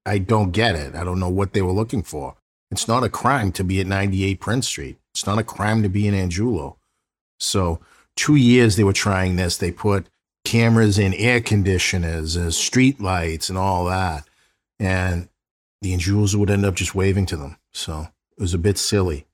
I 0.06 0.18
don't 0.18 0.52
get 0.52 0.76
it. 0.76 0.94
I 0.94 1.02
don't 1.02 1.18
know 1.18 1.28
what 1.28 1.54
they 1.54 1.62
were 1.62 1.72
looking 1.72 2.04
for. 2.04 2.36
It's 2.72 2.88
not 2.88 3.04
a 3.04 3.08
crime 3.08 3.52
to 3.52 3.62
be 3.62 3.80
at 3.80 3.86
98 3.86 4.40
Prince 4.40 4.66
Street. 4.66 4.98
It's 5.12 5.26
not 5.26 5.38
a 5.38 5.44
crime 5.44 5.82
to 5.84 5.88
be 5.88 6.08
in 6.08 6.14
Angiulo. 6.14 6.76
So, 7.38 7.80
two 8.16 8.34
years 8.34 8.74
they 8.74 8.84
were 8.84 8.92
trying 8.92 9.36
this. 9.36 9.56
They 9.56 9.70
put 9.70 10.08
cameras 10.44 10.98
in 10.98 11.14
air 11.14 11.40
conditioners 11.40 12.34
and 12.34 12.52
street 12.52 13.00
lights 13.00 13.48
and 13.48 13.56
all 13.56 13.84
that. 13.84 14.24
And 14.80 15.28
the 15.82 15.94
Angiulos 15.94 16.34
would 16.34 16.50
end 16.50 16.64
up 16.64 16.74
just 16.74 16.94
waving 16.94 17.26
to 17.26 17.36
them. 17.36 17.56
So, 17.72 18.08
it 18.36 18.40
was 18.40 18.54
a 18.54 18.58
bit 18.58 18.78
silly 18.78 19.26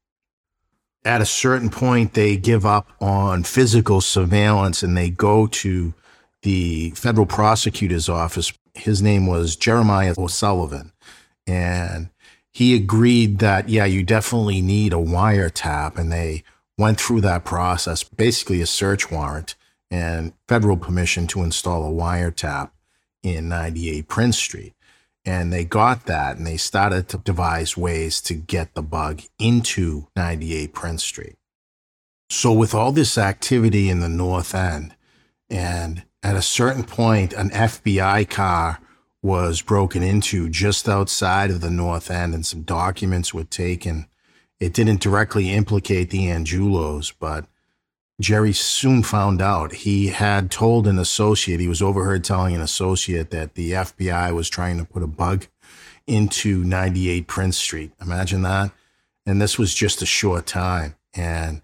at 1.05 1.21
a 1.21 1.27
certain 1.27 1.71
point, 1.71 2.15
they 2.15 2.37
give 2.37 2.67
up 2.67 2.89
on 3.01 3.43
physical 3.43 4.01
surveillance 4.01 4.83
and 4.83 4.97
they 4.97 5.11
go 5.11 5.47
to 5.47 5.95
the 6.43 6.91
federal 6.91 7.27
prosecutor's 7.27 8.09
office. 8.09 8.53
His 8.75 9.01
name 9.01 9.27
was 9.27 9.57
Jeremiah 9.57 10.15
O'Sullivan. 10.19 10.93
And 11.47 12.11
he 12.59 12.75
agreed 12.75 13.39
that, 13.39 13.69
yeah, 13.69 13.85
you 13.85 14.03
definitely 14.03 14.61
need 14.61 14.93
a 14.93 14.97
wiretap. 14.97 15.97
And 15.97 16.11
they 16.11 16.43
went 16.77 17.01
through 17.01 17.21
that 17.21 17.45
process, 17.45 18.03
basically 18.03 18.61
a 18.61 18.67
search 18.67 19.13
warrant 19.13 19.55
and 19.93 20.33
federal 20.49 20.77
permission 20.77 21.29
to 21.29 21.45
install 21.45 21.87
a 21.87 21.93
wiretap 21.93 22.71
in 23.23 23.49
98 23.49 24.09
Prince 24.09 24.39
Street. 24.39 24.75
And 25.25 25.53
they 25.53 25.65
got 25.65 26.07
that 26.07 26.37
and 26.37 26.45
they 26.45 26.57
started 26.57 27.09
to 27.11 27.19
devise 27.19 27.77
ways 27.77 28.21
to 28.23 28.35
get 28.35 28.75
the 28.75 28.83
bug 28.83 29.23
into 29.39 30.09
98 30.17 30.75
Prince 30.75 31.05
Street. 31.05 31.37
So, 32.29 32.53
with 32.53 32.75
all 32.75 32.91
this 32.91 33.17
activity 33.17 33.89
in 33.89 34.01
the 34.01 34.09
North 34.09 34.53
End, 34.53 34.97
and 35.49 36.03
at 36.25 36.35
a 36.35 36.43
certain 36.43 36.83
point, 36.83 37.33
an 37.35 37.51
FBI 37.51 38.29
car 38.29 38.81
was 39.23 39.63
broken 39.63 40.03
into 40.03 40.49
just 40.49 40.89
outside 40.89 41.51
of 41.51 41.61
the 41.61 41.71
North 41.71 42.11
End 42.11 42.35
and 42.35 42.47
some 42.47 42.63
documents 42.63 43.35
were 43.35 43.45
taken. 43.45 44.07
It 44.61 44.73
didn't 44.73 45.01
directly 45.01 45.51
implicate 45.51 46.11
the 46.11 46.27
Angiulos, 46.27 47.13
but 47.19 47.47
Jerry 48.21 48.53
soon 48.53 49.03
found 49.03 49.41
out. 49.41 49.73
He 49.73 50.09
had 50.09 50.51
told 50.51 50.87
an 50.87 50.99
associate, 50.99 51.61
he 51.61 51.69
was 51.69 51.83
overheard 51.83 52.25
telling 52.25 52.55
an 52.55 52.61
associate 52.61 53.31
that 53.31 53.55
the 53.55 53.73
FBI 53.73 54.35
was 54.35 54.49
trying 54.49 54.79
to 54.79 54.85
put 54.85 55.03
a 55.03 55.09
bug 55.09 55.47
into 56.07 56.65
98 56.65 57.27
Prince 57.29 57.57
Street. 57.57 57.93
Imagine 58.01 58.43
that. 58.43 58.73
And 59.27 59.41
this 59.41 59.59
was 59.59 59.75
just 59.75 60.03
a 60.03 60.07
short 60.07 60.47
time. 60.47 60.97
And 61.15 61.63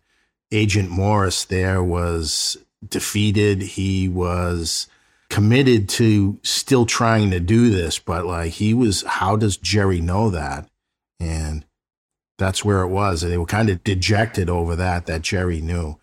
Agent 0.52 0.90
Morris 0.90 1.44
there 1.44 1.82
was 1.82 2.56
defeated. 2.86 3.62
He 3.62 4.08
was 4.08 4.86
committed 5.34 5.88
to 5.88 6.38
still 6.44 6.86
trying 6.86 7.32
to 7.32 7.40
do 7.40 7.68
this, 7.68 7.98
but 7.98 8.24
like 8.24 8.52
he 8.52 8.72
was, 8.72 9.02
how 9.02 9.34
does 9.34 9.56
Jerry 9.56 10.00
know 10.00 10.30
that? 10.30 10.68
And 11.18 11.64
that's 12.38 12.64
where 12.64 12.82
it 12.82 12.88
was. 12.88 13.24
And 13.24 13.32
They 13.32 13.38
were 13.38 13.44
kind 13.44 13.68
of 13.68 13.82
dejected 13.82 14.48
over 14.48 14.76
that, 14.76 15.06
that 15.06 15.22
Jerry 15.22 15.60
knew. 15.60 15.98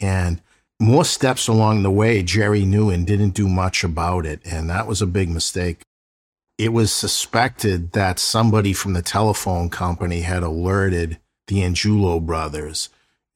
And 0.00 0.42
more 0.78 1.06
steps 1.06 1.48
along 1.48 1.82
the 1.82 1.90
way, 1.90 2.22
Jerry 2.22 2.66
knew 2.66 2.90
and 2.90 3.06
didn't 3.06 3.30
do 3.30 3.48
much 3.48 3.84
about 3.84 4.26
it. 4.26 4.42
And 4.44 4.68
that 4.68 4.86
was 4.86 5.00
a 5.00 5.06
big 5.06 5.30
mistake. 5.30 5.80
It 6.58 6.74
was 6.74 6.92
suspected 6.92 7.92
that 7.92 8.18
somebody 8.18 8.74
from 8.74 8.92
the 8.92 9.00
telephone 9.00 9.70
company 9.70 10.20
had 10.20 10.42
alerted 10.42 11.18
the 11.46 11.60
Angiulo 11.60 12.20
brothers, 12.20 12.90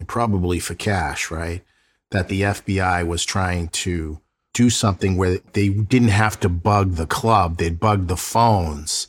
probably 0.06 0.60
for 0.60 0.74
cash, 0.74 1.30
right? 1.30 1.64
That 2.10 2.28
the 2.28 2.42
FBI 2.42 3.06
was 3.06 3.24
trying 3.24 3.68
to 3.68 4.20
do 4.58 4.68
something 4.68 5.16
where 5.16 5.38
they 5.52 5.68
didn't 5.68 6.08
have 6.08 6.40
to 6.40 6.48
bug 6.48 6.94
the 6.94 7.06
club, 7.06 7.58
they'd 7.58 7.78
bug 7.78 8.08
the 8.08 8.16
phones 8.16 9.06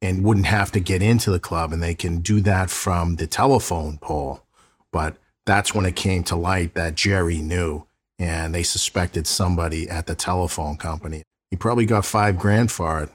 and 0.00 0.22
wouldn't 0.22 0.46
have 0.46 0.70
to 0.70 0.78
get 0.78 1.02
into 1.02 1.28
the 1.28 1.40
club. 1.40 1.72
And 1.72 1.82
they 1.82 1.96
can 1.96 2.20
do 2.20 2.40
that 2.42 2.70
from 2.70 3.16
the 3.16 3.26
telephone 3.26 3.98
pole. 3.98 4.44
But 4.92 5.16
that's 5.44 5.74
when 5.74 5.86
it 5.86 5.96
came 5.96 6.22
to 6.24 6.36
light 6.36 6.74
that 6.74 6.94
Jerry 6.94 7.38
knew 7.38 7.84
and 8.16 8.54
they 8.54 8.62
suspected 8.62 9.26
somebody 9.26 9.90
at 9.90 10.06
the 10.06 10.14
telephone 10.14 10.76
company. 10.76 11.24
He 11.50 11.56
probably 11.56 11.84
got 11.84 12.04
five 12.04 12.38
grand 12.38 12.70
for 12.70 13.02
it 13.02 13.10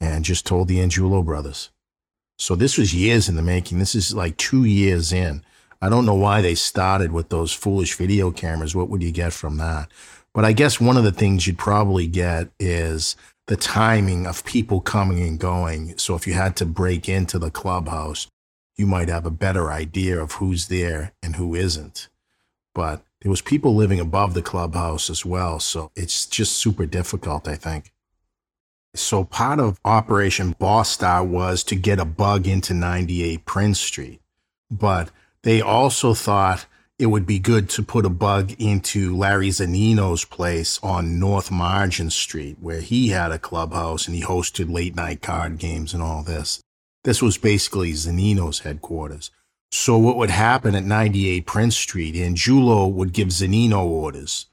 and 0.00 0.24
just 0.24 0.46
told 0.46 0.68
the 0.68 0.78
Angiulo 0.78 1.22
brothers. 1.22 1.68
So 2.38 2.54
this 2.54 2.78
was 2.78 2.94
years 2.94 3.28
in 3.28 3.36
the 3.36 3.42
making. 3.42 3.78
This 3.78 3.94
is 3.94 4.14
like 4.14 4.38
two 4.38 4.64
years 4.64 5.12
in. 5.12 5.44
I 5.82 5.90
don't 5.90 6.06
know 6.06 6.14
why 6.14 6.40
they 6.40 6.54
started 6.54 7.12
with 7.12 7.28
those 7.28 7.52
foolish 7.52 7.94
video 7.94 8.30
cameras. 8.30 8.74
What 8.74 8.88
would 8.88 9.02
you 9.02 9.12
get 9.12 9.34
from 9.34 9.58
that? 9.58 9.90
But 10.36 10.44
I 10.44 10.52
guess 10.52 10.78
one 10.78 10.98
of 10.98 11.04
the 11.04 11.12
things 11.12 11.46
you'd 11.46 11.56
probably 11.56 12.06
get 12.06 12.50
is 12.60 13.16
the 13.46 13.56
timing 13.56 14.26
of 14.26 14.44
people 14.44 14.82
coming 14.82 15.26
and 15.26 15.38
going. 15.38 15.96
So 15.96 16.14
if 16.14 16.26
you 16.26 16.34
had 16.34 16.56
to 16.56 16.66
break 16.66 17.08
into 17.08 17.38
the 17.38 17.50
clubhouse, 17.50 18.26
you 18.76 18.86
might 18.86 19.08
have 19.08 19.24
a 19.24 19.30
better 19.30 19.72
idea 19.72 20.20
of 20.20 20.32
who's 20.32 20.68
there 20.68 21.14
and 21.22 21.36
who 21.36 21.54
isn't. 21.54 22.10
But 22.74 23.02
there 23.22 23.30
was 23.30 23.40
people 23.40 23.74
living 23.74 23.98
above 23.98 24.34
the 24.34 24.42
clubhouse 24.42 25.08
as 25.08 25.24
well, 25.24 25.58
so 25.58 25.90
it's 25.96 26.26
just 26.26 26.58
super 26.58 26.84
difficult, 26.84 27.48
I 27.48 27.54
think. 27.54 27.90
So 28.94 29.24
part 29.24 29.58
of 29.58 29.80
Operation 29.86 30.54
Boss 30.58 31.00
was 31.00 31.64
to 31.64 31.74
get 31.74 31.98
a 31.98 32.04
bug 32.04 32.46
into 32.46 32.74
98 32.74 33.46
Prince 33.46 33.80
Street. 33.80 34.20
But 34.70 35.10
they 35.44 35.62
also 35.62 36.12
thought 36.12 36.66
it 36.98 37.06
would 37.06 37.26
be 37.26 37.38
good 37.38 37.68
to 37.70 37.82
put 37.82 38.06
a 38.06 38.10
bug 38.10 38.54
into 38.58 39.14
Larry 39.14 39.50
Zannino's 39.50 40.24
place 40.24 40.80
on 40.82 41.18
North 41.20 41.50
Margin 41.50 42.08
Street, 42.08 42.56
where 42.60 42.80
he 42.80 43.08
had 43.08 43.32
a 43.32 43.38
clubhouse 43.38 44.06
and 44.06 44.16
he 44.16 44.22
hosted 44.22 44.72
late 44.72 44.96
night 44.96 45.20
card 45.20 45.58
games 45.58 45.92
and 45.92 46.02
all 46.02 46.22
this. 46.22 46.60
This 47.04 47.20
was 47.20 47.36
basically 47.36 47.92
Zannino's 47.92 48.60
headquarters. 48.60 49.30
So 49.70 49.98
what 49.98 50.16
would 50.16 50.30
happen 50.30 50.74
at 50.74 50.84
98 50.84 51.44
Prince 51.44 51.76
Street, 51.76 52.14
Angiulo 52.14 52.90
would 52.90 53.12
give 53.12 53.28
Zannino 53.28 53.84
orders. 53.84 54.46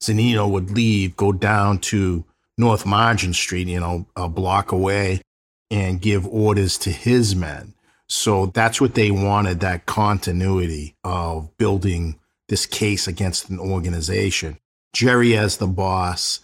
Zannino 0.00 0.48
would 0.48 0.70
leave, 0.70 1.16
go 1.16 1.32
down 1.32 1.78
to 1.78 2.24
North 2.56 2.86
Margin 2.86 3.32
Street, 3.32 3.66
you 3.66 3.80
know, 3.80 4.06
a 4.14 4.28
block 4.28 4.70
away, 4.70 5.22
and 5.70 6.00
give 6.00 6.26
orders 6.26 6.78
to 6.78 6.90
his 6.90 7.34
men. 7.34 7.74
So 8.10 8.46
that's 8.46 8.80
what 8.80 8.96
they 8.96 9.12
wanted 9.12 9.60
that 9.60 9.86
continuity 9.86 10.96
of 11.04 11.56
building 11.58 12.18
this 12.48 12.66
case 12.66 13.06
against 13.06 13.48
an 13.48 13.60
organization. 13.60 14.58
Jerry 14.92 15.36
as 15.36 15.58
the 15.58 15.68
boss, 15.68 16.40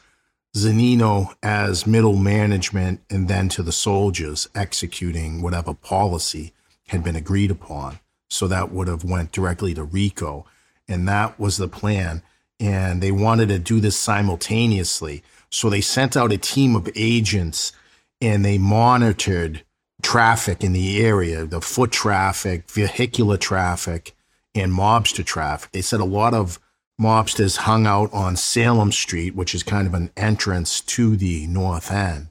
Zannino 0.56 1.34
as 1.42 1.84
middle 1.84 2.14
management, 2.14 3.00
and 3.10 3.26
then 3.26 3.48
to 3.48 3.64
the 3.64 3.72
soldiers 3.72 4.48
executing 4.54 5.42
whatever 5.42 5.74
policy 5.74 6.52
had 6.86 7.02
been 7.02 7.16
agreed 7.16 7.50
upon. 7.50 7.98
So 8.30 8.46
that 8.46 8.70
would 8.70 8.86
have 8.86 9.02
went 9.02 9.32
directly 9.32 9.74
to 9.74 9.82
RICO. 9.82 10.46
And 10.86 11.08
that 11.08 11.36
was 11.40 11.56
the 11.56 11.66
plan. 11.66 12.22
And 12.60 13.02
they 13.02 13.10
wanted 13.10 13.48
to 13.48 13.58
do 13.58 13.80
this 13.80 13.96
simultaneously. 13.96 15.24
So 15.50 15.68
they 15.68 15.80
sent 15.80 16.16
out 16.16 16.30
a 16.30 16.38
team 16.38 16.76
of 16.76 16.88
agents 16.94 17.72
and 18.20 18.44
they 18.44 18.56
monitored 18.56 19.64
traffic 20.06 20.62
in 20.62 20.72
the 20.72 21.04
area, 21.04 21.44
the 21.44 21.60
foot 21.60 21.90
traffic, 21.90 22.70
vehicular 22.70 23.36
traffic, 23.36 24.14
and 24.54 24.72
mobster 24.72 25.24
traffic. 25.24 25.72
They 25.72 25.82
said 25.82 25.98
a 25.98 26.04
lot 26.04 26.32
of 26.32 26.60
mobsters 26.98 27.56
hung 27.56 27.88
out 27.88 28.12
on 28.12 28.36
Salem 28.36 28.92
Street, 28.92 29.34
which 29.34 29.52
is 29.52 29.64
kind 29.64 29.84
of 29.84 29.94
an 29.94 30.12
entrance 30.16 30.80
to 30.82 31.16
the 31.16 31.48
North 31.48 31.90
End. 31.90 32.28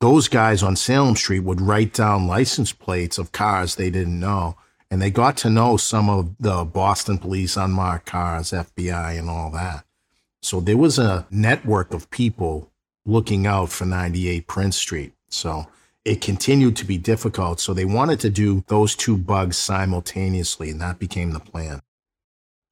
Those 0.00 0.28
guys 0.28 0.62
on 0.62 0.74
Salem 0.74 1.16
Street 1.16 1.40
would 1.40 1.60
write 1.60 1.92
down 1.92 2.26
license 2.26 2.72
plates 2.72 3.18
of 3.18 3.30
cars 3.30 3.74
they 3.74 3.90
didn't 3.90 4.18
know. 4.18 4.56
And 4.90 5.02
they 5.02 5.10
got 5.10 5.36
to 5.38 5.50
know 5.50 5.76
some 5.76 6.08
of 6.08 6.34
the 6.40 6.64
Boston 6.64 7.18
police 7.18 7.58
unmarked 7.58 8.06
cars, 8.06 8.52
FBI, 8.52 9.18
and 9.18 9.28
all 9.28 9.50
that. 9.50 9.84
So 10.40 10.60
there 10.60 10.78
was 10.78 10.98
a 10.98 11.26
network 11.30 11.92
of 11.92 12.08
people 12.10 12.70
looking 13.04 13.46
out 13.46 13.68
for 13.68 13.84
98 13.84 14.46
Prince 14.46 14.78
Street. 14.78 15.12
So 15.28 15.66
it 16.06 16.20
continued 16.20 16.76
to 16.76 16.84
be 16.84 16.98
difficult. 16.98 17.58
So 17.58 17.74
they 17.74 17.84
wanted 17.84 18.20
to 18.20 18.30
do 18.30 18.62
those 18.68 18.94
two 18.94 19.18
bugs 19.18 19.56
simultaneously, 19.56 20.70
and 20.70 20.80
that 20.80 21.00
became 21.00 21.32
the 21.32 21.40
plan. 21.40 21.82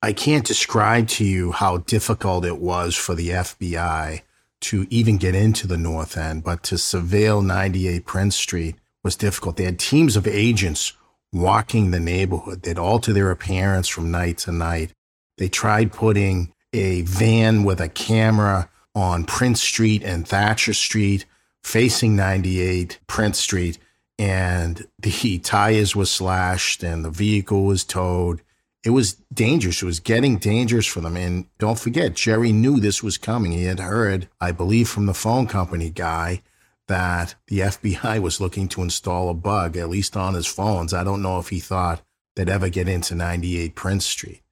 I 0.00 0.12
can't 0.12 0.46
describe 0.46 1.08
to 1.08 1.24
you 1.24 1.50
how 1.50 1.78
difficult 1.78 2.44
it 2.44 2.58
was 2.58 2.94
for 2.94 3.16
the 3.16 3.30
FBI 3.30 4.22
to 4.60 4.86
even 4.88 5.18
get 5.18 5.34
into 5.34 5.66
the 5.66 5.76
North 5.76 6.16
End, 6.16 6.44
but 6.44 6.62
to 6.64 6.76
surveil 6.76 7.44
98 7.44 8.06
Prince 8.06 8.36
Street 8.36 8.76
was 9.02 9.16
difficult. 9.16 9.56
They 9.56 9.64
had 9.64 9.80
teams 9.80 10.14
of 10.14 10.28
agents 10.28 10.92
walking 11.32 11.90
the 11.90 12.00
neighborhood. 12.00 12.62
They'd 12.62 12.78
alter 12.78 13.12
their 13.12 13.32
appearance 13.32 13.88
from 13.88 14.12
night 14.12 14.38
to 14.38 14.52
night. 14.52 14.92
They 15.38 15.48
tried 15.48 15.92
putting 15.92 16.52
a 16.72 17.02
van 17.02 17.64
with 17.64 17.80
a 17.80 17.88
camera 17.88 18.70
on 18.94 19.24
Prince 19.24 19.60
Street 19.60 20.04
and 20.04 20.26
Thatcher 20.28 20.72
Street 20.72 21.26
facing 21.64 22.14
98 22.14 23.00
Prince 23.06 23.40
Street, 23.40 23.78
and 24.18 24.86
the 24.98 25.38
tires 25.40 25.96
were 25.96 26.06
slashed 26.06 26.84
and 26.84 27.04
the 27.04 27.10
vehicle 27.10 27.64
was 27.64 27.82
towed. 27.82 28.42
It 28.84 28.90
was 28.90 29.14
dangerous. 29.32 29.82
It 29.82 29.86
was 29.86 29.98
getting 29.98 30.36
dangerous 30.36 30.86
for 30.86 31.00
them. 31.00 31.16
And 31.16 31.46
don't 31.58 31.78
forget, 31.78 32.14
Jerry 32.14 32.52
knew 32.52 32.78
this 32.78 33.02
was 33.02 33.18
coming. 33.18 33.52
He 33.52 33.64
had 33.64 33.80
heard, 33.80 34.28
I 34.40 34.52
believe, 34.52 34.88
from 34.88 35.06
the 35.06 35.14
phone 35.14 35.46
company 35.46 35.90
guy 35.90 36.42
that 36.86 37.34
the 37.48 37.60
FBI 37.60 38.20
was 38.20 38.40
looking 38.40 38.68
to 38.68 38.82
install 38.82 39.30
a 39.30 39.34
bug, 39.34 39.76
at 39.76 39.88
least 39.88 40.16
on 40.16 40.34
his 40.34 40.46
phones. 40.46 40.92
I 40.92 41.02
don't 41.02 41.22
know 41.22 41.38
if 41.38 41.48
he 41.48 41.60
thought 41.60 42.02
they'd 42.36 42.48
ever 42.48 42.68
get 42.68 42.88
into 42.88 43.14
98 43.14 43.74
Prince 43.74 44.04
Street. 44.04 44.42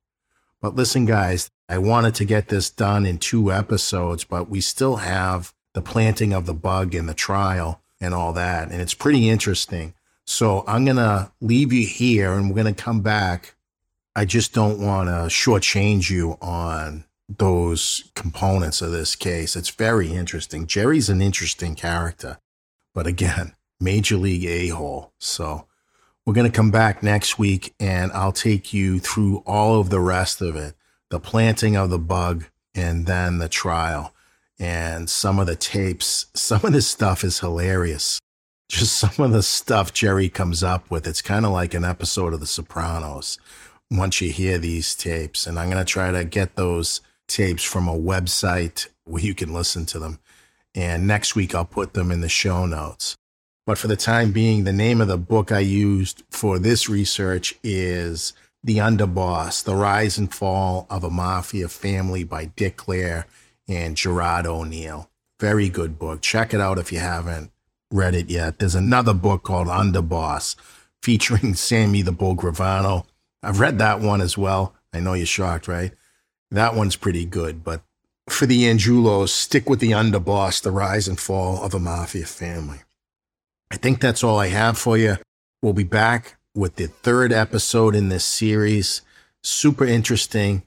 But 0.63 0.77
listen, 0.77 1.05
guys, 1.05 1.51
I 1.69 1.79
wanted 1.79 2.15
to 2.17 2.25
get 2.25 2.49
this 2.49 2.71
done 2.71 3.05
in 3.05 3.19
two 3.19 3.53
episodes, 3.53 4.25
but 4.25 4.49
we 4.49 4.63
still 4.63 4.97
have 4.97 5.53
the 5.75 5.83
planting 5.83 6.33
of 6.33 6.47
the 6.47 6.55
bug 6.55 6.95
and 6.95 7.09
the 7.09 7.15
trial 7.15 7.81
and 8.01 8.15
all 8.15 8.33
that. 8.33 8.71
And 8.71 8.81
it's 8.81 8.95
pretty 8.95 9.29
interesting. 9.29 9.95
So 10.25 10.65
I'm 10.67 10.85
going 10.85 10.97
to 10.97 11.33
leave 11.41 11.73
you 11.73 11.87
here 11.87 12.33
and 12.33 12.49
we're 12.49 12.63
going 12.63 12.75
to 12.75 12.83
come 12.83 13.01
back. 13.01 13.55
I 14.15 14.25
just 14.25 14.53
don't 14.53 14.81
want 14.81 15.09
to 15.09 15.35
shortchange 15.35 16.11
you 16.11 16.37
on 16.41 17.05
those 17.29 18.11
components 18.15 18.83
of 18.83 18.93
this 18.93 19.15
case. 19.17 19.57
It's 19.57 19.71
very 19.71 20.13
interesting. 20.13 20.67
Jerry's 20.67 21.09
an 21.09 21.23
interesting 21.23 21.75
character, 21.75 22.39
but 22.95 23.07
again, 23.07 23.55
major 23.81 24.17
league 24.17 24.45
a 24.45 24.69
hole. 24.69 25.13
So 25.19 25.67
we're 26.25 26.35
going 26.35 26.51
to 26.51 26.57
come 26.57 26.71
back 26.71 27.03
next 27.03 27.39
week 27.39 27.75
and 27.81 28.13
I'll 28.13 28.33
take 28.33 28.73
you 28.73 29.01
through 29.01 29.39
all 29.47 29.81
of 29.81 29.91
the 29.91 30.01
rest 30.01 30.41
of 30.41 30.57
it 30.57 30.75
the 31.11 31.21
planting 31.21 31.77
of 31.77 31.91
the 31.91 31.99
bug 31.99 32.47
and 32.75 33.05
then 33.05 33.37
the 33.37 33.49
trial 33.49 34.15
and 34.63 35.11
some 35.11 35.41
of 35.41 35.49
the 35.49 35.57
tapes. 35.57 36.27
Some 36.35 36.61
of 36.63 36.73
this 36.73 36.87
stuff 36.87 37.25
is 37.25 37.41
hilarious. 37.41 38.21
Just 38.69 38.97
some 38.97 39.25
of 39.25 39.33
the 39.33 39.43
stuff 39.43 39.93
Jerry 39.93 40.29
comes 40.29 40.63
up 40.63 40.89
with. 40.89 41.05
It's 41.05 41.21
kind 41.21 41.45
of 41.45 41.51
like 41.51 41.75
an 41.75 41.85
episode 41.85 42.33
of 42.33 42.39
The 42.39 42.47
Sopranos 42.47 43.39
once 43.91 44.21
you 44.21 44.31
hear 44.31 44.59
these 44.59 44.95
tapes. 44.95 45.49
And 45.49 45.59
I'm 45.59 45.69
going 45.69 45.85
to 45.85 45.93
try 45.93 46.13
to 46.13 46.25
get 46.25 46.55
those 46.55 47.01
tapes 47.27 47.65
from 47.65 47.89
a 47.89 47.99
website 47.99 48.87
where 49.05 49.21
you 49.21 49.35
can 49.35 49.53
listen 49.53 49.85
to 49.87 49.99
them. 49.99 50.21
And 50.77 51.09
next 51.09 51.35
week, 51.35 51.57
I'll 51.57 51.65
put 51.65 51.95
them 51.95 52.13
in 52.13 52.21
the 52.21 52.29
show 52.29 52.65
notes. 52.65 53.17
But 53.67 53.79
for 53.79 53.89
the 53.89 53.97
time 53.97 54.31
being, 54.31 54.63
the 54.63 54.73
name 54.73 55.01
of 55.01 55.09
the 55.09 55.19
book 55.19 55.51
I 55.51 55.59
used 55.59 56.23
for 56.31 56.61
this 56.61 56.89
research 56.89 57.57
is 57.65 58.33
The 58.63 58.79
Underboss 58.79 59.65
The 59.65 59.75
Rise 59.75 60.19
and 60.19 60.33
Fall 60.33 60.87
of 60.89 61.03
a 61.03 61.11
Mafia 61.11 61.69
Family 61.69 62.23
by 62.23 62.45
Dick 62.45 62.77
Lehr 62.87 63.25
and 63.77 63.97
Gerard 63.97 64.47
O'Neill. 64.47 65.11
Very 65.41 65.69
good 65.69 65.99
book. 65.99 66.21
Check 66.21 66.55
it 66.55 66.61
out 66.61 66.79
if 66.79 66.93
you 66.93 66.99
haven't 66.99 67.51
read 67.91 68.15
it 68.15 68.31
yet. 68.31 68.59
There's 68.59 68.75
another 68.75 69.15
book 69.15 69.43
called 69.43 69.69
Underboss 69.69 70.57
featuring 71.03 71.55
Sammy 71.57 72.03
the 72.03 72.13
Bull 72.13 72.37
Gravano. 72.37 73.07
I've 73.43 73.61
read 73.61 73.79
that 73.79 74.01
one 74.01 74.21
as 74.21 74.39
well. 74.39 74.75
I 74.93 75.01
know 75.01 75.15
you're 75.15 75.27
shocked, 75.27 75.69
right? 75.69 75.93
That 76.51 76.75
one's 76.75 76.97
pretty 76.97 77.25
good, 77.25 77.65
but 77.65 77.83
for 78.29 78.47
the 78.47 78.65
Angiulos, 78.65 79.31
stick 79.31 79.69
with 79.69 79.81
the 79.81 79.93
underboss, 79.93 80.63
the 80.63 80.71
rise 80.71 81.09
and 81.09 81.19
fall 81.19 81.63
of 81.63 81.75
a 81.75 81.81
mafia 81.81 82.27
family. 82.27 82.81
I 83.71 83.77
think 83.77 84.01
that's 84.01 84.23
all 84.23 84.39
I 84.39 84.49
have 84.49 84.79
for 84.79 84.97
you. 84.97 85.17
We'll 85.63 85.73
be 85.73 85.85
back 85.85 86.37
with 86.55 86.77
the 86.77 86.87
third 86.87 87.33
episode 87.33 87.95
in 87.95 88.11
this 88.11 88.25
series. 88.25 89.03
Super 89.43 89.87
interesting. 89.87 90.63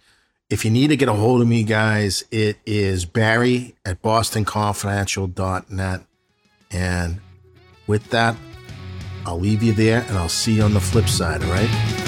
If 0.48 0.64
you 0.64 0.70
need 0.70 0.89
to 0.89 0.96
get 0.96 1.10
a 1.10 1.14
hold 1.14 1.41
of 1.41 1.48
me, 1.48 1.64
guys, 1.64 2.24
it 2.30 2.58
is 2.68 3.06
Barry 3.06 3.74
at 3.84 4.04
bostonconfidential.net. 4.04 6.02
And 6.70 7.20
with 7.88 8.12
that, 8.12 8.36
I'll 9.26 9.39
leave 9.39 9.64
you 9.64 9.74
there 9.74 10.06
and 10.08 10.20
I'll 10.20 10.30
see 10.30 10.54
you 10.54 10.62
on 10.62 10.76
the 10.76 10.80
flip 10.80 11.10
side, 11.10 11.43
all 11.43 11.50
right? 11.50 12.05